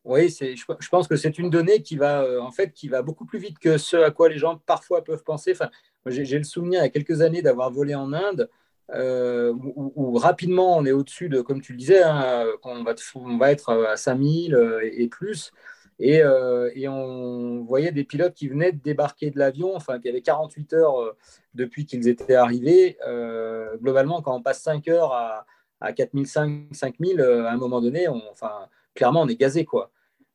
Oui, 0.04 0.28
je, 0.30 0.88
pense 0.88 1.06
que 1.06 1.14
c'est 1.14 1.38
une 1.38 1.48
donnée 1.48 1.80
qui 1.82 1.96
va, 1.96 2.26
en 2.40 2.50
fait, 2.50 2.72
qui 2.72 2.88
va 2.88 3.02
beaucoup 3.02 3.24
plus 3.24 3.38
vite 3.38 3.58
que 3.60 3.78
ce 3.78 3.96
à 3.96 4.10
quoi 4.10 4.28
les 4.28 4.38
gens 4.38 4.56
parfois 4.66 5.04
peuvent 5.04 5.22
penser. 5.22 5.52
Enfin, 5.52 5.70
j'ai 6.06 6.38
le 6.38 6.44
souvenir 6.44 6.80
il 6.80 6.82
y 6.82 6.86
a 6.86 6.90
quelques 6.90 7.20
années 7.20 7.40
d'avoir 7.40 7.70
volé 7.70 7.94
en 7.94 8.12
Inde. 8.12 8.50
Euh, 8.94 9.54
où, 9.54 10.18
rapidement 10.18 10.76
on 10.76 10.84
est 10.84 10.92
au-dessus 10.92 11.30
de, 11.30 11.40
comme 11.40 11.62
tu 11.62 11.72
le 11.72 11.78
disais, 11.78 12.02
hein, 12.02 12.44
on, 12.64 12.82
va, 12.82 12.94
on, 13.14 13.38
va, 13.38 13.50
être 13.50 13.70
à 13.72 13.96
5000 13.96 14.54
euh, 14.54 14.80
et, 14.82 15.08
plus. 15.08 15.52
Et, 15.98 16.22
euh, 16.22 16.70
et, 16.74 16.88
on 16.88 17.62
voyait 17.62 17.92
des 17.92 18.04
pilotes 18.04 18.34
qui 18.34 18.48
venaient 18.48 18.72
de 18.72 18.82
débarquer 18.82 19.30
de 19.30 19.38
l'avion, 19.38 19.74
enfin, 19.76 19.98
qui 19.98 20.08
avaient 20.08 20.20
48 20.20 20.74
heures 20.74 21.14
depuis 21.54 21.86
qu'ils 21.86 22.08
étaient 22.08 22.34
arrivés. 22.34 22.98
globalement, 23.80 24.20
quand 24.20 24.36
on 24.36 24.42
passe 24.42 24.62
5 24.62 24.88
heures 24.88 25.12
à, 25.12 25.46
à 25.80 25.92
4005, 25.92 26.68
5000, 26.72 27.20
à 27.20 27.52
un 27.52 27.56
moment 27.56 27.80
donné, 27.80 28.08
on, 28.08 28.22
enfin, 28.30 28.68
clairement, 28.94 29.22
on 29.22 29.28
est 29.28 29.36
gazé. 29.36 29.64
Quoi. 29.64 29.90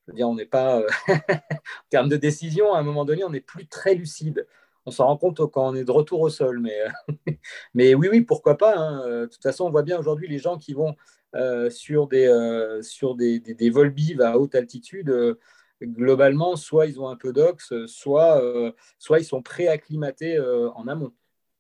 Je 0.06 0.12
veux 0.12 0.15
dire, 0.15 0.30
on 0.30 0.36
n'est 0.36 0.46
pas, 0.46 0.82
en 1.10 1.89
termes 1.89 2.10
de 2.10 2.17
décision, 2.17 2.74
à 2.74 2.80
un 2.80 2.84
moment 2.84 3.06
donné, 3.06 3.24
on 3.24 3.30
n'est 3.30 3.41
plus 3.41 3.67
très 3.67 3.96
lucide 3.96 4.46
on 4.88 4.91
s'en 4.91 5.06
rend 5.06 5.17
compte 5.17 5.46
quand 5.52 5.70
on 5.70 5.76
est 5.76 5.84
de 5.84 5.91
retour 5.91 6.22
au 6.22 6.30
sol. 6.30 6.60
Mais, 6.60 6.80
euh, 6.82 7.34
mais 7.74 7.93
oui, 7.93 8.08
oui, 8.10 8.22
pourquoi 8.22 8.58
pas. 8.58 8.76
Hein. 8.76 9.04
Euh, 9.06 9.22
de 9.24 9.32
toute 9.32 9.43
façon, 9.43 9.65
on 9.65 9.70
voit 9.70 9.84
bien 9.84 10.00
aujourd'hui 10.00 10.30
les 10.30 10.39
gens 10.39 10.58
qui 10.58 10.74
vont 10.74 10.96
euh, 11.36 11.70
sur, 11.70 12.08
des, 12.08 12.80
sur 12.82 13.15
des, 13.15 13.39
des, 13.39 13.70
vols 13.70 13.91
bives 13.91 14.22
à 14.22 14.39
haute 14.39 14.56
altitude. 14.56 15.13
globalement, 15.84 16.56
soit 16.56 16.88
ils 16.88 17.02
ont 17.02 17.10
un 17.10 17.17
peu 17.17 17.34
d'ox, 17.34 17.74
soit, 17.86 18.41
soit 18.98 19.20
ils 19.20 19.26
sont 19.26 19.41
préacclimatés 19.41 20.39
en 20.39 20.88
amont. 20.88 21.12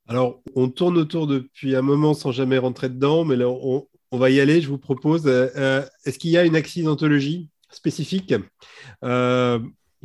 Alors, 0.07 0.41
on 0.55 0.69
tourne 0.69 0.97
autour 0.97 1.27
depuis 1.27 1.75
un 1.75 1.81
moment 1.81 2.13
sans 2.13 2.31
jamais 2.31 2.57
rentrer 2.57 2.87
dedans, 2.87 3.25
mais 3.25 3.35
là, 3.35 3.49
on, 3.49 3.85
on 4.11 4.17
va 4.17 4.29
y 4.29 4.39
aller. 4.39 4.61
Je 4.61 4.69
vous 4.69 4.77
propose. 4.77 5.27
Est-ce 5.27 6.19
qu'il 6.19 6.31
y 6.31 6.37
a 6.37 6.45
une 6.45 6.55
accidentologie 6.55 7.49
spécifique? 7.69 8.33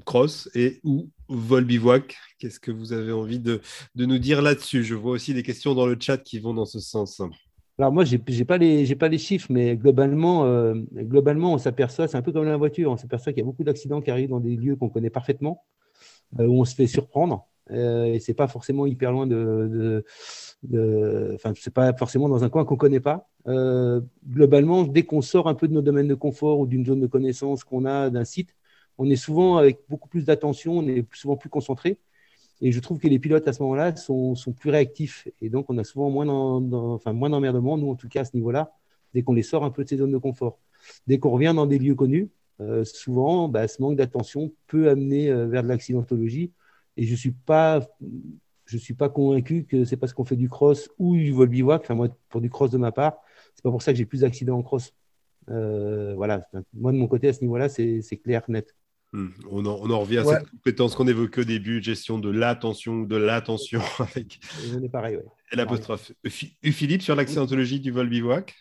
Cross 0.04 0.50
et 0.54 0.80
ou 0.84 1.10
vol 1.28 1.64
bivouac? 1.64 2.16
Qu'est-ce 2.38 2.60
que 2.60 2.70
vous 2.70 2.92
avez 2.92 3.12
envie 3.12 3.38
de, 3.38 3.60
nous 3.96 4.18
dire 4.18 4.42
là-dessus? 4.42 4.84
Je 4.84 4.94
vois 4.94 5.12
aussi 5.12 5.34
des 5.34 5.42
questions 5.42 5.74
dans 5.74 5.86
le 5.86 5.96
chat 5.98 6.18
qui 6.18 6.38
vont 6.38 6.54
dans 6.54 6.64
ce 6.64 6.80
sens. 6.80 7.22
Alors 7.78 7.92
moi, 7.92 8.04
je 8.04 8.16
n'ai 8.16 8.44
pas, 8.44 8.58
les, 8.58 8.94
pas 8.96 9.08
les 9.08 9.18
chiffres, 9.18 9.48
mais 9.50 9.76
globalement, 9.76 10.44
euh, 10.44 10.74
globalement 10.94 11.54
on 11.54 11.58
s'aperçoit, 11.58 12.06
c'est 12.06 12.16
un 12.16 12.22
peu 12.22 12.32
comme 12.32 12.44
la 12.44 12.56
voiture, 12.56 12.90
on 12.90 12.96
s'aperçoit 12.96 13.32
qu'il 13.32 13.40
y 13.40 13.44
a 13.44 13.46
beaucoup 13.46 13.64
d'accidents 13.64 14.00
qui 14.00 14.10
arrivent 14.10 14.28
dans 14.28 14.40
des 14.40 14.56
lieux 14.56 14.76
qu'on 14.76 14.90
connaît 14.90 15.10
parfaitement, 15.10 15.64
euh, 16.38 16.46
où 16.46 16.60
on 16.60 16.64
se 16.64 16.74
fait 16.74 16.86
surprendre. 16.86 17.48
Euh, 17.70 18.07
et 18.07 18.18
c'est 18.18 18.35
pas 18.35 18.48
forcément 18.48 18.87
hyper 18.87 19.12
loin 19.12 19.27
de, 19.27 20.05
enfin, 21.35 21.53
c'est 21.57 21.72
pas 21.72 21.92
forcément 21.94 22.29
dans 22.29 22.44
un 22.44 22.48
coin 22.48 22.64
qu'on 22.64 22.77
connaît 22.77 23.01
pas. 23.01 23.29
globalement, 23.46 24.85
dès 24.85 25.05
qu'on 25.05 25.22
sort 25.22 25.48
un 25.48 25.55
peu 25.55 25.68
de 25.68 25.72
nos 25.72 25.83
domaines 25.83 26.09
de 26.09 26.14
confort 26.14 26.59
ou 26.61 26.66
d'une 26.66 26.85
zone 26.85 27.01
de 27.01 27.07
connaissance 27.07 27.64
qu'on 27.64 27.85
a 27.85 28.11
d'un 28.11 28.25
site, 28.25 28.55
on 28.98 29.09
est 29.11 29.16
souvent 29.16 29.57
avec 29.57 29.81
beaucoup 29.88 30.09
plus 30.09 30.25
d'attention, 30.25 30.79
on 30.79 30.87
est 30.87 31.07
souvent 31.14 31.37
plus 31.37 31.48
concentré. 31.48 31.98
Et 32.61 32.70
je 32.70 32.79
trouve 32.79 32.98
que 32.98 33.09
les 33.09 33.18
pilotes 33.18 33.46
à 33.48 33.53
ce 33.53 33.62
moment-là 33.64 33.96
sont, 33.96 34.35
plus 34.57 34.70
réactifs. 34.70 35.27
Et 35.40 35.48
donc, 35.51 35.66
on 35.68 35.79
a 35.79 35.85
souvent 35.85 36.11
moins 36.11 36.25
d'emmerdement, 37.31 37.77
nous 37.77 37.90
en 37.90 37.96
tout 37.96 38.09
cas 38.09 38.20
à 38.20 38.25
ce 38.25 38.37
niveau-là, 38.37 38.72
dès 39.14 39.22
qu'on 39.22 39.35
les 39.35 39.42
sort 39.42 39.64
un 39.64 39.70
peu 39.70 39.83
de 39.83 39.88
ces 39.88 39.96
zones 39.96 40.12
de 40.12 40.18
confort. 40.18 40.59
Dès 41.09 41.18
qu'on 41.18 41.31
revient 41.31 41.53
dans 41.55 41.66
des 41.66 41.79
lieux 41.79 41.96
connus, 41.96 42.31
euh, 42.61 42.85
souvent, 42.85 43.48
bah, 43.48 43.66
ce 43.66 43.83
manque 43.83 43.96
d'attention 43.96 44.53
peut 44.68 44.88
amener 44.88 45.29
euh, 45.29 45.46
vers 45.46 45.64
de 45.64 45.68
l'accidentologie. 45.68 46.53
Et 46.96 47.05
je 47.05 47.12
ne 47.12 47.16
suis 47.16 47.33
pas 47.33 47.81
je 48.64 48.78
suis 48.78 48.94
pas 48.94 49.09
convaincu 49.09 49.64
que 49.64 49.85
c'est 49.85 49.96
parce 49.96 50.12
qu'on 50.12 50.24
fait 50.24 50.37
du 50.37 50.48
cross 50.48 50.88
ou 50.98 51.16
du 51.16 51.33
vol 51.33 51.48
bivouac, 51.48 51.83
enfin 51.83 51.94
moi 51.94 52.09
pour 52.28 52.40
du 52.40 52.48
cross 52.48 52.70
de 52.70 52.78
ma 52.78 52.92
part, 52.92 53.14
c'est 53.55 53.62
pas 53.62 53.70
pour 53.70 53.83
ça 53.83 53.92
que 53.92 53.98
j'ai 53.98 54.07
plus 54.07 54.20
d'accidents 54.20 54.59
en 54.59 54.62
cross. 54.62 54.94
Euh, 55.50 56.14
voilà, 56.16 56.48
moi 56.72 56.92
de 56.92 56.96
mon 56.96 57.09
côté 57.09 57.28
à 57.28 57.33
ce 57.33 57.40
niveau-là, 57.40 57.68
c'est 57.68 58.02
clair, 58.22 58.42
net. 58.48 58.74
Hmm. 59.12 59.28
On, 59.50 59.66
en, 59.66 60.00
revient 60.00 60.18
à 60.18 60.24
cette 60.24 60.48
compétence 60.48 60.94
qu'on 60.94 61.07
évoquait 61.07 61.42
au 61.42 61.44
début, 61.44 61.83
gestion 61.83 62.18
de 62.18 62.31
l'attention, 62.31 63.02
de 63.02 63.16
l'attention 63.16 63.83
avec 63.98 64.40
pareil, 64.90 65.18
l'apostrophe. 65.52 66.12
Philippe, 66.26 67.02
sur 67.02 67.14
l'accidentologie 67.14 67.81
du 67.81 67.90
vol 67.90 68.09
bivouac 68.09 68.55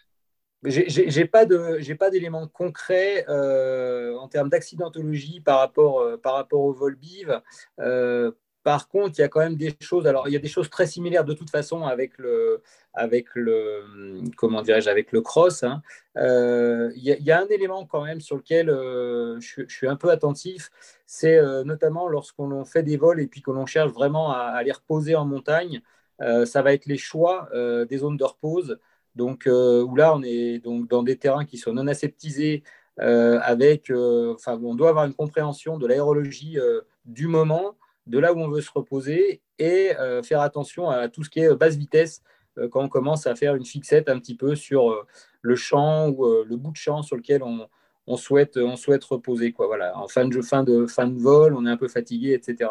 J'ai 0.64 1.26
pas 1.26 1.46
d'éléments 1.46 2.48
concrets 2.48 3.26
euh, 3.30 4.16
en 4.18 4.28
termes 4.28 4.50
d'accidentologie 4.50 5.40
par 5.40 5.60
rapport, 5.60 6.02
euh, 6.02 6.18
par 6.18 6.36
rapport 6.36 6.62
au 6.62 6.72
vol 6.72 6.96
biv. 6.96 7.42
Euh, 7.80 8.32
par 8.64 8.88
contre, 8.88 9.18
il 9.18 9.22
y 9.22 9.24
a 9.24 9.28
quand 9.28 9.40
même 9.40 9.56
des 9.56 9.74
choses. 9.80 10.06
Alors, 10.06 10.28
il 10.28 10.34
y 10.34 10.36
a 10.36 10.40
des 10.40 10.48
choses 10.48 10.70
très 10.70 10.86
similaires 10.86 11.26
de 11.26 11.34
toute 11.34 11.50
façon 11.50 11.84
avec 11.86 12.16
le, 12.20 12.62
avec 12.94 13.26
le, 13.34 14.22
comment 14.38 14.62
dirais-je, 14.62 14.88
avec 14.88 15.12
le 15.12 15.22
cross. 15.22 15.64
Hein. 15.64 15.82
Il, 16.16 16.92
y 17.04 17.32
a, 17.32 17.42
un 17.42 17.48
élément 17.48 17.88
quand 17.88 18.04
même 18.04 18.22
sur 18.22 18.36
lequel 18.36 18.68
je, 18.68 19.64
suis 19.68 19.88
un 19.88 19.96
peu 19.96 20.12
attentif, 20.12 20.70
c'est 21.08 21.42
notamment 21.64 22.08
lorsqu'on 22.08 22.64
fait 22.64 22.84
des 22.84 22.98
vols 22.98 23.20
et 23.20 23.26
puis 23.26 23.42
que 23.42 23.50
l'on 23.50 23.66
cherche 23.66 23.92
vraiment 23.92 24.32
à, 24.32 24.42
à, 24.42 24.62
les 24.62 24.72
reposer 24.72 25.16
en 25.16 25.26
montagne. 25.26 25.82
ça 26.20 26.62
va 26.62 26.74
être 26.74 26.86
les 26.86 26.98
choix 26.98 27.50
des 27.90 27.98
zones 27.98 28.18
de 28.18 28.26
repose. 28.26 28.78
Donc, 29.16 29.44
où 29.48 29.96
là, 29.96 30.16
on 30.16 30.24
est 30.24 30.60
donc 30.60 30.88
dans 30.88 31.04
des 31.04 31.18
terrains 31.18 31.46
qui 31.46 31.58
sont 31.58 31.74
non 31.74 31.88
aseptisés. 31.88 32.64
avec, 32.98 33.92
enfin, 33.92 34.60
on 34.64 34.76
doit 34.76 34.90
avoir 34.90 35.06
une 35.06 35.14
compréhension 35.14 35.78
de 35.78 35.88
l'aérologie 35.88 36.58
du 37.06 37.28
moment, 37.28 37.76
de 38.08 38.20
là 38.20 38.34
où 38.34 38.40
on 38.40 38.50
veut 38.50 38.62
se 38.62 38.72
reposer 38.74 39.42
et 39.60 39.96
euh, 39.98 40.24
faire 40.24 40.42
attention 40.42 40.90
à 40.90 41.08
tout 41.10 41.24
ce 41.24 41.30
qui 41.30 41.40
est 41.40 41.56
basse 41.56 41.76
vitesse 41.76 42.22
euh, 42.58 42.68
quand 42.68 42.82
on 42.82 42.90
commence 42.90 43.28
à 43.28 43.36
faire 43.36 43.56
une 43.56 43.66
fixette 43.66 44.10
un 44.10 44.20
petit 44.20 44.36
peu 44.36 44.56
sur 44.56 44.92
euh, 44.92 45.06
le 45.42 45.56
champ 45.56 46.10
ou 46.10 46.26
le 46.44 46.56
bout 46.58 46.72
de 46.72 46.78
champ 46.78 47.02
sur 47.02 47.16
lequel 47.16 47.42
on, 47.44 47.68
on 48.08 48.18
souhaite, 48.18 48.58
on 48.58 48.76
souhaite 48.76 49.04
reposer. 49.04 49.54
Quoi. 49.54 49.68
Voilà. 49.68 49.98
En 49.98 50.08
fin 50.08 50.26
de, 50.26 50.42
fin, 50.42 50.64
de, 50.64 50.86
fin 50.86 51.08
de 51.08 51.20
vol, 51.20 51.56
on 51.56 51.66
est 51.66 51.70
un 51.70 51.78
peu 51.78 51.88
fatigué, 51.88 52.34
etc. 52.34 52.70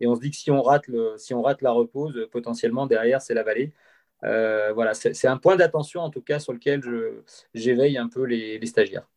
Et 0.00 0.06
on 0.06 0.14
se 0.14 0.20
dit 0.20 0.30
que 0.30 0.36
si 0.36 0.50
on 0.50 0.60
rate, 0.60 0.86
le, 0.88 1.14
si 1.16 1.32
on 1.32 1.42
rate 1.42 1.62
la 1.62 1.70
repose, 1.70 2.28
potentiellement 2.30 2.86
derrière, 2.86 3.22
c'est 3.22 3.34
la 3.34 3.42
vallée. 3.42 3.72
Euh, 4.24 4.72
voilà, 4.72 4.94
c'est 4.94 5.26
un 5.26 5.38
point 5.38 5.56
d'attention 5.56 6.00
en 6.00 6.10
tout 6.10 6.20
cas 6.20 6.38
sur 6.38 6.52
lequel 6.52 6.82
j'éveille 7.54 7.96
un 7.96 8.08
peu 8.08 8.24
les, 8.24 8.64
stagiaires. 8.66 9.08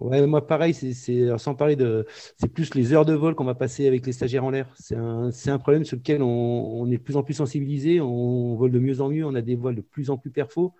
Ouais, 0.00 0.26
moi 0.26 0.46
pareil, 0.46 0.74
c'est 0.74 1.38
sans 1.38 1.54
parler 1.54 1.76
de, 1.76 2.04
c'est 2.36 2.52
plus 2.52 2.74
les 2.74 2.92
heures 2.92 3.04
de 3.04 3.14
vol 3.14 3.34
qu'on 3.36 3.44
va 3.44 3.54
passer 3.54 3.86
avec 3.86 4.04
les 4.04 4.12
stagiaires 4.12 4.44
en 4.44 4.50
l'air. 4.50 4.66
C'est 4.76 4.96
un, 4.96 5.30
un, 5.46 5.58
problème 5.58 5.84
sur 5.84 5.96
lequel 5.96 6.22
on, 6.22 6.26
on, 6.26 6.90
est 6.90 6.98
de 6.98 7.02
plus 7.02 7.16
en 7.16 7.22
plus 7.22 7.34
sensibilisé. 7.34 8.00
On 8.00 8.56
vole 8.56 8.72
de 8.72 8.80
mieux 8.80 9.00
en 9.00 9.08
mieux, 9.08 9.24
on 9.24 9.34
a 9.34 9.42
des 9.42 9.54
vols 9.54 9.76
de 9.76 9.80
plus 9.80 10.10
en 10.10 10.18
plus 10.18 10.30
perfos. 10.30 10.74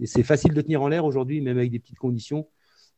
Et 0.00 0.06
c'est 0.06 0.22
facile 0.22 0.54
de 0.54 0.60
tenir 0.60 0.82
en 0.82 0.88
l'air 0.88 1.04
aujourd'hui, 1.04 1.40
même 1.40 1.58
avec 1.58 1.70
des 1.70 1.78
petites 1.78 1.98
conditions. 1.98 2.48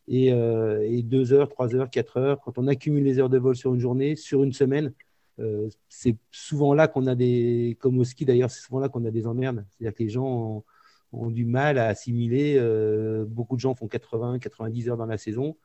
Et, 0.08 0.32
euh, 0.32 0.86
et, 0.88 1.02
deux 1.02 1.32
heures, 1.32 1.48
trois 1.48 1.74
heures, 1.74 1.90
quatre 1.90 2.16
heures, 2.16 2.40
quand 2.40 2.58
on 2.58 2.66
accumule 2.66 3.04
les 3.04 3.18
heures 3.18 3.28
de 3.28 3.38
vol 3.38 3.56
sur 3.56 3.74
une 3.74 3.80
journée, 3.80 4.16
sur 4.16 4.42
une 4.42 4.52
semaine, 4.52 4.92
c'est 5.88 6.16
souvent 6.30 6.74
là 6.74 6.88
qu'on 6.88 7.06
a 7.06 7.14
des, 7.14 7.76
comme 7.80 7.98
au 7.98 8.04
ski 8.04 8.24
d'ailleurs, 8.24 8.50
c'est 8.50 8.60
souvent 8.60 8.80
là 8.80 8.88
qu'on 8.88 9.04
a 9.04 9.10
des 9.10 9.26
emmerdes. 9.26 9.64
C'est-à-dire 9.70 9.94
que 9.96 10.02
les 10.02 10.08
gens 10.08 10.64
ont, 11.12 11.30
du 11.30 11.44
mal 11.44 11.78
à 11.78 11.88
assimiler. 11.88 12.56
Euh, 12.58 13.24
beaucoup 13.26 13.56
de 13.56 13.60
gens 13.60 13.74
font 13.74 13.86
80, 13.86 14.38
90 14.38 14.88
heures 14.88 14.96
dans 14.96 15.06
la 15.06 15.18
saison. 15.18 15.56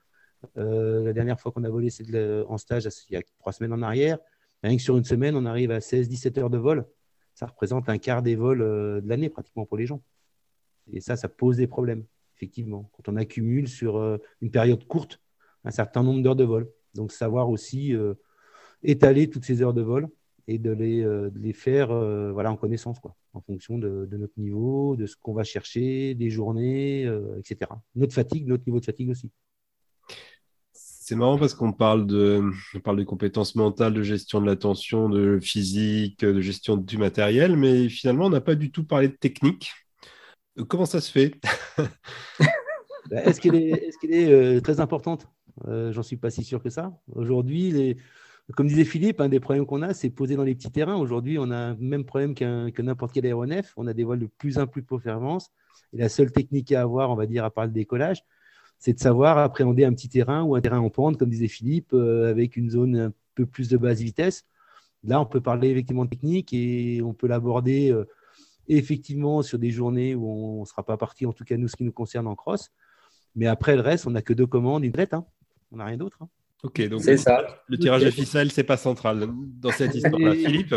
la 0.55 1.13
dernière 1.13 1.39
fois 1.39 1.51
qu'on 1.51 1.63
a 1.63 1.70
volé, 1.70 1.89
c'est 1.89 2.05
en 2.47 2.57
stage, 2.57 2.88
il 3.09 3.13
y 3.13 3.18
a 3.18 3.22
trois 3.39 3.53
semaines 3.53 3.74
en 3.74 3.82
arrière. 3.82 4.18
Rien 4.63 4.76
que 4.76 4.82
sur 4.82 4.97
une 4.97 5.03
semaine, 5.03 5.36
on 5.36 5.45
arrive 5.45 5.72
à 5.72 5.82
16, 5.82 6.09
17 6.09 6.38
heures 6.39 6.49
de 6.49 6.57
vol. 6.57 6.86
Ça 7.36 7.45
représente 7.45 7.88
un 7.89 7.97
quart 7.97 8.24
des 8.24 8.36
vols 8.36 8.59
de 8.59 9.03
l'année 9.05 9.30
pratiquement 9.30 9.65
pour 9.65 9.78
les 9.78 9.86
gens. 9.86 10.01
Et 10.93 11.01
ça, 11.01 11.15
ça 11.15 11.30
pose 11.30 11.57
des 11.57 11.68
problèmes, 11.68 12.05
effectivement, 12.36 12.89
quand 12.93 13.11
on 13.11 13.15
accumule 13.15 13.68
sur 13.68 13.97
euh, 13.97 14.18
une 14.41 14.51
période 14.51 14.86
courte 14.88 15.22
un 15.63 15.72
certain 15.72 16.03
nombre 16.03 16.24
d'heures 16.24 16.36
de 16.36 16.45
vol. 16.45 16.72
Donc, 16.93 17.11
savoir 17.11 17.49
aussi 17.49 17.93
euh, 17.93 18.13
étaler 18.84 19.30
toutes 19.30 19.45
ces 19.45 19.61
heures 19.61 19.73
de 19.73 19.82
vol 19.82 20.07
et 20.47 20.59
de 20.59 20.71
les, 20.71 21.03
euh, 21.03 21.30
les 21.36 21.53
faire 21.53 21.88
voilà, 22.34 22.51
en 22.51 22.57
connaissance, 22.57 22.99
quoi, 22.99 23.15
en 23.34 23.41
fonction 23.41 23.78
de, 23.78 24.07
notre 24.11 24.38
niveau, 24.38 24.95
de 24.95 25.05
ce 25.05 25.15
qu'on 25.21 25.34
va 25.34 25.43
chercher, 25.43 26.15
des 26.15 26.30
journées, 26.30 27.03
etc. 27.38 27.71
Notre 27.95 28.13
fatigue, 28.13 28.47
notre 28.47 28.63
niveau 28.65 28.80
de 28.80 28.86
fatigue 28.86 29.09
aussi. 29.09 29.32
C'est 31.09 31.15
marrant 31.15 31.38
parce 31.38 31.53
qu'on 31.53 31.71
parle 31.71 32.05
de, 32.05 32.43
on 32.75 32.80
parle 32.82 32.97
de 32.97 33.05
compétences 33.05 33.55
mentales, 33.55 33.93
de 33.93 34.03
gestion 34.03 34.41
de 34.41 34.45
l'attention, 34.45 35.07
de 35.07 35.39
physique, 35.39 36.19
de 36.19 36.41
gestion 36.41 36.75
du 36.75 36.97
matériel, 36.97 37.55
mais 37.55 37.88
finalement, 37.88 38.25
on 38.25 38.30
n'a 38.30 38.41
pas 38.41 38.55
du 38.55 38.71
tout 38.71 38.84
parlé 38.84 39.07
de 39.07 39.13
technique. 39.13 39.71
Comment 40.67 40.86
ça 40.86 40.99
se 40.99 41.09
fait? 41.09 41.36
Bah, 43.09 43.23
Est-ce 43.23 43.39
qu'elle 43.39 43.55
est, 43.55 44.30
euh, 44.30 44.59
très 44.59 44.82
importante? 44.82 45.30
Euh, 45.69 45.93
J'en 45.93 46.03
suis 46.03 46.17
pas 46.17 46.30
si 46.30 46.43
sûr 46.43 46.61
que 46.61 46.69
ça. 46.69 46.91
Aujourd'hui, 47.13 47.95
comme 48.55 48.67
disait 48.67 48.85
Philippe, 48.85 49.19
un 49.19 49.29
des 49.29 49.39
problèmes 49.39 49.65
qu'on 49.65 49.81
a, 49.81 49.93
c'est 49.93 50.09
poser 50.09 50.35
dans 50.35 50.43
les 50.43 50.55
petits 50.55 50.71
terrains. 50.71 50.95
Aujourd'hui, 50.95 51.37
on 51.37 51.51
a 51.51 51.73
le 51.73 51.79
même 51.79 52.05
problème 52.05 52.33
que 52.33 52.81
n'importe 52.81 53.13
quel 53.13 53.25
aéronef. 53.25 53.73
On 53.75 53.87
a 53.87 53.93
des 53.93 54.03
voiles 54.03 54.19
de 54.19 54.29
plus 54.37 54.57
en 54.57 54.67
plus 54.67 54.81
de 54.81 54.87
performance. 54.87 55.51
Et 55.93 55.97
la 55.97 56.09
seule 56.09 56.31
technique 56.31 56.71
à 56.71 56.81
avoir, 56.81 57.11
on 57.11 57.15
va 57.15 57.25
dire, 57.25 57.43
à 57.43 57.51
part 57.51 57.65
le 57.65 57.71
décollage, 57.71 58.23
c'est 58.79 58.93
de 58.93 58.99
savoir 58.99 59.37
appréhender 59.37 59.83
un 59.83 59.93
petit 59.93 60.09
terrain 60.09 60.43
ou 60.43 60.55
un 60.55 60.61
terrain 60.61 60.79
en 60.79 60.89
pente, 60.89 61.17
comme 61.17 61.29
disait 61.29 61.47
Philippe, 61.47 61.93
euh, 61.93 62.29
avec 62.29 62.55
une 62.55 62.69
zone 62.69 62.95
un 62.97 63.13
peu 63.35 63.45
plus 63.45 63.67
de 63.69 63.77
basse 63.77 63.99
vitesse. 63.99 64.45
Là, 65.03 65.19
on 65.19 65.25
peut 65.25 65.41
parler 65.41 65.69
effectivement 65.69 66.05
de 66.05 66.09
technique 66.09 66.53
et 66.53 67.01
on 67.03 67.13
peut 67.13 67.27
l'aborder 67.27 67.93
effectivement 68.67 69.41
sur 69.41 69.59
des 69.59 69.71
journées 69.71 70.15
où 70.15 70.27
on 70.27 70.61
ne 70.61 70.65
sera 70.65 70.83
pas 70.83 70.97
parti, 70.97 71.25
en 71.25 71.33
tout 71.33 71.43
cas 71.43 71.57
nous, 71.57 71.67
ce 71.67 71.75
qui 71.75 71.83
nous 71.83 71.91
concerne 71.91 72.27
en 72.27 72.35
cross. 72.35 72.71
Mais 73.35 73.47
après, 73.47 73.75
le 73.75 73.81
reste, 73.81 74.07
on 74.07 74.11
n'a 74.11 74.21
que 74.21 74.33
deux 74.33 74.47
commandes, 74.47 74.83
une 74.83 74.91
traite. 74.91 75.13
Hein. 75.13 75.25
On 75.71 75.77
n'a 75.77 75.85
rien 75.85 75.97
d'autre. 75.97 76.17
Hein. 76.21 76.29
Ok, 76.64 76.82
donc 76.88 77.01
ça. 77.03 77.64
le 77.68 77.78
tirage 77.78 78.03
de 78.03 78.10
ficelle, 78.10 78.51
c'est 78.51 78.64
pas 78.64 78.78
central 78.78 79.28
dans 79.32 79.72
cette 79.72 79.93
histoire-là. 79.93 80.34
Philippe 80.34 80.72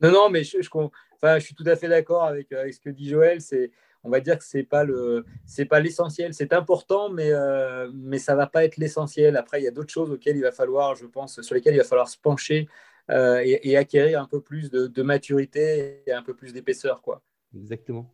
Non, 0.00 0.10
non, 0.10 0.30
mais 0.30 0.42
je, 0.42 0.62
je, 0.62 0.68
enfin, 0.72 1.38
je 1.38 1.44
suis 1.44 1.54
tout 1.54 1.64
à 1.66 1.76
fait 1.76 1.88
d'accord 1.88 2.24
avec, 2.24 2.50
avec, 2.52 2.72
ce 2.72 2.80
que 2.80 2.90
dit 2.90 3.08
Joël. 3.08 3.40
C'est, 3.40 3.70
on 4.04 4.10
va 4.10 4.20
dire 4.20 4.38
que 4.38 4.44
c'est 4.44 4.62
pas 4.62 4.84
le, 4.84 5.26
c'est 5.44 5.66
pas 5.66 5.80
l'essentiel. 5.80 6.32
C'est 6.32 6.52
important, 6.52 7.10
mais 7.10 7.30
euh, 7.30 7.90
mais 7.94 8.18
ça 8.18 8.34
va 8.34 8.46
pas 8.46 8.64
être 8.64 8.78
l'essentiel. 8.78 9.36
Après, 9.36 9.60
il 9.60 9.64
y 9.64 9.68
a 9.68 9.70
d'autres 9.70 9.92
choses 9.92 10.10
auxquelles 10.10 10.36
il 10.36 10.42
va 10.42 10.52
falloir, 10.52 10.94
je 10.94 11.06
pense, 11.06 11.40
sur 11.42 11.54
lesquelles 11.54 11.74
il 11.74 11.78
va 11.78 11.84
falloir 11.84 12.08
se 12.08 12.18
pencher 12.18 12.68
euh, 13.10 13.42
et, 13.44 13.76
acquérir 13.76 14.20
un 14.20 14.26
peu 14.26 14.40
plus 14.40 14.70
de, 14.70 15.02
maturité 15.02 16.02
et 16.06 16.12
un 16.12 16.22
peu 16.22 16.34
plus 16.34 16.52
d'épaisseur. 16.52 17.02
quoi. 17.02 17.22
Exactement. 17.54 18.12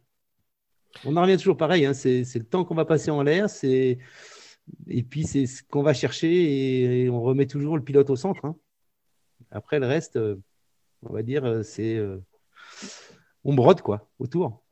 On 1.05 1.17
en 1.17 1.23
revient 1.23 1.37
toujours 1.37 1.57
pareil, 1.57 1.87
hein. 1.87 1.93
c'est 1.95 2.25
le 2.35 2.45
temps 2.45 2.65
qu'on 2.65 2.75
va 2.75 2.87
passer 2.87 3.11
en 3.11 3.23
l'air, 3.23 3.49
et 4.87 5.03
puis 5.03 5.25
c'est 5.25 5.47
ce 5.47 5.63
qu'on 5.63 5.83
va 5.83 5.95
chercher 5.95 7.03
et, 7.03 7.11
on 7.11 7.21
remet 7.23 7.47
toujours 7.47 7.77
le 7.77 7.85
pilote 7.85 8.11
au 8.11 8.17
centre. 8.17 8.45
Hein. 8.45 8.57
Après 9.51 9.79
le 9.79 9.87
reste, 9.87 10.17
euh, 10.17 10.37
on 11.03 11.13
va 11.13 11.23
dire, 11.23 11.45
euh, 11.45 11.63
c'est 11.63 12.01
on 13.45 13.55
brode 13.55 13.83
quoi 13.83 14.09
autour. 14.19 14.63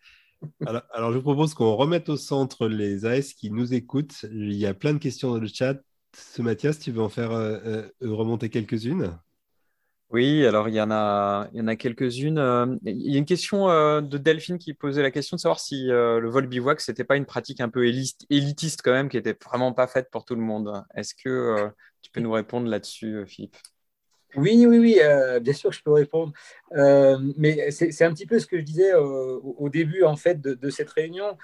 Alors, 0.67 1.13
je 1.13 1.19
propose 1.19 1.55
qu'on 1.55 1.75
remette 1.77 2.09
au 2.09 2.17
centre 2.17 2.69
les 2.69 3.07
AS 3.07 3.33
qui 3.33 3.51
nous 3.51 3.73
écoutent. 3.73 4.27
Il 4.31 4.53
y 4.53 4.67
a 4.67 4.75
plein 4.75 4.93
de 4.93 4.99
questions 4.99 5.31
dans 5.31 5.39
le 5.39 5.49
chat. 5.49 5.81
Ce 6.15 6.43
Mathias, 6.43 6.79
tu 6.79 6.93
veux 6.93 7.03
en 7.03 7.09
faire 7.09 7.31
remonter 8.01 8.51
quelques-unes? 8.51 9.19
Oui, 10.11 10.47
alors 10.47 10.69
il 10.69 10.75
y 10.75 10.81
en 10.81 10.91
a, 10.91 11.77
quelques-unes. 11.77 12.39
Euh, 12.39 12.77
il 12.85 13.11
y 13.11 13.17
a 13.17 13.19
une 13.19 13.25
question 13.25 13.69
euh, 13.69 14.01
de 14.01 14.19
Delphine 14.19 14.59
qui 14.59 14.73
posait 14.73 15.03
la 15.03 15.11
question 15.11 15.37
de 15.37 15.41
savoir 15.41 15.59
si 15.59 15.91
euh, 15.91 16.21
le 16.21 16.29
vol 16.29 16.47
bivouac, 16.47 16.81
c'était 16.81 17.03
pas 17.03 17.17
une 17.17 17.27
pratique 17.27 17.61
un 17.61 17.69
peu 17.69 17.87
élitiste 17.87 18.83
quand 18.85 18.93
même, 18.93 19.09
qui 19.09 19.17
était 19.17 19.37
vraiment 19.45 19.73
pas 19.73 19.89
faite 19.89 20.09
pour 20.13 20.25
tout 20.25 20.37
le 20.37 20.43
monde. 20.43 20.85
Est-ce 20.95 21.15
que 21.15 21.71
tu 22.03 22.11
peux 22.13 22.21
nous 22.21 22.31
répondre 22.31 22.69
là-dessus, 22.69 23.27
Philippe? 23.27 23.57
Oui, 24.37 24.65
oui, 24.67 24.79
oui, 24.79 25.01
bien 25.41 25.53
sûr 25.53 25.71
que 25.71 25.77
je 25.77 25.83
peux 25.83 25.93
répondre. 25.93 26.33
mais 27.37 27.73
c'est 27.73 28.05
un 28.05 28.13
petit 28.13 28.27
peu 28.27 28.39
ce 28.39 28.47
que 28.47 28.59
je 28.59 28.63
disais 28.63 28.95
au, 28.95 29.69
début 29.71 30.05
en 30.05 30.17
fait 30.17 30.41
de 30.41 30.71
cette 30.71 30.91
réunion. 30.91 31.37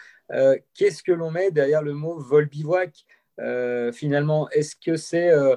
Qu'est-ce 0.74 1.02
que 1.02 1.12
l'on 1.12 1.32
met 1.32 1.50
derrière 1.50 1.82
le 1.82 1.94
mot 1.94 2.16
vol 2.20 2.48
bivouac? 2.48 3.04
Euh, 3.40 3.92
finalement 3.92 4.48
Est-ce 4.50 4.76
que 4.76 4.96
c'est, 4.96 5.30
euh, 5.30 5.56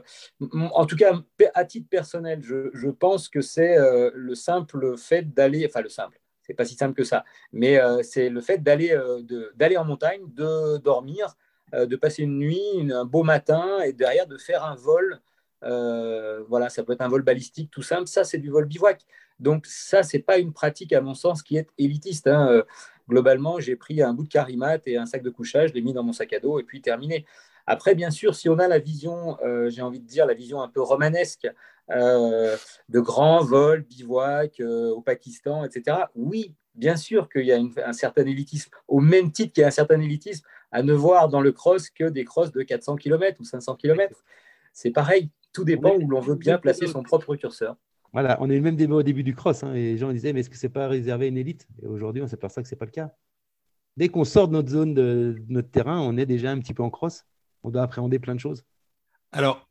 en 0.53 0.85
tout 0.85 0.95
cas 0.95 1.13
à 1.53 1.65
titre 1.65 1.89
personnel, 1.89 2.41
je, 2.41 2.89
pense 2.89 3.27
que 3.27 3.41
c'est 3.41 3.77
euh, 3.77 4.11
le 4.13 4.33
simple 4.33 4.97
fait 4.97 5.33
d'aller, 5.33 5.65
enfin 5.69 5.81
le 5.81 5.89
simple, 5.89 6.19
c'est 6.41 6.53
pas 6.53 6.63
si 6.63 6.75
simple 6.75 6.93
que 6.93 7.03
ça, 7.03 7.25
mais 7.51 7.79
c'est 8.03 8.29
le 8.29 8.39
fait 8.39 8.59
d'aller 8.59 8.95
d'aller 9.55 9.77
en 9.77 9.83
montagne, 9.83 10.21
de 10.27 10.77
dormir, 10.77 11.35
de 11.73 11.95
passer 11.95 12.21
une 12.23 12.37
nuit, 12.37 12.91
un 12.93 13.03
beau 13.03 13.23
matin 13.23 13.81
et 13.81 13.93
derrière 13.93 14.27
de 14.27 14.37
faire 14.37 14.63
un 14.63 14.75
vol. 14.75 15.19
voilà, 15.61 16.69
ça 16.69 16.83
peut 16.83 16.93
être 16.93 17.01
un 17.01 17.07
vol 17.07 17.23
balistique 17.23 17.71
tout 17.71 17.81
simple, 17.81 18.07
ça 18.07 18.23
c'est 18.23 18.37
du 18.37 18.51
vol 18.51 18.65
bivouac. 18.65 19.01
Donc 19.39 19.65
ça, 19.65 20.03
c'est 20.03 20.19
pas 20.19 20.37
une 20.37 20.53
pratique 20.53 20.93
à 20.93 21.01
mon 21.01 21.13
sens 21.13 21.43
qui 21.43 21.57
est 21.57 21.67
élitiste. 21.77 22.27
Hein. 22.27 22.63
Globalement, 23.09 23.59
j'ai 23.59 23.75
pris 23.75 24.01
un 24.01 24.13
bout 24.13 24.23
de 24.23 24.29
carimat 24.29 24.77
et 24.85 24.97
un 24.97 25.07
sac 25.07 25.23
de 25.23 25.29
couchage, 25.31 25.71
je 25.71 25.73
l'ai 25.73 25.81
mis 25.81 25.93
dans 25.93 26.03
mon 26.03 26.13
sac 26.13 26.31
à 26.31 26.39
dos 26.39 26.59
et 26.59 26.63
puis 26.63 26.79
terminé. 26.79 27.25
Après, 27.67 27.95
bien 27.95 28.11
sûr, 28.11 28.35
si 28.35 28.47
on 28.47 28.59
a 28.59 28.67
la 28.67 28.79
vision, 28.79 29.37
euh, 29.43 29.69
j'ai 29.69 29.81
envie 29.81 29.99
de 29.99 30.05
dire, 30.05 30.25
la 30.25 30.33
vision 30.33 30.61
un 30.61 30.67
peu 30.67 30.81
romanesque 30.81 31.47
euh, 31.91 32.55
de 32.89 32.99
grands 32.99 33.43
vols, 33.43 33.81
bivouac 33.81 34.59
euh, 34.59 34.91
au 34.91 35.01
Pakistan, 35.01 35.63
etc., 35.63 35.97
oui, 36.15 36.53
bien 36.75 36.95
sûr 36.95 37.29
qu'il 37.29 37.45
y 37.45 37.51
a 37.51 37.59
un 37.85 37.93
certain 37.93 38.25
élitisme, 38.25 38.71
au 38.87 38.99
même 38.99 39.31
titre 39.31 39.53
qu'il 39.53 39.61
y 39.61 39.63
a 39.63 39.67
un 39.67 39.71
certain 39.71 39.99
élitisme 39.99 40.45
à 40.71 40.83
ne 40.83 40.93
voir 40.93 41.29
dans 41.29 41.41
le 41.41 41.51
cross 41.51 41.89
que 41.89 42.03
des 42.05 42.25
crosses 42.25 42.51
de 42.51 42.61
400 42.61 42.97
km 42.97 43.39
ou 43.39 43.45
500 43.45 43.75
km. 43.75 44.23
C'est 44.73 44.91
pareil, 44.91 45.29
tout 45.53 45.63
dépend 45.63 45.95
où 45.95 46.07
l'on 46.09 46.19
veut 46.19 46.35
bien 46.35 46.57
placer 46.57 46.85
son 46.85 47.01
propre 47.01 47.35
curseur. 47.35 47.77
Voilà, 48.13 48.37
on 48.41 48.49
a 48.49 48.53
eu 48.53 48.57
le 48.57 48.63
même 48.63 48.75
débat 48.75 48.95
au 48.95 49.03
début 49.03 49.23
du 49.23 49.35
cross. 49.35 49.63
Hein, 49.63 49.73
et 49.73 49.81
les 49.81 49.97
gens 49.97 50.11
disaient, 50.11 50.33
mais 50.33 50.41
est-ce 50.41 50.49
que 50.49 50.57
ce 50.57 50.67
n'est 50.67 50.73
pas 50.73 50.87
réservé 50.87 51.25
à 51.25 51.27
une 51.29 51.37
élite? 51.37 51.67
Et 51.81 51.87
aujourd'hui, 51.87 52.21
on 52.21 52.27
s'aperçoit 52.27 52.61
que 52.61 52.69
ce 52.69 52.75
n'est 52.75 52.79
pas 52.79 52.85
le 52.85 52.91
cas. 52.91 53.13
Dès 53.97 54.09
qu'on 54.09 54.23
sort 54.25 54.47
de 54.47 54.53
notre 54.53 54.69
zone 54.69 54.93
de 54.93 55.35
notre 55.47 55.69
terrain, 55.69 55.99
on 55.99 56.17
est 56.17 56.25
déjà 56.25 56.51
un 56.51 56.59
petit 56.59 56.73
peu 56.73 56.83
en 56.83 56.89
cross 56.89 57.25
on 57.65 57.71
doit 57.71 57.83
appréhender 57.83 58.19
plein 58.19 58.35
de 58.35 58.39
choses. 58.39 58.63
Alors, 59.31 59.67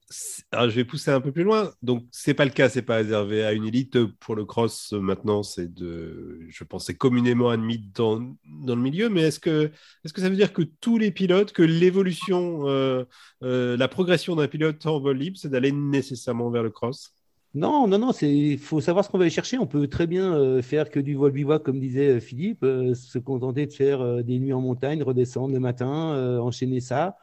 je 0.52 0.74
vais 0.74 0.84
pousser 0.84 1.10
un 1.10 1.20
peu 1.20 1.32
plus 1.32 1.42
loin. 1.42 1.72
Donc, 1.82 2.04
c'est 2.10 2.34
pas 2.34 2.44
le 2.44 2.50
cas, 2.50 2.68
c'est 2.68 2.82
pas 2.82 2.96
réservé 2.96 3.42
à 3.44 3.52
une 3.52 3.64
élite. 3.64 4.04
Pour 4.20 4.36
le 4.36 4.44
cross, 4.44 4.92
maintenant, 4.92 5.42
c'est 5.42 5.72
de, 5.72 6.40
je 6.48 6.64
pense, 6.64 6.84
c'est 6.86 6.94
communément 6.94 7.48
admis 7.48 7.78
dans, 7.94 8.20
dans 8.44 8.76
le 8.76 8.82
milieu. 8.82 9.08
Mais 9.08 9.22
est-ce 9.22 9.40
que, 9.40 9.70
est-ce 10.04 10.12
que 10.12 10.20
ça 10.20 10.28
veut 10.28 10.36
dire 10.36 10.52
que 10.52 10.62
tous 10.62 10.98
les 10.98 11.10
pilotes, 11.10 11.52
que 11.52 11.62
l'évolution, 11.62 12.68
euh, 12.68 13.04
euh, 13.42 13.76
la 13.78 13.88
progression 13.88 14.36
d'un 14.36 14.48
pilote 14.48 14.84
en 14.84 15.00
vol 15.00 15.16
libre, 15.16 15.38
c'est 15.40 15.48
d'aller 15.48 15.72
nécessairement 15.72 16.50
vers 16.50 16.62
le 16.62 16.70
cross? 16.70 17.14
Non, 17.54 17.86
non, 17.86 17.98
non, 17.98 18.10
il 18.20 18.58
faut 18.58 18.80
savoir 18.80 19.04
ce 19.04 19.10
qu'on 19.10 19.16
va 19.16 19.22
aller 19.24 19.30
chercher. 19.30 19.58
On 19.58 19.66
peut 19.66 19.86
très 19.86 20.08
bien 20.08 20.34
euh, 20.34 20.60
faire 20.60 20.90
que 20.90 21.00
du 21.00 21.14
vol 21.14 21.32
bivouac, 21.32 21.62
comme 21.62 21.80
disait 21.80 22.20
Philippe, 22.20 22.66
se 22.94 23.18
contenter 23.18 23.64
de 23.64 23.72
faire 23.72 24.22
des 24.22 24.38
nuits 24.38 24.52
en 24.52 24.60
montagne, 24.60 25.02
redescendre 25.02 25.54
le 25.54 25.60
matin, 25.60 26.38
enchaîner 26.40 26.80
ça 26.80 27.16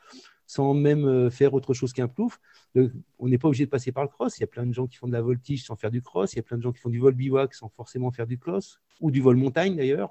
sans 0.52 0.74
même 0.74 1.06
euh, 1.06 1.30
faire 1.30 1.54
autre 1.54 1.74
chose 1.74 1.94
qu'un 1.94 2.10
plouf. 2.10 2.38
on 2.76 3.30
n'est 3.30 3.38
pas 3.38 3.48
obligé 3.48 3.64
de 3.64 3.70
passer 3.70 3.94
par 3.94 4.04
le 4.04 4.10
cross. 4.10 4.38
Il 4.38 4.42
y 4.42 4.44
a 4.44 4.48
plein 4.48 4.66
de 4.66 4.74
gens 4.74 4.86
qui 4.86 4.98
font 4.98 5.08
de 5.08 5.14
la 5.14 5.22
voltige 5.22 5.64
sans 5.64 5.78
faire 5.78 5.92
du 5.92 6.02
cross. 6.02 6.34
Il 6.34 6.36
y 6.36 6.40
a 6.40 6.44
plein 6.44 6.58
de 6.58 6.62
gens 6.62 6.74
qui 6.74 6.82
font 6.82 6.90
du 6.90 7.00
vol 7.00 7.14
bivouac 7.14 7.54
sans 7.54 7.70
forcément 7.70 8.12
faire 8.12 8.28
du 8.28 8.38
cross, 8.38 8.82
ou 9.00 9.12
du 9.12 9.22
vol 9.22 9.38
montagne 9.38 9.78
d'ailleurs. 9.78 10.10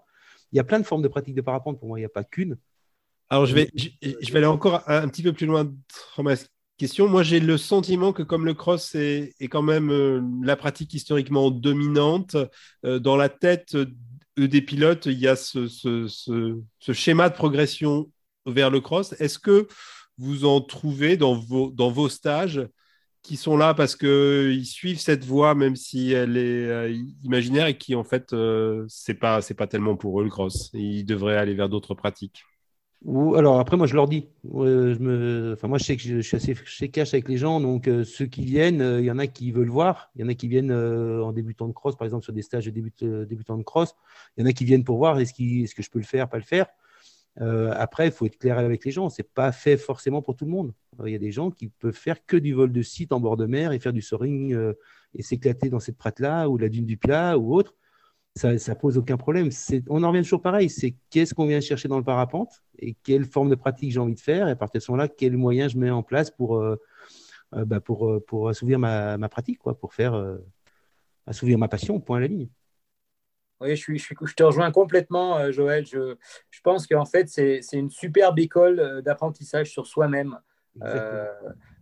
Il 0.51 0.57
y 0.57 0.59
a 0.59 0.64
plein 0.64 0.80
de 0.80 0.86
formes 0.86 1.03
de 1.03 1.09
pratiques 1.09 1.34
de 1.34 1.43
parapente. 1.43 1.78
Pour 1.78 1.88
moi, 1.88 1.99
il 1.99 2.03
n'y 2.03 2.07
a 2.07 2.11
pas 2.11 2.24
qu'une. 2.24 2.57
Alors, 3.28 3.45
je 3.45 3.55
vais, 3.55 3.70
je, 3.74 4.32
vais 4.32 4.38
aller 4.38 4.47
encore 4.47 4.82
un, 4.86 5.07
petit 5.09 5.22
peu 5.22 5.34
plus 5.34 5.45
loin 5.45 5.64
dans 6.16 6.22
ma 6.22 6.36
question. 6.78 7.07
Moi, 7.07 7.22
j'ai 7.22 7.38
le 7.38 7.59
sentiment 7.59 8.14
que 8.14 8.22
comme 8.22 8.47
le 8.47 8.55
cross 8.55 8.95
est, 8.95 9.34
est 9.41 9.49
quand 9.49 9.62
même 9.62 9.91
euh, 9.91 10.22
la 10.43 10.57
pratique 10.57 10.95
historiquement 10.95 11.51
dominante, 11.51 12.34
euh, 12.86 12.99
dans 12.99 13.18
la 13.18 13.28
tête 13.28 13.76
des 14.38 14.62
pilotes, 14.62 15.05
il 15.05 15.18
y 15.18 15.28
a 15.28 15.36
ce, 15.36 15.68
ce, 15.68 16.07
ce, 16.09 16.93
schéma 16.95 17.28
de 17.28 17.34
progression 17.34 18.11
vers 18.47 18.70
le 18.70 18.80
cross. 18.80 19.14
Est-ce 19.20 19.38
que 19.38 19.68
vous 20.21 20.45
en 20.45 20.61
trouvez 20.61 21.16
dans 21.16 21.35
vos, 21.35 21.71
dans 21.71 21.91
vos 21.91 22.09
stages 22.09 22.68
qui 23.23 23.37
sont 23.37 23.57
là 23.57 23.75
parce 23.75 23.97
qu'ils 23.97 24.66
suivent 24.66 25.01
cette 25.01 25.25
voie, 25.25 25.55
même 25.55 25.77
si 25.77 26.12
elle 26.12 26.37
est 26.37 26.66
euh, 26.66 26.97
imaginaire 27.23 27.66
et 27.66 27.77
qui, 27.77 27.95
en 27.95 28.05
fait, 28.05 28.33
euh, 28.33 28.85
c'est 28.89 29.14
pas, 29.14 29.41
pas 29.57 29.66
tellement 29.66 29.97
pour 29.97 30.21
eux 30.21 30.25
le 30.25 30.31
cross. 30.31 30.71
Ils 30.75 31.05
devraient 31.05 31.37
aller 31.37 31.55
vers 31.55 31.68
d'autres 31.68 31.95
pratiques. 31.95 32.45
Ou, 33.05 33.35
alors, 33.35 33.59
après, 33.59 33.79
moi, 33.79 33.87
je 33.87 33.95
leur 33.95 34.09
dis. 34.09 34.29
je 34.45 34.99
me, 34.99 35.57
moi, 35.64 35.79
je 35.79 35.85
sais 35.85 35.97
que 35.97 36.03
je, 36.03 36.21
suis 36.21 36.37
assez 36.37 36.55
chez 36.66 36.91
cash 36.91 37.14
avec 37.14 37.29
les 37.29 37.39
gens. 37.39 37.61
Donc, 37.61 37.89
euh, 37.89 38.05
ceux 38.05 38.27
qui 38.27 38.45
viennent, 38.45 38.99
il 39.01 39.05
y 39.05 39.11
en 39.11 39.18
a 39.18 39.27
qui 39.27 39.53
veulent 39.53 39.71
voir. 39.71 40.11
Il 40.16 40.21
y 40.21 40.25
en 40.25 40.29
a 40.29 40.35
qui 40.35 40.49
viennent 40.49 40.73
en 40.73 41.33
débutant 41.33 41.66
de 41.66 41.73
cross, 41.73 41.97
par 41.97 42.07
exemple, 42.07 42.25
sur 42.25 42.35
des 42.35 42.43
stages 42.43 42.66
de 42.66 42.71
début, 42.71 42.93
débutant 43.01 43.57
de 43.57 43.62
cross. 43.62 43.95
Il 44.37 44.43
y 44.43 44.45
en 44.45 44.49
a 44.49 44.53
qui 44.53 44.64
viennent 44.64 44.85
pour 44.85 44.99
voir 44.99 45.18
est-ce, 45.18 45.33
est-ce 45.41 45.75
que 45.75 45.83
je 45.83 45.91
peux 45.91 45.99
le 45.99 46.05
faire, 46.05 46.29
pas 46.29 46.39
le 46.39 46.45
faire. 46.45 46.66
Euh, 47.41 47.72
après, 47.76 48.07
il 48.07 48.12
faut 48.12 48.26
être 48.26 48.39
clair 48.39 48.59
avec 48.59 48.85
les 48.85 48.91
gens. 48.91 49.09
C'est 49.09 49.31
pas 49.33 49.53
fait 49.53 49.76
forcément 49.76 50.22
pour 50.22 50.37
tout 50.37 50.45
le 50.45 50.51
monde. 50.51 50.72
Euh, 51.01 51.09
il 51.09 51.12
y 51.12 51.16
a 51.16 51.18
des 51.18 51.33
gens 51.33 51.51
qui 51.51 51.68
peuvent 51.68 51.95
faire 51.95 52.24
que 52.26 52.37
du 52.37 52.53
vol 52.53 52.72
de 52.72 52.83
site 52.83 53.12
en 53.12 53.20
bord 53.20 53.37
de 53.37 53.47
mer 53.47 53.72
et 53.72 53.78
faire 53.78 53.93
du 53.93 54.03
soaring 54.03 54.53
euh, 54.53 54.74
et 55.14 55.22
s'éclater 55.22 55.68
dans 55.70 55.81
cette 55.81 55.97
prate-là 55.97 56.49
ou 56.49 56.59
la 56.59 56.68
dune 56.68 56.87
du 56.87 56.97
plat 56.97 57.39
ou 57.39 57.55
autre. 57.55 57.74
Ça, 58.37 58.59
ça 58.59 58.74
pose 58.76 58.97
aucun 58.97 59.16
problème. 59.16 59.51
On 59.89 60.05
en 60.05 60.09
revient 60.09 60.22
toujours 60.22 60.43
pareil. 60.43 60.70
C'est 60.70 60.95
qu'est-ce 61.11 61.35
qu'on 61.35 61.47
vient 61.47 61.61
chercher 61.61 61.89
dans 61.89 61.99
le 61.99 62.05
parapente 62.05 62.62
et 62.78 62.95
quelle 63.03 63.24
forme 63.24 63.51
de 63.51 63.57
pratique 63.57 63.93
j'ai 63.93 63.99
envie 63.99 64.14
de 64.14 64.20
faire. 64.20 64.47
Et 64.49 64.53
à 64.53 64.57
partir 64.57 64.78
de 64.78 64.85
ce 64.85 64.91
moment-là, 64.93 65.09
quels 65.09 65.37
moyens 65.37 65.72
je 65.72 65.78
mets 65.78 65.91
en 65.91 66.05
place 66.05 66.31
pour, 66.31 66.62
bah 67.53 67.81
pour, 67.81 68.49
assouvir 68.49 68.78
ma, 68.78 69.28
pratique, 69.28 69.59
quoi, 69.59 69.76
pour 69.76 69.95
faire 69.95 70.39
assouvir 71.26 71.59
ma 71.59 71.66
passion, 71.66 71.99
point 71.99 72.18
à 72.18 72.20
la 72.20 72.28
ligne. 72.28 72.49
Oui, 73.61 73.76
je, 73.76 73.82
suis, 73.82 73.98
je, 73.98 74.34
te 74.34 74.42
rejoins 74.42 74.70
complètement, 74.70 75.36
euh, 75.36 75.52
Joël. 75.52 75.84
Je, 75.86 76.16
je 76.50 76.61
pense 76.62 76.86
qu'en 76.86 77.04
fait, 77.04 77.28
c'est 77.28 77.61
une 77.72 77.90
superbe 77.90 78.38
école 78.38 78.80
euh, 78.80 79.02
d'apprentissage 79.02 79.70
sur 79.70 79.86
soi-même. 79.86 80.38
Euh, 80.82 81.26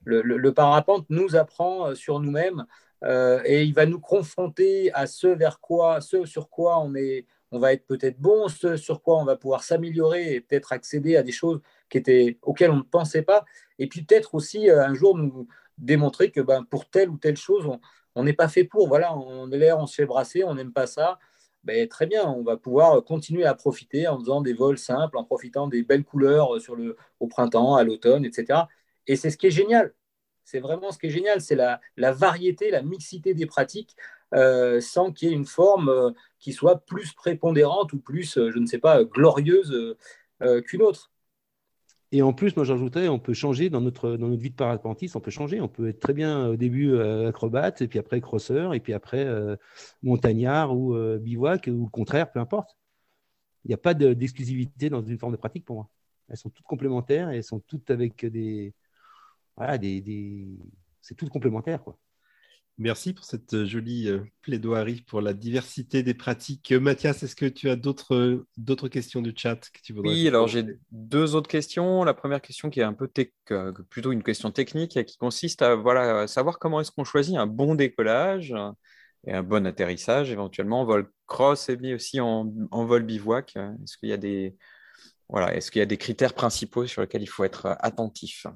le, 0.04 0.50
parapente 0.52 1.06
nous 1.08 1.36
apprend 1.36 1.94
sur 1.94 2.20
nous-mêmes 2.20 2.64
et 3.44 3.62
il 3.62 3.74
va 3.74 3.86
nous 3.86 4.00
confronter 4.00 4.90
à 4.92 5.06
ce 5.06 5.28
vers 5.28 5.60
quoi, 5.60 6.00
ce 6.00 6.24
sur 6.24 6.48
quoi 6.48 6.80
on, 6.80 6.94
est, 6.94 7.26
on 7.52 7.58
va 7.58 7.74
être 7.74 7.86
peut-être 7.86 8.18
bon, 8.18 8.48
ce 8.48 8.76
sur 8.76 9.02
quoi 9.02 9.18
on 9.18 9.24
va 9.24 9.36
pouvoir 9.36 9.62
s'améliorer 9.62 10.34
et 10.34 10.40
peut-être 10.40 10.72
accéder 10.72 11.16
à 11.16 11.22
des 11.22 11.30
choses 11.30 11.60
qui 11.90 11.98
étaient, 11.98 12.38
auxquelles 12.42 12.70
on 12.70 12.78
ne 12.78 12.82
pensait 12.82 13.22
pas. 13.22 13.44
Et 13.78 13.86
puis 13.86 14.02
peut-être 14.02 14.34
aussi 14.34 14.70
un 14.70 14.94
jour 14.94 15.16
nous 15.16 15.46
démontrer 15.76 16.30
que 16.30 16.40
ben, 16.40 16.64
pour 16.64 16.88
telle 16.88 17.10
ou 17.10 17.18
telle 17.18 17.36
chose, 17.36 17.70
on 18.14 18.24
n'est 18.24 18.32
pas 18.32 18.48
fait 18.48 18.64
pour. 18.64 18.88
Voilà, 18.88 19.14
on 19.16 19.50
est 19.52 19.58
l'air, 19.58 19.78
on 19.78 19.86
se 19.86 19.94
fait 19.94 20.06
brasser, 20.06 20.42
on 20.42 20.54
n'aime 20.54 20.72
pas 20.72 20.86
ça. 20.86 21.18
Ben, 21.68 21.86
très 21.86 22.06
bien, 22.06 22.26
on 22.26 22.42
va 22.42 22.56
pouvoir 22.56 23.04
continuer 23.04 23.44
à 23.44 23.54
profiter 23.54 24.08
en 24.08 24.18
faisant 24.18 24.40
des 24.40 24.54
vols 24.54 24.78
simples, 24.78 25.18
en 25.18 25.24
profitant 25.24 25.68
des 25.68 25.82
belles 25.82 26.02
couleurs 26.02 26.58
sur 26.62 26.74
le, 26.74 26.96
au 27.20 27.26
printemps, 27.26 27.76
à 27.76 27.84
l'automne, 27.84 28.24
etc. 28.24 28.60
Et 29.06 29.16
c'est 29.16 29.28
ce 29.28 29.36
qui 29.36 29.48
est 29.48 29.50
génial. 29.50 29.92
C'est 30.44 30.60
vraiment 30.60 30.92
ce 30.92 30.98
qui 30.98 31.08
est 31.08 31.10
génial, 31.10 31.42
c'est 31.42 31.56
la, 31.56 31.78
variété, 31.98 32.70
la 32.70 32.80
mixité 32.80 33.34
des 33.34 33.44
pratiques, 33.44 33.96
euh, 34.34 34.80
sans 34.80 35.12
qu'il 35.12 35.28
y 35.28 35.32
ait 35.32 35.34
une 35.34 35.44
forme 35.44 35.90
euh, 35.90 36.10
qui 36.38 36.54
soit 36.54 36.78
plus 36.86 37.12
prépondérante 37.12 37.92
ou 37.92 37.98
plus, 37.98 38.38
euh, 38.38 38.50
je 38.50 38.58
ne 38.58 38.64
sais 38.64 38.78
pas, 38.78 39.04
glorieuse 39.04 39.96
qu'une 40.64 40.80
autre. 40.82 41.10
Et 42.10 42.22
en 42.22 42.32
plus, 42.32 42.56
moi 42.56 42.64
j'ajouterais, 42.64 43.08
on 43.08 43.18
peut 43.18 43.34
changer 43.34 43.68
dans 43.68 43.82
notre, 43.82 44.16
dans 44.16 44.28
notre 44.28 44.40
vie 44.42 44.50
de 44.50 44.54
parapentiste, 44.54 45.14
on 45.16 45.20
peut 45.20 45.30
changer. 45.30 45.60
On 45.60 45.68
peut 45.68 45.88
être 45.88 46.00
très 46.00 46.14
bien 46.14 46.48
au 46.48 46.56
début 46.56 46.92
euh, 46.92 47.28
acrobate, 47.28 47.82
et 47.82 47.88
puis 47.88 47.98
après 47.98 48.20
crosseur, 48.20 48.72
et 48.72 48.80
puis 48.80 48.94
après 48.94 49.24
euh, 49.26 49.56
montagnard 50.02 50.74
ou 50.76 50.94
euh, 50.94 51.18
bivouac, 51.18 51.68
ou 51.68 51.84
le 51.84 51.90
contraire, 51.90 52.30
peu 52.32 52.40
importe. 52.40 52.76
Il 53.64 53.68
n'y 53.68 53.74
a 53.74 53.78
pas 53.78 53.94
d'exclusivité 53.94 54.88
dans 54.88 55.02
une 55.02 55.18
forme 55.18 55.32
de 55.32 55.36
pratique 55.38 55.64
pour 55.66 55.76
moi. 55.76 55.88
Elles 56.28 56.38
sont 56.38 56.50
toutes 56.50 56.66
complémentaires 56.66 57.30
et 57.30 57.38
elles 57.38 57.44
sont 57.44 57.60
toutes 57.60 57.90
avec 57.90 58.24
des. 58.24 58.74
Voilà, 59.56 59.76
des, 59.78 60.00
des... 60.00 60.46
c'est 61.02 61.14
tout 61.14 61.28
complémentaire. 61.28 61.82
Quoi. 61.82 61.98
Merci 62.80 63.12
pour 63.12 63.24
cette 63.24 63.54
euh, 63.54 63.66
jolie 63.66 64.08
euh, 64.08 64.20
plaidoirie 64.40 65.02
pour 65.02 65.20
la 65.20 65.32
diversité 65.32 66.04
des 66.04 66.14
pratiques. 66.14 66.70
Euh, 66.70 66.78
Mathias, 66.78 67.24
est-ce 67.24 67.34
que 67.34 67.46
tu 67.46 67.68
as 67.68 67.74
d'autres, 67.74 68.44
d'autres 68.56 68.86
questions 68.86 69.20
du 69.20 69.32
chat 69.36 69.56
que 69.56 69.80
tu 69.82 69.92
voudrais 69.92 70.12
Oui, 70.12 70.28
alors 70.28 70.46
j'ai 70.46 70.64
deux 70.92 71.34
autres 71.34 71.50
questions. 71.50 72.04
La 72.04 72.14
première 72.14 72.40
question 72.40 72.70
qui 72.70 72.78
est 72.78 72.84
un 72.84 72.92
peu 72.92 73.10
plutôt 73.90 74.12
une 74.12 74.22
question 74.22 74.52
technique 74.52 75.04
qui 75.04 75.18
consiste 75.18 75.60
à 75.62 75.74
voilà, 75.74 76.28
savoir 76.28 76.60
comment 76.60 76.80
est-ce 76.80 76.92
qu'on 76.92 77.02
choisit 77.02 77.36
un 77.36 77.48
bon 77.48 77.74
décollage 77.74 78.54
et 79.26 79.32
un 79.32 79.42
bon 79.42 79.66
atterrissage, 79.66 80.30
éventuellement 80.30 80.82
en 80.82 80.84
vol 80.84 81.10
cross 81.26 81.68
et 81.70 81.94
aussi 81.94 82.20
en, 82.20 82.52
en 82.70 82.84
vol 82.84 83.02
bivouac. 83.02 83.56
Est-ce 83.56 83.98
qu'il 83.98 84.08
y 84.08 84.12
a 84.12 84.16
des 84.16 84.56
voilà, 85.28 85.52
est-ce 85.54 85.72
qu'il 85.72 85.80
y 85.80 85.82
a 85.82 85.86
des 85.86 85.98
critères 85.98 86.32
principaux 86.32 86.86
sur 86.86 87.02
lesquels 87.02 87.22
il 87.22 87.28
faut 87.28 87.42
être 87.42 87.76
attentif? 87.80 88.46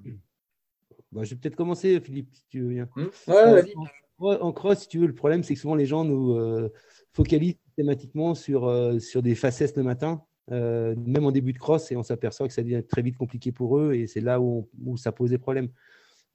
Bah, 1.10 1.24
Je 1.24 1.30
vais 1.30 1.40
peut-être 1.40 1.56
commencer, 1.56 2.00
Philippe, 2.00 2.30
si 2.32 2.44
tu 2.48 2.60
veux 2.60 2.68
bien. 2.68 2.88
Mmh. 2.96 3.06
Ouais, 3.26 3.52
vas-y 3.52 3.74
en 4.22 4.52
cross, 4.52 4.80
si 4.80 4.88
tu 4.88 4.98
veux, 4.98 5.06
le 5.06 5.14
problème, 5.14 5.42
c'est 5.42 5.54
que 5.54 5.60
souvent 5.60 5.74
les 5.74 5.86
gens 5.86 6.04
nous 6.04 6.34
euh, 6.34 6.72
focalisent 7.12 7.56
thématiquement 7.76 8.34
sur, 8.34 8.66
euh, 8.66 8.98
sur 8.98 9.22
des 9.22 9.34
facettes 9.34 9.76
le 9.76 9.82
matin, 9.82 10.22
euh, 10.50 10.94
même 11.06 11.24
en 11.24 11.32
début 11.32 11.52
de 11.52 11.58
cross, 11.58 11.90
et 11.92 11.96
on 11.96 12.02
s'aperçoit 12.02 12.48
que 12.48 12.54
ça 12.54 12.62
devient 12.62 12.82
très 12.86 13.02
vite 13.02 13.16
compliqué 13.16 13.52
pour 13.52 13.78
eux, 13.78 13.94
et 13.94 14.06
c'est 14.06 14.20
là 14.20 14.40
où, 14.40 14.68
ça 14.96 15.12
pose 15.12 15.30
des 15.30 15.38
problèmes. 15.38 15.68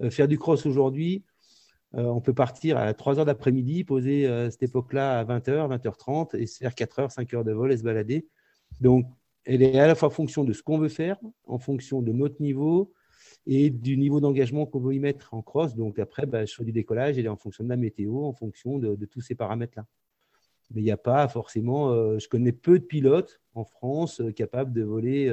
faire 0.09 0.27
du 0.27 0.38
cross 0.38 0.65
aujourd'hui, 0.65 1.23
on 1.93 2.21
peut 2.21 2.33
partir 2.33 2.77
à 2.77 2.93
3 2.93 3.19
heures 3.19 3.25
d'après-midi, 3.25 3.83
poser 3.83 4.27
à 4.27 4.51
cette 4.51 4.63
époque-là 4.63 5.19
à 5.19 5.23
20h, 5.23 5.69
20h30, 5.69 6.35
et 6.38 6.45
se 6.45 6.57
faire 6.57 6.75
4 6.75 6.99
heures, 6.99 7.11
5 7.11 7.33
heures 7.33 7.43
de 7.43 7.53
vol 7.53 7.71
et 7.71 7.77
se 7.77 7.83
balader. 7.83 8.27
Donc, 8.81 9.05
elle 9.45 9.63
est 9.63 9.79
à 9.79 9.88
la 9.88 9.95
fois 9.95 10.09
en 10.09 10.11
fonction 10.11 10.43
de 10.43 10.53
ce 10.53 10.61
qu'on 10.61 10.77
veut 10.77 10.89
faire, 10.89 11.17
en 11.45 11.57
fonction 11.57 12.01
de 12.01 12.11
notre 12.11 12.41
niveau, 12.41 12.91
et 13.48 13.70
du 13.70 13.98
niveau 13.98 14.20
d'engagement 14.20 14.66
qu'on 14.66 14.80
veut 14.80 14.93
y 14.93 15.00
mettre 15.00 15.34
en 15.34 15.41
cross. 15.41 15.74
Donc 15.74 16.00
après, 16.00 16.26
bah, 16.26 16.45
sur 16.45 16.66
du 16.66 16.74
décollage, 16.74 17.18
il 17.18 17.26
est 17.26 17.30
en 17.30 17.38
fonction 17.38 17.64
de 17.64 17.70
la 17.70 17.78
météo, 17.78 18.26
en 18.26 18.34
fonction 18.34 18.78
de, 18.78 19.06
tous 19.06 19.22
ces 19.22 19.36
paramètres-là. 19.36 19.86
Mais 20.74 20.82
il 20.82 20.84
n'y 20.84 20.91
a 20.91 20.98
pas 20.98 21.30
forcément, 21.30 21.91
euh, 21.91 22.20
je 22.20 22.28
connais 22.28 22.52
peu 22.52 22.78
de 22.78 22.84
pilotes 22.84 23.39
en 23.56 23.64
France 23.64 24.20
euh, 24.20 24.34
capables 24.34 24.74
de 24.74 24.84
voler 24.84 25.28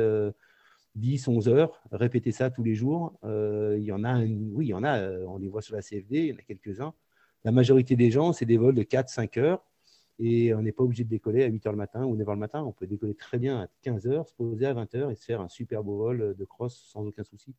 10, 0.95 1.29
euh, 1.29 1.33
11 1.33 1.49
heures, 1.49 1.83
répéter 1.91 2.31
ça 2.31 2.51
tous 2.51 2.63
les 2.63 2.77
jours. 2.77 3.19
il 3.25 3.83
y 3.83 3.91
en 3.91 4.05
a, 4.05 4.21
oui, 4.21 4.67
il 4.67 4.69
y 4.69 4.75
en 4.75 4.85
a, 4.85 5.11
on 5.27 5.39
les 5.39 5.49
voit 5.49 5.61
sur 5.61 5.75
la 5.75 5.83
CFD, 5.83 6.19
il 6.19 6.27
y 6.27 6.33
en 6.33 6.37
a 6.37 6.43
quelques-uns. 6.43 6.95
La 7.43 7.51
majorité 7.51 7.97
des 7.97 8.13
gens, 8.13 8.33
c'est 8.33 8.47
des 8.47 8.57
vols 8.57 8.77
de 8.77 8.85
4, 8.85 9.09
5 9.09 9.37
heures. 9.39 9.65
Et 10.21 10.55
on 10.55 10.63
n'est 10.63 10.71
pas 10.71 10.85
obligé 10.85 11.03
de 11.03 11.09
décoller 11.09 11.43
à 11.43 11.49
8 11.49 11.67
heures 11.67 11.73
le 11.73 11.79
matin 11.79 12.05
ou 12.05 12.15
9 12.15 12.29
heures 12.29 12.35
le 12.37 12.41
matin. 12.41 12.63
On 12.63 12.71
peut 12.71 12.87
décoller 12.87 13.17
très 13.17 13.41
bien 13.41 13.63
à 13.63 13.69
15 13.83 14.07
heures, 14.07 14.29
se 14.29 14.35
poser 14.35 14.67
à 14.67 14.73
20 14.73 14.95
heures 14.95 15.11
et 15.11 15.17
se 15.17 15.25
faire 15.25 15.41
un 15.41 15.49
super 15.49 15.83
beau 15.83 15.97
vol 15.97 16.37
de 16.39 16.45
cross 16.45 16.81
sans 16.93 17.05
aucun 17.05 17.25
souci. 17.25 17.53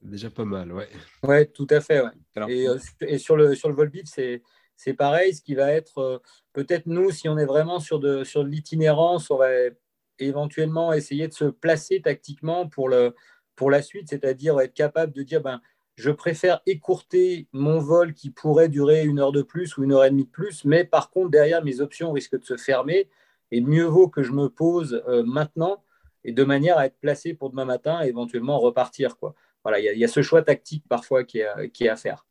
Déjà 0.00 0.30
pas 0.30 0.44
mal, 0.44 0.72
ouais. 0.72 0.88
Ouais, 1.24 1.46
tout 1.46 1.66
à 1.70 1.80
fait. 1.80 2.02
Et, 2.48 2.68
euh, 2.68 2.78
et, 3.00 3.18
sur 3.18 3.36
le, 3.36 3.54
sur 3.54 3.68
le 3.68 3.74
vol 3.74 3.90
c'est, 4.04 4.42
c'est 4.76 4.94
pareil. 4.94 5.34
Ce 5.34 5.42
qui 5.42 5.54
va 5.54 5.72
être, 5.72 5.98
euh, 5.98 6.18
peut-être 6.52 6.86
nous, 6.86 7.10
si 7.10 7.28
on 7.28 7.36
est 7.36 7.44
vraiment 7.44 7.80
sur 7.80 7.98
de, 7.98 8.22
sur 8.22 8.44
l'itinérance, 8.44 9.30
on 9.30 9.38
va 9.38 9.48
éventuellement 10.20 10.92
essayer 10.92 11.26
de 11.28 11.32
se 11.32 11.46
placer 11.46 12.00
tactiquement 12.00 12.68
pour, 12.68 12.88
le, 12.88 13.14
pour 13.56 13.70
la 13.70 13.82
suite, 13.82 14.08
c'est-à-dire 14.08 14.58
être 14.60 14.74
capable 14.74 15.12
de 15.12 15.22
dire, 15.22 15.42
ben, 15.42 15.60
je 15.96 16.12
préfère 16.12 16.60
écourter 16.66 17.48
mon 17.52 17.80
vol 17.80 18.14
qui 18.14 18.30
pourrait 18.30 18.68
durer 18.68 19.04
une 19.04 19.18
heure 19.18 19.32
de 19.32 19.42
plus 19.42 19.76
ou 19.76 19.82
une 19.82 19.92
heure 19.92 20.04
et 20.04 20.10
demie 20.10 20.26
de 20.26 20.30
plus, 20.30 20.64
mais 20.64 20.84
par 20.84 21.10
contre, 21.10 21.30
derrière, 21.30 21.64
mes 21.64 21.80
options 21.80 22.12
risquent 22.12 22.38
de 22.38 22.44
se 22.44 22.56
fermer. 22.56 23.10
Et 23.50 23.60
mieux 23.60 23.86
vaut 23.86 24.08
que 24.08 24.22
je 24.22 24.32
me 24.32 24.48
pose 24.48 25.02
euh, 25.08 25.24
maintenant 25.24 25.82
et 26.22 26.32
de 26.32 26.44
manière 26.44 26.78
à 26.78 26.86
être 26.86 26.98
placé 27.00 27.34
pour 27.34 27.50
demain 27.50 27.64
matin 27.64 28.04
et 28.04 28.08
éventuellement 28.08 28.58
repartir. 28.58 29.16
Quoi 29.16 29.34
voilà, 29.64 29.80
il 29.80 29.98
y, 29.98 30.04
a 30.04 30.08
ce 30.08 30.22
choix 30.22 30.42
tactique 30.42 30.84
parfois 30.88 31.24
qui 31.24 31.38
est, 31.38 31.70
qui 31.70 31.84
est 31.84 31.88
à 31.88 31.96
faire. 31.96 32.24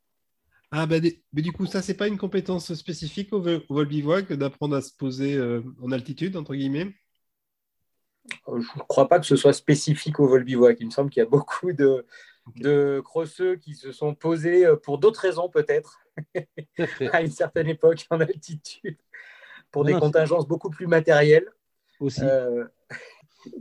Ah, 0.70 0.86
bah, 0.86 0.96
mais 1.32 1.42
du 1.42 1.52
coup, 1.52 1.66
ça, 1.66 1.80
c'est 1.80 1.96
pas 1.96 2.08
une 2.08 2.18
compétence 2.18 2.74
spécifique 2.74 3.32
au, 3.32 3.40
vol 3.40 3.86
bivouac 3.86 4.32
d'apprendre 4.34 4.76
à 4.76 4.82
se 4.82 4.92
poser 4.92 5.34
euh, 5.34 5.62
en 5.82 5.92
altitude, 5.92 6.36
entre 6.36 6.54
guillemets? 6.54 6.94
Euh, 8.48 8.60
Je 8.60 8.78
ne 8.78 8.82
crois 8.86 9.08
pas 9.08 9.18
que 9.18 9.24
ce 9.24 9.36
soit 9.36 9.54
spécifique 9.54 10.20
au 10.20 10.28
vol 10.28 10.44
bivouac. 10.44 10.76
Il 10.80 10.86
me 10.86 10.90
semble 10.90 11.08
qu'il 11.08 11.22
y 11.22 11.26
a 11.26 11.28
beaucoup 11.28 11.72
de, 11.72 12.04
de 12.56 13.00
crosseux 13.02 13.56
qui 13.56 13.74
se 13.74 13.92
sont 13.92 14.14
posés 14.14 14.66
euh, 14.66 14.76
pour 14.76 14.98
d'autres 14.98 15.20
raisons, 15.20 15.48
peut-être, 15.48 16.00
à 17.12 17.22
une 17.22 17.30
certaine 17.30 17.68
époque 17.68 18.04
en 18.10 18.20
altitude, 18.20 18.98
pour 19.70 19.84
des 19.84 19.94
contingences 19.94 20.46
beaucoup 20.46 20.70
plus 20.70 20.86
matérielles. 20.86 21.48
Aussi. 21.98 22.22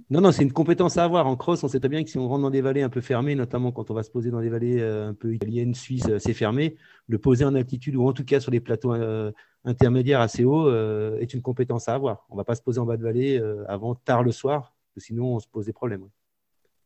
Non, 0.10 0.22
non, 0.22 0.32
c'est 0.32 0.44
une 0.44 0.54
compétence 0.54 0.98
à 0.98 1.04
avoir. 1.04 1.28
En 1.28 1.36
cross, 1.36 1.64
on 1.64 1.68
sait 1.68 1.80
très 1.80 1.90
bien 1.90 2.04
que 2.04 2.10
si 2.10 2.18
on 2.18 2.28
rentre 2.28 2.44
dans 2.44 2.50
des 2.50 2.62
vallées 2.62 2.82
un 2.82 2.90
peu 2.90 3.02
fermées, 3.02 3.36
notamment 3.36 3.72
quand 3.72 3.92
on 3.92 3.94
va 3.94 4.04
se 4.04 4.10
poser 4.10 4.32
dans 4.32 4.42
des 4.42 4.50
vallées 4.50 4.80
euh, 4.80 5.10
un 5.10 5.14
peu 5.14 5.34
italiennes, 5.34 5.74
suisses, 5.74 6.08
assez 6.08 6.34
fermées, 6.34 6.78
le 7.08 7.18
poser 7.18 7.44
en 7.46 7.56
altitude 7.56 7.96
ou 7.96 8.08
en 8.08 8.14
tout 8.14 8.24
cas 8.24 8.40
sur 8.40 8.52
des 8.52 8.60
plateaux 8.60 8.94
euh, 8.94 9.32
intermédiaires 9.66 10.22
assez 10.22 10.46
hauts 10.46 10.68
euh, 10.68 11.20
est 11.20 11.34
une 11.34 11.42
compétence 11.42 11.90
à 11.90 11.94
avoir. 11.96 12.26
On 12.30 12.36
ne 12.36 12.40
va 12.40 12.46
pas 12.46 12.56
se 12.56 12.62
poser 12.62 12.80
en 12.80 12.86
bas 12.86 12.98
de 12.98 13.04
vallée 13.04 13.42
avant 13.68 13.96
tard 13.96 14.24
le 14.24 14.32
soir, 14.32 14.74
sinon 14.98 15.36
on 15.36 15.40
se 15.40 15.48
pose 15.48 15.66
des 15.66 15.74
problèmes. 15.74 16.08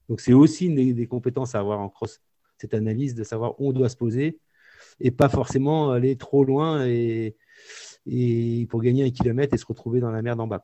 Donc 0.09 0.19
c'est 0.19 0.33
aussi 0.33 0.65
une 0.65 0.93
des, 0.93 1.07
compétences 1.07 1.55
à 1.55 1.59
avoir 1.59 1.79
en 1.79 1.89
cross, 1.89 2.21
cette 2.57 2.73
analyse 2.73 3.15
de 3.15 3.23
savoir 3.23 3.59
où 3.61 3.69
on 3.69 3.71
doit 3.71 3.89
se 3.89 3.97
poser 3.97 4.39
et 4.99 5.11
pas 5.11 5.29
forcément 5.29 5.91
aller 5.91 6.15
trop 6.15 6.43
loin 6.43 6.79
pour 8.69 8.81
gagner 8.81 9.05
un 9.05 9.11
kilomètre 9.11 9.53
et 9.53 9.57
se 9.57 9.65
retrouver 9.65 9.99
dans 9.99 10.11
la 10.11 10.21
merde 10.21 10.41
en 10.41 10.47
bas. 10.47 10.63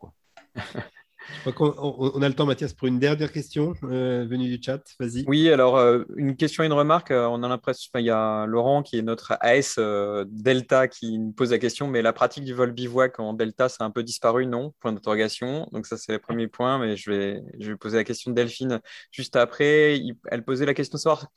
On 1.46 2.22
a 2.22 2.28
le 2.28 2.34
temps, 2.34 2.46
Mathias, 2.46 2.74
pour 2.74 2.88
une 2.88 3.00
dernière 3.00 3.32
question 3.32 3.74
euh, 3.84 4.26
venue 4.30 4.48
du 4.48 4.62
chat. 4.64 4.82
Vas-y. 5.00 5.24
Oui, 5.28 5.50
alors 5.50 5.78
euh, 5.78 6.04
une 6.16 6.36
question 6.36 6.64
et 6.64 6.68
une 6.68 6.74
remarque. 6.74 7.12
Euh, 7.12 7.26
on 7.28 7.44
a 7.44 7.48
l'impression, 7.48 7.90
il 7.96 8.06
y 8.06 8.10
a 8.10 8.46
Laurent 8.46 8.84
qui 8.84 8.98
est 8.98 9.02
notre 9.02 9.38
AS 9.42 9.80
Delta 10.28 10.88
qui 10.88 11.18
nous 11.18 11.32
pose 11.32 11.52
la 11.52 11.60
question, 11.60 11.88
mais 11.88 12.02
la 12.02 12.14
pratique 12.14 12.44
du 12.44 12.54
vol 12.54 12.72
bivouac 12.72 13.20
en 13.20 13.34
Delta, 13.34 13.70
ça 13.70 13.84
a 13.84 13.88
un 13.88 13.92
peu 13.92 14.04
disparu, 14.04 14.46
non? 14.46 14.74
Point 14.80 14.94
d'interrogation. 14.94 15.68
Donc 15.72 15.86
ça, 15.86 15.98
c'est 15.98 16.12
le 16.12 16.20
premier 16.20 16.48
point, 16.48 16.80
mais 16.80 16.96
je 16.96 17.12
vais, 17.12 17.76
poser 17.80 17.98
la 17.98 18.04
question 18.04 18.32
de 18.32 18.36
Delphine 18.36 18.82
juste 19.12 19.36
après. 19.36 20.02
elle 20.32 20.44
posait 20.44 20.66
la 20.66 20.74
question 20.74 20.98
de 20.98 21.02
savoir 21.02 21.28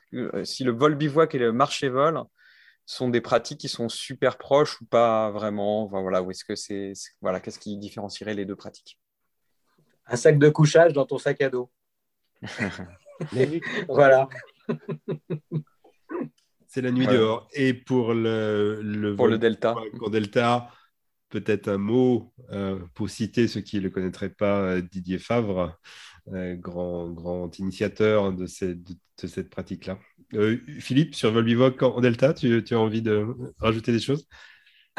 si 0.44 0.64
le 0.64 0.72
vol 0.72 0.94
bivouac 0.94 1.34
et 1.34 1.38
le 1.38 1.52
marché 1.52 1.88
vol 1.88 2.22
sont 2.86 3.08
des 3.08 3.20
pratiques 3.20 3.60
qui 3.60 3.68
sont 3.68 3.88
super 3.88 4.38
proches 4.38 4.80
ou 4.80 4.84
pas 4.84 5.30
vraiment. 5.30 5.86
voilà, 5.86 6.22
est-ce 6.28 6.44
que 6.44 6.56
c'est, 6.56 6.92
voilà, 7.20 7.40
qu'est-ce 7.40 7.58
qui 7.58 7.76
différencierait 7.78 8.34
les 8.34 8.44
deux 8.44 8.56
pratiques? 8.56 8.98
Un 10.10 10.16
sac 10.16 10.38
de 10.38 10.48
couchage 10.48 10.92
dans 10.92 11.06
ton 11.06 11.18
sac 11.18 11.40
à 11.40 11.48
dos. 11.48 11.70
voilà. 13.88 14.28
C'est 16.66 16.82
la 16.82 16.90
nuit 16.90 17.06
dehors. 17.06 17.48
Et 17.52 17.74
pour 17.74 18.12
le, 18.12 19.14
pour 19.16 19.28
le 19.28 19.38
Delta. 19.38 19.74
Pour 19.98 20.10
Delta, 20.10 20.68
peut-être 21.30 21.68
un 21.68 21.78
mot 21.78 22.32
euh, 22.50 22.78
pour 22.94 23.08
citer 23.08 23.48
ceux 23.48 23.60
qui 23.60 23.76
ne 23.76 23.82
le 23.82 23.90
connaîtraient 23.90 24.30
pas, 24.30 24.60
euh, 24.62 24.82
Didier 24.82 25.18
Favre, 25.18 25.78
euh, 26.32 26.54
grand, 26.56 27.08
grand 27.10 27.58
initiateur 27.58 28.32
de, 28.32 28.46
de, 28.46 29.26
cette 29.26 29.50
pratique-là. 29.50 29.98
Philippe, 30.78 31.14
sur 31.14 31.32
Volbivoc 31.32 31.82
en 31.82 32.00
Delta, 32.00 32.34
tu, 32.34 32.62
tu, 32.62 32.74
as 32.74 32.78
envie 32.78 33.02
de 33.02 33.26
rajouter 33.58 33.90
des 33.90 33.98
choses? 33.98 34.28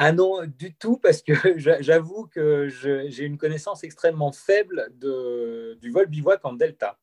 Ah 0.03 0.11
non, 0.13 0.47
du 0.47 0.73
tout, 0.73 0.97
parce 0.97 1.21
que 1.21 1.31
j'avoue 1.79 2.25
que 2.25 2.67
j'ai 2.69 3.23
une 3.23 3.37
connaissance 3.37 3.83
extrêmement 3.83 4.31
faible 4.31 4.89
de, 4.99 5.77
du 5.79 5.91
vol 5.91 6.07
bivouac 6.07 6.43
en 6.43 6.53
delta. 6.53 6.97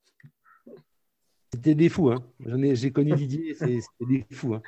C'était 1.55 1.76
des 1.76 1.88
fous. 1.88 2.11
Hein. 2.11 2.24
J'ai 2.72 2.90
connu 2.90 3.14
Didier, 3.14 3.55
c'était 3.55 3.80
des 4.01 4.26
fous. 4.32 4.55
Hein. 4.55 4.62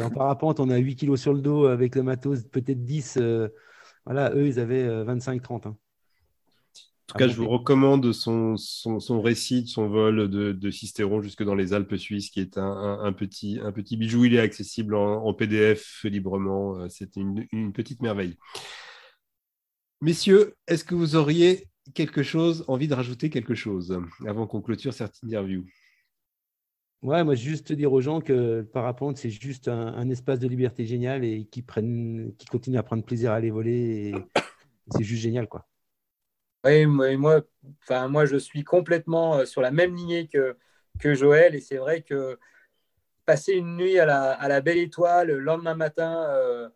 En 0.00 0.10
parapente, 0.10 0.60
on 0.60 0.70
a 0.70 0.76
8 0.76 0.94
kilos 0.94 1.20
sur 1.20 1.34
le 1.34 1.40
dos 1.40 1.66
avec 1.66 1.96
le 1.96 2.04
matos, 2.04 2.44
peut-être 2.44 2.84
10. 2.84 3.16
Euh, 3.20 3.48
voilà, 4.04 4.32
eux, 4.36 4.46
ils 4.46 4.60
avaient 4.60 4.86
25-30. 4.86 5.66
Euh, 5.66 5.70
tout 7.08 7.16
cas, 7.16 7.26
je 7.26 7.36
vous 7.36 7.48
recommande 7.48 8.12
son, 8.12 8.56
son, 8.58 9.22
récit 9.22 9.62
de 9.62 9.68
son 9.68 9.88
vol 9.88 10.28
de, 10.28 10.52
de 10.52 10.70
Cisteron 10.70 11.22
jusque 11.22 11.42
dans 11.42 11.54
les 11.54 11.72
Alpes 11.72 11.96
suisses, 11.96 12.28
qui 12.28 12.40
est 12.40 12.58
un, 12.58 13.12
petit, 13.14 13.58
un 13.62 13.72
petit 13.72 13.96
bijou. 13.96 14.26
Il 14.26 14.34
est 14.34 14.40
accessible 14.40 14.94
en, 14.94 15.32
PDF 15.32 16.04
librement. 16.04 16.76
Euh, 16.76 16.88
c'est 16.90 17.16
une, 17.16 17.72
petite 17.72 18.02
merveille. 18.02 18.36
Messieurs, 20.02 20.54
est-ce 20.66 20.84
que 20.84 20.94
vous 20.94 21.16
auriez 21.16 21.68
quelque 21.94 22.22
chose, 22.22 22.62
envie 22.68 22.88
de 22.88 22.94
rajouter 22.94 23.30
quelque 23.30 23.54
chose 23.54 23.98
avant 24.26 24.46
qu'on 24.46 24.60
clôture 24.60 24.92
cette 24.92 25.22
interview? 25.22 25.64
Ouais, 27.00 27.24
moi, 27.24 27.36
juste 27.36 27.72
dire 27.72 27.90
aux 27.90 28.02
gens 28.02 28.20
que 28.20 28.32
le 28.32 28.66
parapente, 28.66 29.16
c'est 29.16 29.30
juste 29.30 29.68
un, 29.68 30.10
espace 30.10 30.40
de 30.40 30.48
liberté 30.48 30.84
génial 30.84 31.24
et 31.24 31.46
qui, 31.46 31.62
prennent, 31.62 32.34
qui 32.36 32.46
continuent 32.46 32.78
à 32.78 32.82
prendre 32.82 33.02
plaisir 33.02 33.30
à 33.30 33.36
aller 33.36 33.50
voler. 33.50 34.12
c'est 34.90 35.04
juste 35.04 35.22
génial, 35.22 35.48
quoi. 35.48 35.67
Oui, 36.64 36.86
moi, 36.86 37.40
enfin, 37.82 38.08
moi, 38.08 38.26
je 38.26 38.36
suis 38.36 38.64
complètement 38.64 39.38
euh, 39.38 39.44
sur 39.44 39.60
la 39.60 39.70
même 39.70 39.94
lignée 39.94 40.28
que, 40.28 40.56
Joël. 41.14 41.54
Et 41.54 41.60
c'est 41.60 41.76
vrai 41.76 42.02
que 42.02 42.38
passer 43.24 43.52
une 43.52 43.76
nuit 43.76 43.98
à 43.98 44.06
la, 44.06 44.60
belle 44.60 44.78
étoile, 44.78 45.28
le 45.28 45.38
lendemain 45.38 45.74
matin, 45.74 46.26
euh, 46.30 46.68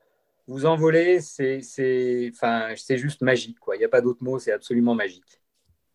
vous 0.47 0.67
envoler, 0.67 1.21
c'est 1.21 2.31
enfin, 2.33 2.75
juste 2.91 3.23
magique. 3.23 3.57
Il 3.75 3.79
n'y 3.79 3.85
a 3.85 3.89
pas 3.89 4.01
d'autre 4.01 4.23
mot, 4.23 4.39
c'est 4.39 4.53
absolument 4.53 4.95
magique. 4.95 5.41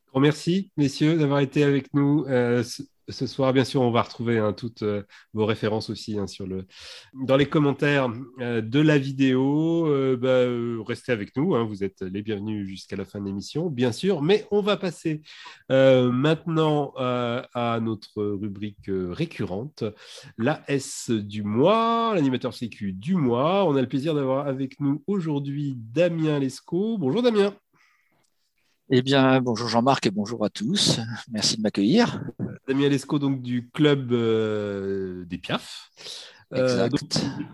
Grand 0.07 0.19
merci, 0.19 0.71
messieurs, 0.77 1.17
d'avoir 1.17 1.39
été 1.41 1.63
avec 1.63 1.93
nous 1.93 2.25
euh, 2.27 2.63
ce 3.09 3.25
soir. 3.27 3.53
Bien 3.53 3.63
sûr, 3.63 3.81
on 3.81 3.91
va 3.91 4.01
retrouver 4.01 4.37
hein, 4.37 4.53
toutes 4.53 4.83
euh, 4.83 5.03
vos 5.33 5.45
références 5.45 5.89
aussi 5.89 6.17
hein, 6.17 6.25
dans 7.13 7.37
les 7.37 7.47
commentaires 7.47 8.11
euh, 8.39 8.61
de 8.61 8.79
la 8.79 8.97
vidéo. 8.97 9.87
Euh, 9.87 10.17
bah, 10.17 10.83
restez 10.85 11.11
avec 11.11 11.35
nous, 11.35 11.55
hein, 11.55 11.63
vous 11.63 11.83
êtes 11.83 12.01
les 12.01 12.21
bienvenus 12.21 12.67
jusqu'à 12.67 12.95
la 12.95 13.05
fin 13.05 13.19
de 13.19 13.25
l'émission, 13.25 13.69
bien 13.69 13.91
sûr. 13.91 14.21
Mais 14.21 14.45
on 14.51 14.61
va 14.61 14.77
passer 14.77 15.21
maintenant 15.69 16.93
à 16.97 17.79
notre 17.81 18.23
rubrique 18.23 18.89
récurrente, 18.89 19.83
la 20.37 20.63
S 20.67 21.09
du 21.09 21.43
mois, 21.43 22.13
l'animateur 22.15 22.53
sécu 22.53 22.93
du 22.93 23.15
mois. 23.15 23.65
On 23.65 23.75
a 23.75 23.81
le 23.81 23.87
plaisir 23.87 24.15
d'avoir 24.15 24.47
avec 24.47 24.79
nous 24.79 25.03
aujourd'hui 25.07 25.77
Damien 25.77 26.39
Lescaut. 26.39 26.97
Bonjour 26.97 27.21
Damien. 27.21 27.53
Eh 28.89 29.01
bien, 29.01 29.41
bonjour 29.41 29.67
Jean-Marc 29.67 30.05
et 30.05 30.11
bonjour 30.11 30.45
à 30.45 30.49
tous. 30.49 30.99
Merci 31.29 31.57
de 31.57 31.61
m'accueillir. 31.61 32.21
Damien 32.68 32.89
Lescaut, 32.89 33.20
donc 33.20 33.41
du 33.41 33.70
club 33.70 34.11
euh, 34.11 35.26
des 35.26 35.38
Piaf. 35.38 35.89
Euh, 36.53 36.89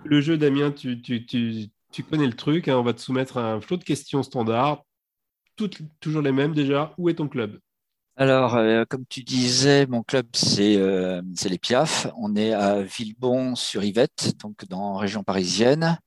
le 0.06 0.22
jeu, 0.22 0.38
Damien, 0.38 0.72
tu, 0.72 1.02
connais 2.10 2.26
le 2.26 2.34
truc. 2.34 2.68
Hein. 2.68 2.78
on 2.78 2.84
va 2.84 2.94
te 2.94 3.02
soumettre 3.02 3.38
un 3.38 3.62
flot 3.62 3.78
de 3.78 3.84
questions 3.84 4.24
standards, 4.24 4.84
toutes, 5.56 5.82
toujours 6.00 6.22
les 6.22 6.32
mêmes 6.32 6.54
déjà. 6.54 6.94
Où 6.98 7.10
est 7.10 7.16
ton 7.16 7.28
club? 7.28 7.60
Alors, 8.16 8.56
euh, 8.56 8.86
comme 8.88 9.06
tu 9.08 9.24
disais, 9.24 9.86
mon 9.88 10.04
club, 10.04 10.28
c'est 10.34 10.78
les 10.78 11.58
Piaf. 11.60 12.08
On 12.18 12.36
est 12.36 12.54
à 12.54 12.82
Villebon 12.82 13.56
sur 13.56 13.84
Yvette, 13.84 14.34
donc 14.42 14.66
dans 14.68 14.94
la 14.94 15.00
région 15.00 15.24
parisienne. 15.24 15.98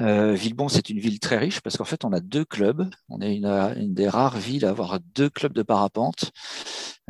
Euh, 0.00 0.34
Villebon, 0.34 0.68
c'est 0.68 0.90
une 0.90 1.00
ville 1.00 1.18
très 1.18 1.38
riche 1.38 1.60
parce 1.60 1.76
qu'en 1.76 1.84
fait, 1.84 2.04
on 2.04 2.12
a 2.12 2.20
deux 2.20 2.44
clubs. 2.44 2.88
On 3.08 3.20
est 3.20 3.36
une, 3.36 3.94
des 3.94 4.08
rares 4.08 4.38
villes 4.38 4.64
à 4.64 4.70
avoir 4.70 5.00
deux 5.14 5.30
clubs 5.30 5.52
de 5.52 5.62
parapente. 5.62 6.30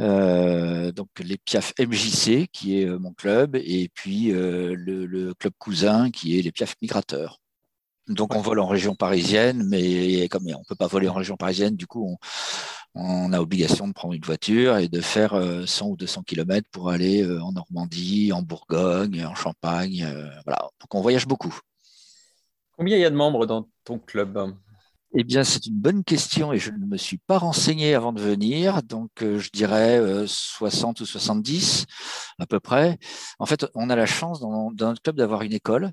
Euh, 0.01 0.93
donc 0.93 1.09
les 1.21 1.39
Piaf 1.39 1.75
MJC, 1.79 2.49
qui 2.53 2.81
est 2.81 2.87
euh, 2.87 2.99
mon 2.99 3.13
club, 3.13 3.57
et 3.57 3.91
puis 3.95 4.31
le, 4.33 5.33
club 5.35 5.53
cousin, 5.59 6.11
qui 6.11 6.39
est 6.39 6.43
les 6.43 6.53
Piaf 6.53 6.75
Migrateurs. 6.83 7.41
Donc 8.09 8.35
on 8.35 8.41
vole 8.41 8.61
en 8.61 8.67
région 8.67 8.95
parisienne, 8.95 9.65
mais 9.69 10.29
comme 10.29 10.47
on 10.47 10.65
peut 10.65 10.75
pas 10.75 10.87
voler 10.87 11.09
en 11.09 11.15
région 11.15 11.37
parisienne, 11.37 11.77
du 11.77 11.87
coup 11.87 12.17
on, 12.95 13.33
a 13.35 13.41
obligation 13.41 13.87
de 13.87 13.93
prendre 13.93 14.15
une 14.15 14.25
voiture 14.25 14.79
et 14.79 14.89
de 14.89 15.03
faire 15.03 15.39
100 15.67 15.89
ou 15.89 15.97
200 15.97 16.23
km 16.23 16.67
pour 16.73 16.89
aller 16.89 17.23
en 17.27 17.53
Normandie, 17.53 18.33
en 18.33 18.41
Bourgogne, 18.41 19.27
en 19.27 19.35
Champagne. 19.35 20.09
voilà, 20.47 20.71
donc 20.81 20.95
on 20.95 21.03
voyage 21.03 21.27
beaucoup. 21.27 21.61
Combien 22.79 22.97
il 22.97 23.01
y 23.01 23.05
a 23.05 23.11
de 23.11 23.17
membres 23.17 23.45
dans 23.45 23.69
ton 23.85 23.99
club 23.99 24.55
eh 25.15 25.25
bien, 25.25 25.43
c'est 25.43 25.65
une 25.65 25.81
bonne 25.81 26.05
question 26.05 26.53
et 26.53 26.59
je 26.59 26.71
ne 26.71 26.85
me 26.85 26.99
suis 26.99 27.17
pas 27.17 27.39
renseigné 27.39 27.95
avant 27.95 28.13
de 28.13 28.21
venir. 28.21 28.83
Donc, 28.83 29.23
euh, 29.23 29.39
je 29.39 29.49
dirais 29.51 30.03
60 30.27 31.01
euh, 31.01 31.03
ou 31.03 31.07
70 31.07 31.87
à 32.39 32.47
peu 32.47 32.61
près. 32.61 32.99
En 33.39 33.47
fait, 33.47 33.67
on 33.75 33.89
a 33.89 33.97
la 33.97 34.05
chance 34.05 34.39
dans, 34.39 34.71
notre 34.71 35.01
club 35.01 35.17
d'avoir 35.17 35.41
une 35.43 35.55
école 35.55 35.93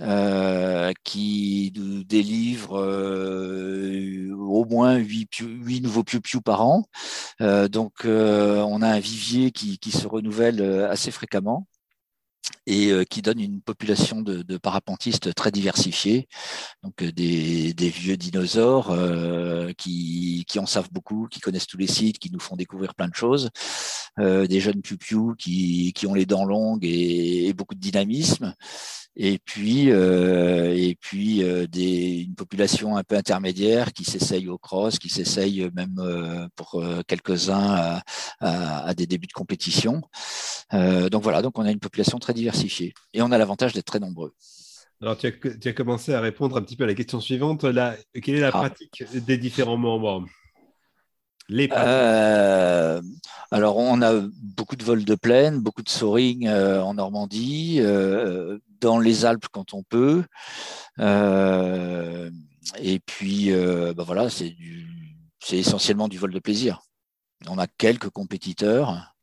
euh, 0.00 0.92
qui 1.04 1.72
nous 1.74 2.04
délivre 2.04 2.74
au 4.36 4.64
moins 4.66 4.96
8, 4.96 5.40
nouveaux 5.82 6.04
piou 6.04 6.42
par 6.42 6.66
an. 6.66 6.84
donc, 7.40 8.04
on 8.04 8.82
a 8.82 8.88
un 8.88 9.00
vivier 9.00 9.52
qui 9.52 9.90
se 9.90 10.06
renouvelle 10.06 10.60
assez 10.90 11.10
fréquemment 11.10 11.66
et 12.66 12.90
euh, 12.90 13.04
qui 13.04 13.22
donne 13.22 13.40
une 13.40 13.60
population 13.60 14.22
de, 14.22 14.56
parapentistes 14.58 15.34
très 15.34 15.50
diversifiée, 15.50 16.28
donc 16.82 17.02
euh, 17.02 17.12
des, 17.12 17.74
vieux 17.90 18.16
dinosaures 18.16 18.90
euh, 18.90 19.72
qui, 19.76 20.44
qui, 20.48 20.58
en 20.58 20.66
savent 20.66 20.90
beaucoup, 20.90 21.28
qui 21.30 21.40
connaissent 21.40 21.66
tous 21.66 21.78
les 21.78 21.86
sites, 21.86 22.18
qui 22.18 22.30
nous 22.32 22.40
font 22.40 22.56
découvrir 22.56 22.94
plein 22.94 23.08
de 23.08 23.14
choses, 23.14 23.50
des 24.18 24.60
jeunes 24.60 24.80
piou 24.82 25.34
qui, 25.36 25.92
qui, 25.92 26.06
ont 26.06 26.14
les 26.14 26.26
dents 26.26 26.44
longues 26.44 26.84
et 26.84 27.52
beaucoup 27.52 27.74
de 27.74 27.80
dynamisme, 27.80 28.54
et 29.16 29.38
puis, 29.38 29.90
euh, 29.90 30.74
et 30.76 30.96
puis 31.00 31.44
euh, 31.44 31.66
des, 31.66 32.22
une 32.22 32.34
population 32.34 32.96
un 32.96 33.04
peu 33.04 33.16
intermédiaire 33.16 33.92
qui 33.92 34.04
s'essaye 34.04 34.48
au 34.48 34.58
cross, 34.58 34.98
qui 34.98 35.08
s'essaye 35.08 35.70
même 35.74 35.98
euh, 35.98 36.48
pour 36.56 36.82
quelques-uns 37.06 38.02
à, 38.40 38.86
à, 38.88 38.94
des 38.94 39.06
débuts 39.06 39.28
de 39.28 39.32
compétition. 39.32 40.02
donc 40.72 41.22
voilà, 41.22 41.42
donc 41.42 41.58
on 41.58 41.64
a 41.64 41.70
une 41.70 41.78
population 41.78 42.18
très 42.18 42.34
diversifiée 42.34 42.92
et 43.12 43.22
on 43.22 43.30
a 43.30 43.38
l'avantage 43.38 43.72
d'être 43.72 43.86
très 43.86 44.00
nombreux. 44.00 44.34
Alors, 45.00 45.16
tu 45.18 45.26
as, 45.26 45.32
tu 45.32 45.68
as, 45.68 45.72
commencé 45.72 46.14
à 46.14 46.20
répondre 46.20 46.56
un 46.56 46.62
petit 46.62 46.76
peu 46.76 46.84
à 46.84 46.86
la 46.86 46.94
question 46.94 47.20
suivante. 47.20 47.64
Là, 47.64 47.96
quelle 48.22 48.36
est 48.36 48.40
la 48.40 48.48
ah. 48.48 48.52
pratique 48.52 49.04
des 49.12 49.36
différents 49.36 49.76
membres? 49.76 50.24
Euh, 51.50 53.02
alors, 53.50 53.76
on 53.76 54.02
a 54.02 54.20
beaucoup 54.40 54.76
de 54.76 54.84
vols 54.84 55.04
de 55.04 55.14
plaine, 55.14 55.60
beaucoup 55.60 55.82
de 55.82 55.88
soaring 55.88 56.48
en 56.48 56.94
Normandie, 56.94 57.78
euh, 57.80 58.58
dans 58.80 58.98
les 58.98 59.24
Alpes 59.24 59.46
quand 59.52 59.74
on 59.74 59.82
peut. 59.82 60.24
Euh, 60.98 62.30
et 62.78 62.98
puis, 63.00 63.52
euh, 63.52 63.94
bah 63.94 64.04
voilà, 64.04 64.28
c'est 64.30 64.56
essentiellement 65.52 66.08
du 66.08 66.18
vol 66.18 66.32
de 66.32 66.38
plaisir. 66.38 66.80
On 67.46 67.58
a 67.58 67.66
quelques 67.66 68.10
compétiteurs, 68.10 69.14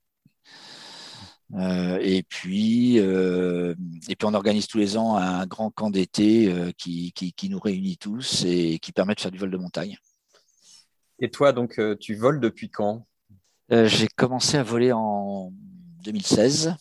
et 1.54 2.24
puis, 2.30 3.00
on 3.02 4.34
organise 4.34 4.68
tous 4.68 4.78
les 4.78 4.96
ans 4.96 5.18
un 5.18 5.46
grand 5.46 5.72
camp 5.72 5.90
d'été 5.90 6.54
qui, 6.78 7.50
nous 7.50 7.60
réunit 7.60 7.98
tous 7.98 8.46
et 8.46 8.80
qui 8.80 8.92
permet 8.94 9.16
de 9.16 9.20
faire 9.20 9.32
du 9.32 9.40
vol 9.40 9.52
de 9.52 9.58
montagne. 9.58 9.98
Et 11.22 11.30
toi, 11.30 11.54
donc, 11.54 11.80
tu 12.00 12.16
voles 12.16 12.40
depuis 12.40 12.70
quand? 12.70 13.08
J'ai 13.70 14.08
commencé 14.08 14.58
à 14.58 14.64
voler 14.64 14.92
en 14.92 15.54
2016. 16.04 16.76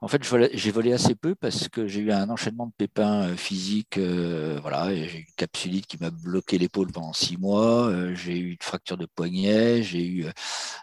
En 0.00 0.08
fait, 0.08 0.22
j'ai 0.52 0.70
volé 0.70 0.92
assez 0.92 1.14
peu 1.14 1.34
parce 1.34 1.68
que 1.68 1.86
j'ai 1.86 2.00
eu 2.00 2.12
un 2.12 2.28
enchaînement 2.28 2.66
de 2.66 2.72
pépins 2.76 3.28
euh, 3.28 3.36
physiques. 3.36 3.98
Euh, 3.98 4.58
voilà, 4.60 4.94
j'ai 4.94 5.18
eu 5.18 5.20
une 5.20 5.34
capsulite 5.36 5.86
qui 5.86 5.98
m'a 5.98 6.10
bloqué 6.10 6.58
l'épaule 6.58 6.92
pendant 6.92 7.12
six 7.12 7.36
mois. 7.36 7.88
Euh, 7.88 8.14
j'ai 8.14 8.38
eu 8.38 8.50
une 8.50 8.62
fracture 8.62 8.96
de 8.96 9.06
poignet. 9.06 9.82
J'ai 9.82 10.06
eu 10.06 10.26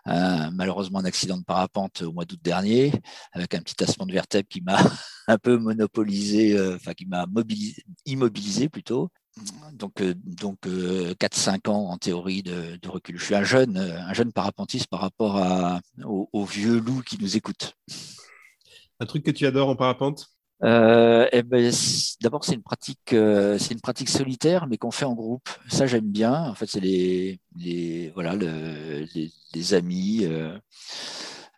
malheureusement 0.05 0.99
un 0.99 1.05
accident 1.05 1.38
de 1.38 1.43
parapente 1.43 2.01
au 2.01 2.12
mois 2.12 2.26
d'août 2.26 2.39
dernier 2.41 2.91
avec 3.34 3.53
un 3.53 3.60
petit 3.60 3.76
tassement 3.76 4.05
de 4.05 4.14
vertèbre 4.14 4.47
qui 4.49 4.62
m'a 4.62 4.78
un 5.28 5.38
peu 5.38 5.57
monopolisé, 5.57 6.60
enfin 6.76 6.93
qui 6.93 7.05
m'a 7.05 7.26
immobilisé 8.05 8.70
plutôt. 8.70 9.10
Donc, 9.74 10.02
donc 10.02 10.58
4-5 10.66 11.70
ans 11.70 11.90
en 11.92 11.98
théorie 11.98 12.44
de, 12.44 12.78
recul. 12.88 13.18
Je 13.18 13.24
suis 13.24 13.36
un 13.36 13.44
jeune, 13.44 13.78
un 13.78 14.14
jeune 14.14 14.34
parapentiste 14.34 14.88
par 14.88 15.00
rapport 15.00 15.38
à, 15.38 15.80
aux 16.04 16.46
vieux 16.46 16.80
loups 16.80 17.04
qui 17.04 17.18
nous 17.22 17.38
écoutent. 17.38 17.76
Un 19.00 19.06
truc 19.06 19.24
que 19.24 19.32
tu 19.32 19.46
adores 19.46 19.70
en 19.70 19.76
parapente? 19.76 20.28
Euh, 20.64 21.28
eh 21.32 21.44
ben, 21.44 21.72
D'abord, 22.22 22.44
c'est 22.44 22.56
une 22.56 22.64
pratique, 22.64 23.14
euh, 23.14 23.58
c'est 23.58 23.74
une 23.74 23.80
pratique 23.80 24.10
solitaire, 24.10 24.68
mais 24.68 24.78
qu'on 24.78 24.92
fait 24.92 25.06
en 25.06 25.14
groupe. 25.14 25.48
Ça, 25.70 25.88
j'aime 25.88 26.12
bien. 26.12 26.34
En 26.50 26.56
fait, 26.56 26.68
c'est 26.68 26.82
les, 26.82 27.40
les, 27.56 28.12
voilà, 28.14 28.36
le, 28.36 29.06
les, 29.54 29.74
amis, 29.74 30.26
euh, 30.26 30.58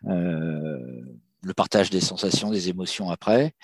le 0.04 1.54
partage 1.54 1.90
des 1.90 2.00
sensations, 2.00 2.50
des 2.50 2.68
émotions 2.68 3.10
après. 3.10 3.54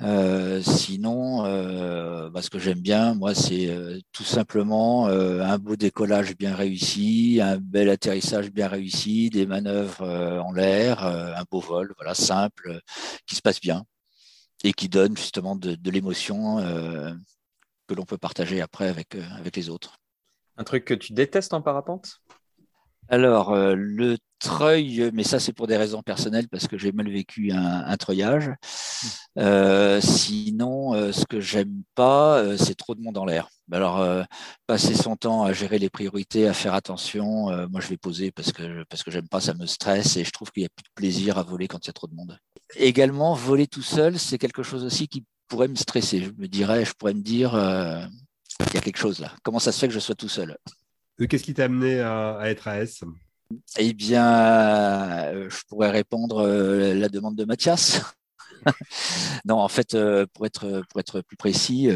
Euh, 0.00 0.62
sinon, 0.62 1.44
euh, 1.44 2.30
bah, 2.30 2.42
ce 2.42 2.50
que 2.50 2.58
j'aime 2.58 2.80
bien, 2.80 3.14
moi, 3.14 3.34
c'est 3.34 3.68
euh, 3.68 3.98
tout 4.12 4.24
simplement 4.24 5.06
un 5.06 5.58
beau 5.58 5.76
décollage 5.76 6.36
bien 6.36 6.54
réussi, 6.54 7.40
un 7.42 7.58
bel 7.58 7.88
atterrissage 7.90 8.50
bien 8.50 8.68
réussi, 8.68 9.30
des 9.30 9.46
manœuvres 9.46 10.04
en 10.04 10.52
l'air, 10.52 11.04
un 11.04 11.44
beau 11.50 11.60
vol, 11.60 11.92
voilà, 11.96 12.14
simple, 12.14 12.80
qui 13.26 13.34
se 13.34 13.42
passe 13.42 13.60
bien 13.60 13.84
et 14.64 14.72
qui 14.72 14.88
donne 14.88 15.16
justement 15.16 15.56
de, 15.56 15.74
de 15.74 15.90
l'émotion 15.90 16.58
que 17.86 17.94
l'on 17.94 18.04
peut 18.04 18.18
partager 18.18 18.60
après 18.60 18.88
avec, 18.88 19.14
avec 19.14 19.56
les 19.56 19.68
autres. 19.68 19.96
Un 20.56 20.64
truc 20.64 20.84
que 20.84 20.94
tu 20.94 21.12
détestes 21.12 21.54
en 21.54 21.62
parapente? 21.62 22.20
Alors, 23.08 23.52
euh, 23.52 23.74
le 23.76 24.18
treuil, 24.38 25.10
mais 25.12 25.24
ça 25.24 25.40
c'est 25.40 25.52
pour 25.52 25.66
des 25.66 25.76
raisons 25.76 26.02
personnelles 26.02 26.48
parce 26.48 26.66
que 26.66 26.78
j'ai 26.78 26.92
mal 26.92 27.10
vécu 27.10 27.52
un, 27.52 27.84
un 27.84 27.96
treuillage. 27.96 28.50
Euh, 29.38 30.00
sinon, 30.00 30.94
euh, 30.94 31.12
ce 31.12 31.26
que 31.26 31.40
j'aime 31.40 31.82
pas, 31.94 32.56
c'est 32.56 32.74
trop 32.74 32.94
de 32.94 33.00
monde 33.00 33.18
en 33.18 33.24
l'air. 33.24 33.48
Alors, 33.70 34.02
passer 34.66 34.94
son 34.94 35.16
temps 35.16 35.44
à 35.44 35.52
gérer 35.52 35.78
les 35.78 35.90
priorités, 35.90 36.48
à 36.48 36.54
faire 36.54 36.72
attention, 36.72 37.46
moi 37.68 37.80
je 37.82 37.88
vais 37.88 37.98
poser 37.98 38.30
parce 38.30 38.50
que 38.50 38.84
parce 38.84 39.02
que 39.02 39.10
j'aime 39.10 39.28
pas, 39.28 39.40
ça 39.40 39.52
me 39.52 39.66
stresse 39.66 40.16
et 40.16 40.24
je 40.24 40.30
trouve 40.30 40.50
qu'il 40.50 40.62
y 40.62 40.66
a 40.66 40.70
plus 40.70 40.84
de 40.84 40.94
plaisir 40.94 41.36
à 41.36 41.42
voler 41.42 41.68
quand 41.68 41.84
il 41.84 41.88
y 41.88 41.90
a 41.90 41.92
trop 41.92 42.06
de 42.06 42.14
monde. 42.14 42.38
Également, 42.76 43.34
voler 43.34 43.66
tout 43.66 43.82
seul, 43.82 44.18
c'est 44.18 44.38
quelque 44.38 44.62
chose 44.62 44.84
aussi 44.84 45.06
qui 45.06 45.24
pourrait 45.48 45.68
me 45.68 45.74
stresser. 45.74 46.22
Je 46.22 46.30
me 46.38 46.48
dirais, 46.48 46.86
je 46.86 46.94
pourrais 46.94 47.12
me 47.12 47.20
dire, 47.20 47.52
il 48.60 48.74
y 48.74 48.78
a 48.78 48.80
quelque 48.80 48.98
chose 48.98 49.18
là. 49.18 49.32
Comment 49.42 49.58
ça 49.58 49.72
se 49.72 49.78
fait 49.78 49.88
que 49.88 49.94
je 49.94 49.98
sois 49.98 50.14
tout 50.14 50.28
seul? 50.28 50.56
Euh, 51.20 51.26
qu'est-ce 51.26 51.44
qui 51.44 51.54
t'a 51.54 51.64
amené 51.64 52.00
à, 52.00 52.40
être 52.44 52.68
AS 52.68 53.04
Eh 53.78 53.94
bien, 53.94 55.32
euh, 55.32 55.48
je 55.48 55.62
pourrais 55.68 55.90
répondre 55.90 56.46
euh, 56.46 56.94
la 56.94 57.08
demande 57.08 57.36
de 57.36 57.44
Mathias. 57.44 58.00
non, 59.46 59.56
en 59.56 59.68
fait, 59.68 59.96
pour 60.34 60.46
être, 60.46 60.82
pour 60.90 61.00
être 61.00 61.20
plus 61.22 61.36
précis, 61.36 61.88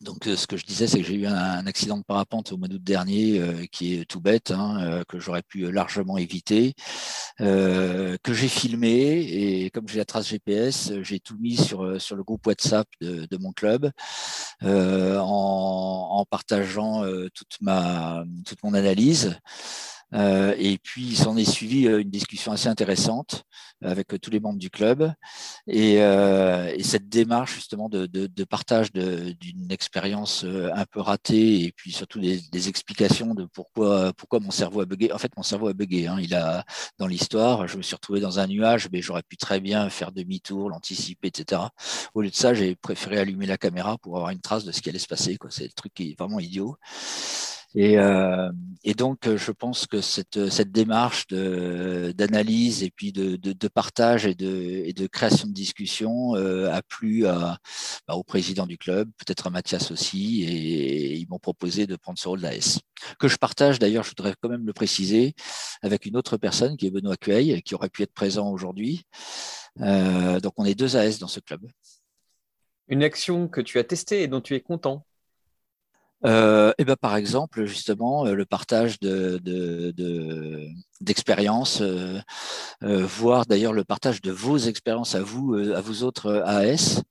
donc, 0.00 0.24
ce 0.24 0.46
que 0.46 0.56
je 0.56 0.64
disais, 0.64 0.86
c'est 0.86 1.00
que 1.00 1.06
j'ai 1.06 1.14
eu 1.14 1.26
un, 1.26 1.66
accident 1.66 1.98
de 1.98 2.04
parapente 2.04 2.52
au 2.52 2.56
mois 2.56 2.68
d'août 2.68 2.82
dernier 2.82 3.68
qui 3.72 3.94
est 3.94 4.04
tout 4.04 4.20
bête, 4.20 4.52
hein, 4.52 5.02
que 5.08 5.18
j'aurais 5.18 5.42
pu 5.42 5.72
largement 5.72 6.18
éviter, 6.18 6.74
que 7.38 8.32
j'ai 8.32 8.48
filmé 8.48 9.20
et 9.20 9.70
comme 9.70 9.88
j'ai 9.88 9.98
la 9.98 10.04
trace 10.04 10.28
GPS, 10.28 10.92
j'ai 11.02 11.18
tout 11.18 11.36
mis 11.38 11.56
sur, 11.56 11.82
le 11.82 12.22
groupe 12.22 12.46
WhatsApp 12.46 12.86
de, 13.00 13.36
mon 13.38 13.52
club 13.52 13.90
en, 14.62 16.24
partageant 16.30 17.04
toute 17.34 17.58
mon 18.62 18.74
analyse. 18.74 19.36
Euh, 20.14 20.54
et 20.58 20.78
puis, 20.78 21.02
il 21.02 21.16
s'en 21.16 21.36
est 21.36 21.50
suivi 21.50 21.86
euh, 21.86 22.00
une 22.00 22.10
discussion 22.10 22.52
assez 22.52 22.68
intéressante 22.68 23.44
avec 23.82 24.12
euh, 24.14 24.18
tous 24.18 24.30
les 24.30 24.40
membres 24.40 24.58
du 24.58 24.70
club. 24.70 25.12
Et, 25.66 25.94
et 25.94 26.82
cette 26.82 27.08
démarche, 27.08 27.54
justement, 27.54 27.88
de, 27.88 28.06
de, 28.06 28.26
de 28.26 28.44
partage 28.44 28.92
d'une 28.92 29.70
expérience 29.70 30.44
un 30.44 30.84
peu 30.86 31.00
ratée 31.00 31.64
et 31.64 31.72
puis 31.72 31.92
surtout 31.92 32.20
des, 32.20 32.40
des, 32.52 32.68
explications 32.68 33.34
de 33.34 33.44
pourquoi, 33.44 34.12
pourquoi 34.14 34.40
mon 34.40 34.50
cerveau 34.50 34.80
a 34.80 34.86
bugué. 34.86 35.12
En 35.12 35.18
fait, 35.18 35.32
mon 35.36 35.42
cerveau 35.42 35.68
a 35.68 35.72
bugué. 35.72 36.06
Hein. 36.06 36.18
Il 36.20 36.34
a, 36.34 36.64
dans 36.98 37.06
l'histoire, 37.06 37.66
je 37.68 37.76
me 37.76 37.82
suis 37.82 37.94
retrouvé 37.94 38.20
dans 38.20 38.38
un 38.38 38.46
nuage, 38.46 38.88
mais 38.92 39.02
j'aurais 39.02 39.22
pu 39.22 39.36
très 39.36 39.60
bien 39.60 39.88
faire 39.90 40.12
demi-tour, 40.12 40.68
l'anticiper, 40.68 41.28
etc. 41.28 41.62
Au 42.14 42.22
lieu 42.22 42.30
de 42.30 42.34
ça, 42.34 42.54
j'ai 42.54 42.74
préféré 42.76 43.18
allumer 43.18 43.46
la 43.46 43.58
caméra 43.58 43.98
pour 43.98 44.16
avoir 44.16 44.30
une 44.30 44.40
trace 44.40 44.64
de 44.64 44.72
ce 44.72 44.80
qui 44.80 44.88
allait 44.88 44.98
se 44.98 45.08
passer. 45.08 45.38
C'est 45.50 45.64
le 45.64 45.70
truc 45.70 45.92
qui 45.94 46.10
est 46.10 46.18
vraiment 46.18 46.40
idiot. 46.40 46.76
Et, 47.74 47.98
euh, 47.98 48.50
et, 48.84 48.94
donc, 48.94 49.34
je 49.34 49.50
pense 49.50 49.86
que 49.86 50.00
cette, 50.00 50.50
cette 50.50 50.72
démarche 50.72 51.26
d'analyse 51.28 52.82
et 52.82 52.90
puis 52.90 53.12
de, 53.12 53.36
de, 53.36 53.52
de, 53.52 53.68
partage 53.68 54.26
et 54.26 54.34
de, 54.34 54.82
et 54.84 54.92
de 54.92 55.06
création 55.06 55.48
de 55.48 55.52
discussion 55.52 56.36
euh, 56.36 56.70
a 56.70 56.82
plu 56.82 57.26
à, 57.26 57.58
bah, 58.06 58.14
au 58.14 58.22
président 58.22 58.66
du 58.66 58.76
club, 58.76 59.10
peut-être 59.16 59.46
à 59.46 59.50
Mathias 59.50 59.90
aussi, 59.90 60.44
et, 60.44 61.16
ils 61.16 61.28
m'ont 61.28 61.38
proposé 61.38 61.86
de 61.86 61.96
prendre 61.96 62.18
ce 62.18 62.28
rôle 62.28 62.40
d'AS. 62.40 62.80
Que 63.18 63.28
je 63.28 63.36
partage 63.36 63.78
d'ailleurs, 63.78 64.04
je 64.04 64.10
voudrais 64.10 64.34
quand 64.40 64.50
même 64.50 64.66
le 64.66 64.72
préciser, 64.72 65.34
avec 65.80 66.04
une 66.04 66.16
autre 66.16 66.36
personne 66.36 66.76
qui 66.76 66.86
est 66.86 66.90
Benoît 66.90 67.16
Cueil, 67.16 67.62
qui 67.62 67.74
aurait 67.74 67.88
pu 67.88 68.02
être 68.02 68.12
présent 68.12 68.50
aujourd'hui. 68.50 69.06
Euh, 69.80 70.40
donc, 70.40 70.52
on 70.58 70.64
est 70.66 70.74
deux 70.74 70.96
AS 70.96 71.18
dans 71.18 71.28
ce 71.28 71.40
club. 71.40 71.62
Une 72.88 73.02
action 73.02 73.48
que 73.48 73.62
tu 73.62 73.78
as 73.78 73.84
testée 73.84 74.22
et 74.22 74.28
dont 74.28 74.42
tu 74.42 74.54
es 74.54 74.60
content 74.60 75.06
euh, 76.24 76.72
et 76.78 76.84
ben 76.84 76.96
par 76.96 77.16
exemple, 77.16 77.64
justement, 77.64 78.26
euh, 78.26 78.34
le 78.34 78.44
partage 78.44 79.00
de, 79.00 79.40
d'expériences, 81.00 81.80
euh, 81.80 82.20
euh, 82.82 83.04
voire 83.04 83.46
d'ailleurs 83.46 83.72
le 83.72 83.84
partage 83.84 84.20
de 84.22 84.30
vos 84.30 84.58
expériences 84.58 85.14
à 85.14 85.22
vous, 85.22 85.54
à 85.54 85.80
vous 85.80 86.04
autres 86.04 86.42
AS. 86.46 87.02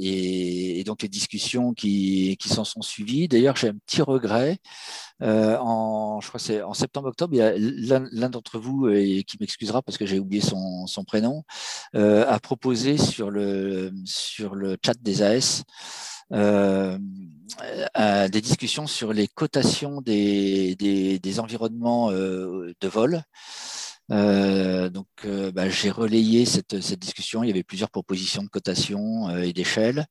Et, 0.00 0.80
et, 0.80 0.84
donc 0.84 1.02
les 1.02 1.08
discussions 1.08 1.72
qui, 1.72 2.36
s'en 2.44 2.64
sont 2.64 2.82
suivies. 2.82 3.28
D'ailleurs, 3.28 3.56
j'ai 3.56 3.68
un 3.68 3.76
petit 3.86 4.02
regret. 4.02 4.58
en, 5.20 6.20
je 6.20 6.28
crois 6.28 6.40
c'est 6.40 6.62
en 6.62 6.74
septembre-octobre, 6.74 7.34
il 7.34 7.38
y 7.38 7.42
a 7.42 7.54
l'un, 7.56 8.30
d'entre 8.30 8.58
vous 8.58 8.88
et 8.88 9.24
qui 9.24 9.36
m'excusera 9.40 9.82
parce 9.82 9.98
que 9.98 10.06
j'ai 10.06 10.18
oublié 10.18 10.42
son, 10.42 11.04
prénom, 11.06 11.44
a 11.94 12.38
proposé 12.40 12.98
sur 12.98 13.30
le 13.30 13.92
sur 14.04 14.54
le 14.54 14.76
chat 14.84 14.94
des 15.00 15.22
AS 15.22 15.64
euh, 16.32 18.28
des 18.28 18.40
discussions 18.40 18.86
sur 18.86 19.12
les 19.12 19.28
cotations 19.28 20.00
des, 20.00 20.74
des, 20.76 21.40
environnements 21.40 22.10
euh, 22.10 22.72
de 22.80 22.88
vol. 22.88 23.22
Euh, 24.12 24.90
donc, 24.90 25.06
euh, 25.24 25.50
bah, 25.50 25.68
j'ai 25.68 25.90
relayé 25.90 26.44
cette, 26.44 26.82
cette, 26.82 26.98
discussion. 27.00 27.42
Il 27.42 27.48
y 27.48 27.50
avait 27.50 27.62
plusieurs 27.62 27.90
propositions 27.90 28.42
de 28.42 28.48
cotation 28.48 29.28
euh, 29.28 29.42
et 29.42 29.52
d'échelle. 29.52 30.06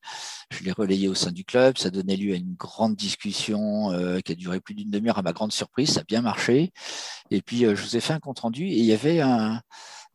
Je 0.50 0.64
l'ai 0.64 0.72
relayé 0.72 1.08
au 1.08 1.16
sein 1.16 1.32
du 1.32 1.46
club. 1.46 1.78
Ça 1.78 1.90
donnait 1.90 2.18
lieu 2.18 2.34
à 2.34 2.38
une 2.38 2.56
grande 2.56 2.96
discussion 2.96 3.92
qui 4.24 4.32
a 4.32 4.36
duré 4.36 4.60
plus 4.60 4.76
d'une 4.76 4.90
demi-heure. 4.92 5.18
À 5.18 5.22
ma 5.22 5.34
grande 5.34 5.52
surprise, 5.52 5.92
ça 5.92 6.02
a 6.02 6.04
bien 6.04 6.22
marché. 6.22 6.72
Et 7.32 7.42
puis, 7.42 7.62
je 7.62 7.82
vous 7.82 7.96
ai 7.96 8.00
fait 8.00 8.14
un 8.14 8.20
compte 8.20 8.40
rendu 8.40 8.66
et 8.66 8.78
il 8.78 8.86
y 8.86 8.94
avait 8.94 9.22
un, 9.22 9.62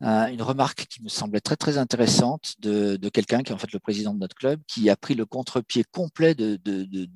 une 0.01 0.43
remarque 0.43 0.87
qui 0.87 1.03
me 1.03 1.09
semblait 1.09 1.41
très 1.41 1.57
très 1.57 1.79
intéressante 1.79 2.55
de, 2.61 2.97
quelqu'un 3.09 3.43
qui 3.43 3.53
est 3.53 3.55
en 3.55 3.59
fait 3.59 3.73
le 3.73 3.81
président 3.81 4.15
de 4.15 4.21
notre 4.21 4.37
club, 4.37 4.61
qui 4.67 4.91
a 4.91 4.97
pris 4.97 5.15
le 5.15 5.27
contre-pied 5.27 5.85
complet 5.91 6.35
de, 6.35 6.59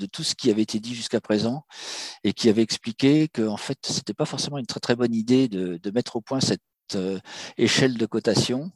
tout 0.06 0.22
ce 0.22 0.34
qui 0.34 0.50
avait 0.50 0.62
été 0.62 0.80
dit 0.80 0.94
jusqu'à 0.94 1.20
présent 1.20 1.64
et 2.24 2.32
qui 2.32 2.48
avait 2.48 2.62
expliqué 2.62 3.28
que 3.28 3.46
en 3.46 3.56
fait 3.56 3.78
c'était 3.82 4.14
pas 4.14 4.26
forcément 4.26 4.58
une 4.58 4.66
très 4.66 4.80
très 4.80 4.96
bonne 4.96 5.14
idée 5.14 5.48
de, 5.48 5.90
mettre 5.92 6.16
au 6.16 6.20
point 6.22 6.40
cette 6.40 6.62
euh, 6.94 7.18
échelle 7.58 7.98
de 7.98 8.06
cotation. 8.06 8.72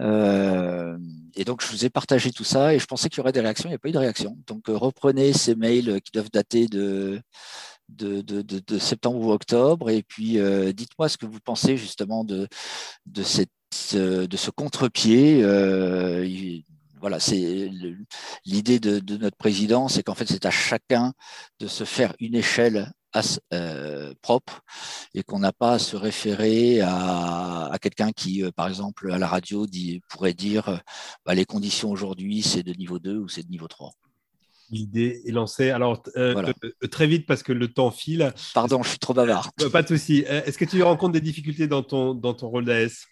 Euh, 0.00 0.98
et 1.34 1.44
donc, 1.44 1.62
je 1.62 1.68
vous 1.68 1.84
ai 1.84 1.90
partagé 1.90 2.30
tout 2.30 2.44
ça 2.44 2.74
et 2.74 2.78
je 2.78 2.86
pensais 2.86 3.08
qu'il 3.08 3.18
y 3.18 3.20
aurait 3.20 3.32
des 3.32 3.40
réactions. 3.40 3.68
Il 3.68 3.72
n'y 3.72 3.76
a 3.76 3.78
pas 3.78 3.88
eu 3.88 3.92
de 3.92 3.98
réaction. 3.98 4.36
Donc, 4.46 4.68
euh, 4.68 4.76
reprenez 4.76 5.32
ces 5.32 5.54
mails 5.54 6.00
qui 6.02 6.12
doivent 6.12 6.30
dater 6.30 6.66
de 6.66 7.20
de, 7.88 8.78
septembre 8.78 9.20
ou 9.20 9.32
octobre. 9.32 9.90
Et 9.90 10.02
puis, 10.02 10.38
euh, 10.38 10.72
dites-moi 10.72 11.08
ce 11.08 11.16
que 11.16 11.26
vous 11.26 11.40
pensez 11.40 11.76
justement 11.76 12.24
de, 12.24 12.48
euh, 13.94 14.26
ce 14.30 14.50
contre-pied. 14.50 15.42
Euh, 15.42 16.28
voilà, 17.00 17.20
c'est 17.20 17.70
l'idée 18.44 18.80
de, 18.80 19.16
notre 19.16 19.36
président, 19.36 19.88
c'est 19.88 20.02
qu'en 20.02 20.14
fait, 20.14 20.26
c'est 20.26 20.46
à 20.46 20.50
chacun 20.50 21.12
de 21.60 21.66
se 21.66 21.84
faire 21.84 22.14
une 22.20 22.34
échelle 22.34 22.92
propre 24.20 24.60
et 25.14 25.22
qu'on 25.22 25.38
n'a 25.38 25.52
pas 25.52 25.72
à 25.74 25.78
se 25.78 25.96
référer 25.96 26.80
à, 26.82 27.72
quelqu'un 27.80 28.12
qui, 28.12 28.42
par 28.52 28.68
exemple, 28.68 29.10
à 29.10 29.18
la 29.18 29.26
radio 29.26 29.66
pourrait 30.10 30.34
dire 30.34 30.82
bah, 31.24 31.34
les 31.34 31.46
conditions 31.46 31.90
aujourd'hui, 31.90 32.42
c'est 32.42 32.62
de 32.62 32.74
niveau 32.74 32.98
2 32.98 33.16
ou 33.16 33.28
c'est 33.28 33.42
de 33.42 33.50
niveau 33.50 33.68
3 33.68 33.92
l'idée 34.70 35.22
est 35.26 35.32
lancée. 35.32 35.70
Alors, 35.70 36.02
très 36.90 37.06
vite, 37.06 37.26
parce 37.26 37.42
que 37.42 37.52
le 37.52 37.68
temps 37.68 37.90
file. 37.90 38.32
Pardon, 38.54 38.82
je 38.82 38.90
suis 38.90 38.98
trop 38.98 39.14
bavard. 39.14 39.50
Pas 39.72 39.82
de 39.82 39.88
souci. 39.88 40.24
Est-ce 40.26 40.58
que 40.58 40.64
tu 40.64 40.82
rencontres 40.82 41.12
des 41.12 41.20
difficultés 41.20 41.66
dans 41.66 41.82
ton, 41.82 42.14
dans 42.14 42.34
ton 42.34 42.48
rôle 42.48 42.64
d'AS? 42.64 43.06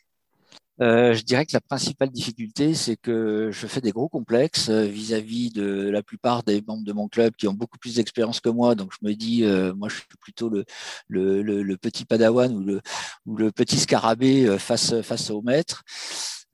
Euh, 0.81 1.15
je 1.15 1.23
dirais 1.23 1.47
que 1.47 1.53
la 1.53 1.61
principale 1.61 2.11
difficulté, 2.11 2.75
c'est 2.75 2.97
que 2.97 3.51
je 3.53 3.67
fais 3.67 3.81
des 3.81 3.93
gros 3.93 4.09
complexes 4.09 4.69
euh, 4.71 4.85
vis-à-vis 4.85 5.51
de 5.51 5.89
la 5.89 6.03
plupart 6.03 6.43
des 6.43 6.63
membres 6.67 6.85
de 6.85 6.93
mon 6.93 7.07
club 7.07 7.35
qui 7.37 7.47
ont 7.47 7.55
beaucoup 7.55 7.79
plus 7.79 7.95
d'expérience 7.95 8.41
que 8.41 8.49
moi. 8.49 8.75
Donc 8.75 8.93
je 8.93 9.07
me 9.07 9.15
dis, 9.15 9.45
euh, 9.45 9.73
moi 9.75 9.89
je 9.89 9.97
suis 9.97 10.07
plutôt 10.21 10.49
le, 10.49 10.65
le, 11.09 11.43
le, 11.43 11.77
petit 11.77 12.05
padawan 12.05 12.53
ou 12.53 12.61
le, 12.61 12.81
ou 13.27 13.37
le 13.37 13.53
petit 13.53 13.79
scarabée 13.79 14.59
face, 14.59 15.01
face 15.03 15.31
au 15.31 15.43
maître. 15.43 15.85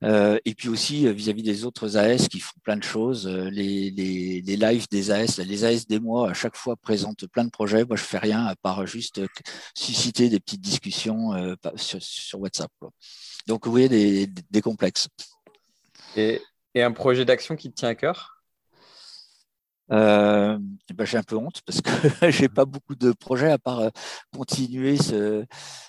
Euh, 0.03 0.39
et 0.45 0.55
puis 0.55 0.67
aussi 0.67 1.11
vis-à-vis 1.13 1.43
des 1.43 1.63
autres 1.63 1.97
AS 1.97 2.27
qui 2.27 2.39
font 2.39 2.57
plein 2.63 2.77
de 2.77 2.83
choses, 2.83 3.27
les, 3.27 3.91
les, 3.91 4.41
lives 4.57 4.87
des 4.89 5.11
AS, 5.11 5.37
les 5.37 5.63
AS 5.63 5.85
des 5.87 5.99
mois 5.99 6.31
à 6.31 6.33
chaque 6.33 6.55
fois 6.55 6.75
présentent 6.75 7.27
plein 7.27 7.45
de 7.45 7.51
projets. 7.51 7.85
Moi, 7.85 7.97
je 7.97 8.03
fais 8.03 8.17
rien 8.17 8.45
à 8.45 8.55
part 8.55 8.87
juste 8.87 9.21
susciter 9.75 10.29
des 10.29 10.39
petites 10.39 10.61
discussions 10.61 11.55
sur, 11.75 12.39
WhatsApp. 12.39 12.71
Donc, 13.47 13.65
vous 13.65 13.71
voyez, 13.71 13.89
des, 13.89 14.27
des 14.27 14.61
complexes. 14.61 15.07
Et, 16.15 16.41
et, 16.73 16.81
un 16.81 16.91
projet 16.91 17.25
d'action 17.25 17.55
qui 17.55 17.69
te 17.69 17.75
tient 17.75 17.89
à 17.89 17.95
cœur? 17.95 18.40
Euh, 19.91 20.57
ben 20.93 21.05
j'ai 21.05 21.17
un 21.17 21.23
peu 21.23 21.35
honte 21.35 21.61
parce 21.65 21.81
que 21.81 21.91
j'ai 22.31 22.49
pas 22.49 22.65
beaucoup 22.65 22.95
de 22.95 23.11
projets 23.11 23.51
à 23.51 23.57
part 23.57 23.79
euh, 23.79 23.89
continuer 24.35 24.97
ce, 24.97 25.45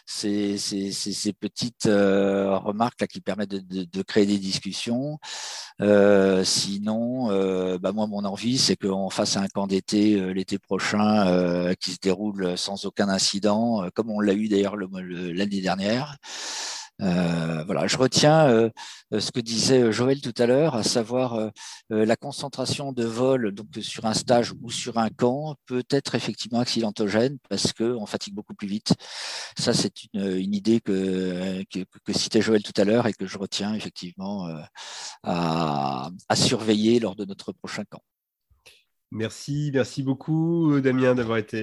ces, 0.06 0.58
ces, 0.58 0.92
ces, 0.92 1.32
petites 1.32 1.86
euh, 1.86 2.56
remarques 2.58 3.00
là 3.00 3.06
qui 3.06 3.20
permettent 3.20 3.50
de, 3.50 3.58
de, 3.58 3.84
de 3.84 4.02
créer 4.02 4.26
des 4.26 4.38
discussions. 4.38 5.18
Euh, 5.80 6.44
sinon, 6.44 7.28
bah 7.78 7.92
moi 7.92 8.06
mon 8.06 8.24
envie 8.24 8.58
c'est 8.58 8.76
qu'on 8.76 9.10
fasse 9.10 9.36
un 9.36 9.46
camp 9.48 9.66
d'été 9.66 10.32
l'été 10.34 10.58
prochain 10.58 11.74
qui 11.80 11.92
se 11.92 11.98
déroule 12.00 12.56
sans 12.58 12.84
aucun 12.86 13.08
incident, 13.08 13.88
comme 13.94 14.10
on 14.10 14.20
l'a 14.20 14.34
eu 14.34 14.48
d'ailleurs 14.48 14.76
l'année 14.76 15.60
dernière. 15.60 16.16
Euh, 17.02 17.64
voilà, 17.64 17.86
je 17.86 17.96
retiens 17.96 18.46
euh, 18.48 18.70
ce 19.18 19.32
que 19.32 19.40
disait 19.40 19.90
Joël 19.90 20.20
tout 20.20 20.34
à 20.38 20.46
l'heure, 20.46 20.76
à 20.76 20.84
savoir 20.84 21.34
euh, 21.34 21.50
la 21.90 22.16
concentration 22.16 22.92
de 22.92 23.04
vol 23.04 23.52
donc 23.52 23.66
sur 23.80 24.06
un 24.06 24.14
stage 24.14 24.52
ou 24.62 24.70
sur 24.70 24.98
un 24.98 25.08
camp 25.10 25.56
peut 25.66 25.84
être 25.90 26.14
effectivement 26.14 26.60
accidentogène 26.60 27.38
parce 27.48 27.72
qu'on 27.72 28.06
fatigue 28.06 28.34
beaucoup 28.34 28.54
plus 28.54 28.68
vite. 28.68 28.94
Ça, 29.58 29.74
c'est 29.74 29.92
une, 30.14 30.54
idée 30.54 30.80
que, 30.80 31.64
que, 31.70 32.12
citait 32.12 32.40
Joël 32.42 32.62
tout 32.62 32.78
à 32.80 32.84
l'heure 32.84 33.06
et 33.06 33.12
que 33.12 33.26
je 33.26 33.38
retiens 33.38 33.74
effectivement 33.74 34.48
à 35.24 36.10
surveiller 36.34 37.00
lors 37.00 37.16
de 37.16 37.24
notre 37.24 37.52
prochain 37.52 37.84
camp. 37.84 38.02
Merci, 39.14 39.70
merci 39.74 40.02
beaucoup 40.02 40.80
Damien 40.80 41.14
d'avoir 41.14 41.36
été 41.36 41.62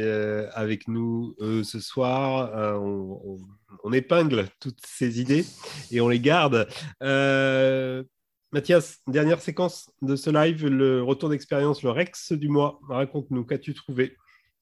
avec 0.54 0.88
nous 0.88 1.36
ce 1.64 1.80
soir. 1.80 2.80
On, 2.80 3.92
épingle 3.92 4.46
toutes 4.60 4.80
ces 4.86 5.20
idées 5.20 5.44
et 5.90 6.00
on 6.00 6.10
les 6.10 6.20
garde. 6.20 6.68
Euh, 7.02 8.04
Mathias, 8.52 9.00
dernière 9.08 9.42
séquence 9.42 9.92
de 10.04 10.16
ce 10.16 10.30
live, 10.30 10.68
le 10.68 11.02
retour 11.02 11.30
d'expérience, 11.30 11.82
le 11.82 11.90
Rex 11.90 12.34
du 12.34 12.50
mois. 12.50 12.80
Raconte-nous, 12.88 13.44
qu'as-tu 13.46 13.74
trouvé? 13.74 14.16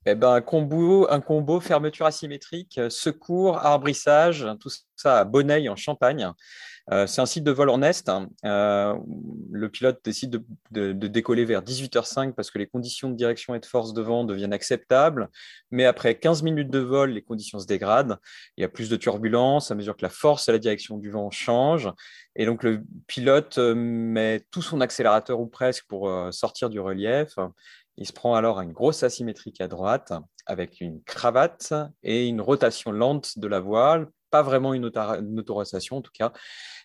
Eh 0.05 0.15
ben, 0.15 0.35
un, 0.35 0.41
combo, 0.41 1.07
un 1.09 1.19
combo 1.19 1.59
fermeture 1.59 2.05
asymétrique, 2.05 2.79
secours, 2.89 3.57
arbrissage, 3.57 4.47
tout 4.61 4.69
ça 4.95 5.19
à 5.19 5.25
Bonneuil 5.25 5.67
en 5.67 5.75
Champagne. 5.75 6.31
Euh, 6.91 7.05
c'est 7.05 7.19
un 7.19 7.25
site 7.25 7.43
de 7.43 7.51
vol 7.51 7.69
en 7.69 7.81
Est. 7.81 8.07
Hein. 8.07 8.29
Euh, 8.45 8.95
le 9.51 9.69
pilote 9.69 9.99
décide 10.03 10.41
de, 10.71 10.93
décoller 10.93 11.43
vers 11.43 11.61
18h05 11.61 12.33
parce 12.33 12.49
que 12.49 12.59
les 12.59 12.67
conditions 12.67 13.09
de 13.09 13.15
direction 13.15 13.55
et 13.55 13.59
de 13.59 13.65
force 13.65 13.93
de 13.93 14.01
vent 14.01 14.23
deviennent 14.23 14.53
acceptables. 14.53 15.29
Mais 15.71 15.85
après 15.85 16.15
15 16.15 16.43
minutes 16.43 16.69
de 16.69 16.79
vol, 16.79 17.11
les 17.11 17.21
conditions 17.21 17.59
se 17.59 17.65
dégradent. 17.65 18.17
Il 18.55 18.61
y 18.61 18.63
a 18.63 18.69
plus 18.69 18.89
de 18.89 18.95
turbulences 18.95 19.69
à 19.69 19.75
mesure 19.75 19.97
que 19.97 20.03
la 20.03 20.09
force 20.09 20.47
et 20.47 20.51
la 20.53 20.59
direction 20.59 20.97
du 20.97 21.11
vent 21.11 21.29
changent. 21.29 21.91
Et 22.35 22.45
donc 22.45 22.63
le 22.63 22.83
pilote 23.07 23.57
euh, 23.57 23.75
met 23.75 24.45
tout 24.51 24.61
son 24.61 24.79
accélérateur 24.79 25.39
ou 25.39 25.47
presque 25.47 25.85
pour 25.87 26.09
sortir 26.31 26.69
du 26.69 26.79
relief. 26.79 27.35
Il 27.97 28.05
se 28.05 28.13
prend 28.13 28.35
alors 28.35 28.61
une 28.61 28.71
grosse 28.71 29.03
asymétrique 29.03 29.59
à 29.59 29.67
droite 29.67 30.13
avec 30.45 30.79
une 30.79 31.01
cravate 31.03 31.73
et 32.03 32.27
une 32.27 32.41
rotation 32.41 32.91
lente 32.91 33.39
de 33.39 33.47
la 33.47 33.59
voile 33.59 34.07
pas 34.29 34.41
vraiment 34.41 34.73
une, 34.73 34.85
autorisation 34.85 35.97
en 35.97 36.01
tout 36.01 36.11
cas, 36.13 36.31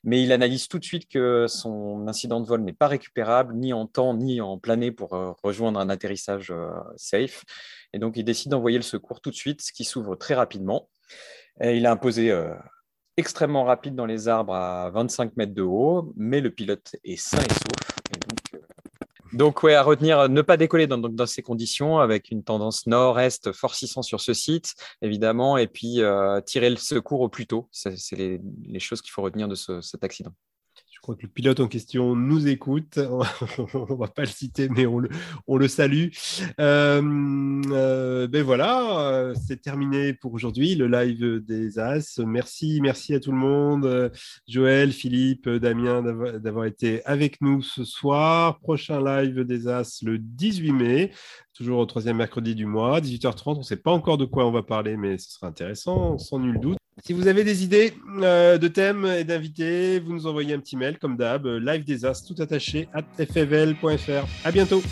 mais 0.04 0.22
il 0.22 0.32
analyse 0.32 0.68
tout 0.68 0.78
de 0.78 0.84
suite 0.84 1.08
que 1.08 1.46
son 1.48 2.06
incident 2.08 2.40
de 2.40 2.46
vol 2.46 2.62
n'est 2.62 2.72
pas 2.72 2.88
récupérable 2.88 3.54
ni 3.54 3.72
en 3.72 3.86
temps 3.86 4.14
ni 4.14 4.40
en 4.40 4.58
plané 4.58 4.90
pour 4.92 5.14
euh, 5.14 5.32
rejoindre 5.42 5.80
un 5.80 5.88
atterrissage 5.88 6.50
euh, 6.50 6.70
safe. 6.96 7.44
Et 7.92 7.98
donc 7.98 8.16
il 8.16 8.24
décide 8.24 8.50
d'envoyer 8.50 8.78
le 8.78 8.82
secours 8.82 9.20
tout 9.20 9.30
de 9.30 9.36
suite, 9.36 9.62
ce 9.62 9.72
qui 9.72 9.84
s'ouvre 9.84 10.16
très 10.16 10.34
rapidement. 10.34 10.88
Et 11.60 11.76
il 11.76 11.86
a 11.86 11.92
imposé 11.92 12.30
euh, 12.30 12.54
extrêmement 13.16 13.64
rapide 13.64 13.94
dans 13.94 14.06
les 14.06 14.28
arbres 14.28 14.54
à 14.54 14.90
25 14.90 15.36
mètres 15.36 15.54
de 15.54 15.62
haut, 15.62 16.12
mais 16.16 16.40
le 16.40 16.50
pilote 16.50 16.96
est 17.04 17.16
sain 17.16 17.38
et 17.38 17.52
sauf. 17.52 18.01
Donc, 19.32 19.62
ouais, 19.62 19.74
à 19.74 19.82
retenir, 19.82 20.28
ne 20.28 20.42
pas 20.42 20.56
décoller 20.56 20.86
dans, 20.86 21.26
ces 21.26 21.42
conditions 21.42 21.98
avec 21.98 22.30
une 22.30 22.44
tendance 22.44 22.86
nord-est 22.86 23.52
forcissant 23.52 24.02
sur 24.02 24.20
ce 24.20 24.34
site, 24.34 24.74
évidemment, 25.00 25.56
et 25.56 25.66
puis 25.66 26.02
euh, 26.02 26.40
tirer 26.42 26.68
le 26.68 26.76
secours 26.76 27.20
au 27.22 27.28
plus 27.28 27.46
tôt. 27.46 27.68
C'est 27.70 27.96
les, 28.12 28.40
choses 28.78 29.00
qu'il 29.00 29.10
faut 29.10 29.22
retenir 29.22 29.48
de 29.48 29.54
ce, 29.54 29.80
cet 29.80 30.04
accident. 30.04 30.32
Je 31.02 31.06
crois 31.06 31.16
que 31.16 31.22
le 31.22 31.32
pilote 31.32 31.58
en 31.58 31.66
question 31.66 32.14
nous 32.14 32.46
écoute. 32.46 32.96
on 33.74 33.92
ne 33.92 33.98
va 33.98 34.06
pas 34.06 34.22
le 34.22 34.28
citer, 34.28 34.68
mais 34.68 34.86
on 34.86 35.56
le, 35.56 35.66
salue. 35.66 36.10
Euh, 36.60 37.02
euh, 37.72 38.28
ben 38.28 38.44
voilà, 38.44 39.32
c'est 39.34 39.60
terminé 39.60 40.12
pour 40.12 40.32
aujourd'hui, 40.32 40.76
le 40.76 40.86
live 40.86 41.40
des 41.44 41.80
As. 41.80 42.20
Merci, 42.24 42.78
merci 42.80 43.14
à 43.14 43.18
tout 43.18 43.32
le 43.32 43.36
monde. 43.36 44.12
Joël, 44.46 44.92
Philippe, 44.92 45.48
Damien 45.48 46.02
d'avoir 46.38 46.66
été 46.66 47.04
avec 47.04 47.40
nous 47.40 47.62
ce 47.62 47.82
soir. 47.82 48.60
Prochain 48.60 49.02
live 49.02 49.40
des 49.40 49.66
As 49.66 50.04
le 50.04 50.18
18 50.18 50.70
mai 50.70 51.10
toujours 51.52 51.80
au 51.80 51.86
troisième 51.86 52.16
mercredi 52.16 52.54
du 52.54 52.66
mois, 52.66 53.00
18h30. 53.00 53.56
On 53.56 53.58
ne 53.58 53.62
sait 53.62 53.76
pas 53.76 53.90
encore 53.90 54.18
de 54.18 54.24
quoi 54.24 54.46
on 54.46 54.52
va 54.52 54.62
parler, 54.62 54.96
mais 54.96 55.18
ce 55.18 55.32
sera 55.32 55.48
intéressant, 55.48 56.16
sans 56.18 56.38
nul 56.38 56.60
doute. 56.60 56.78
Si 57.00 57.12
vous 57.14 57.26
avez 57.26 57.42
des 57.42 57.64
idées 57.64 57.94
euh, 58.20 58.58
de 58.58 58.68
thèmes 58.68 59.06
et 59.06 59.24
d'invités, 59.24 59.98
vous 60.00 60.12
nous 60.12 60.26
envoyez 60.26 60.54
un 60.54 60.58
petit 60.58 60.76
mail 60.76 60.98
comme 60.98 61.16
d'hab, 61.16 61.46
live 61.46 61.84
des 61.84 62.04
as 62.04 62.22
tout 62.22 62.40
attaché 62.40 62.88
at 62.92 63.02
fvl.fr. 63.16 64.26
À 64.44 64.52
bientôt. 64.52 64.82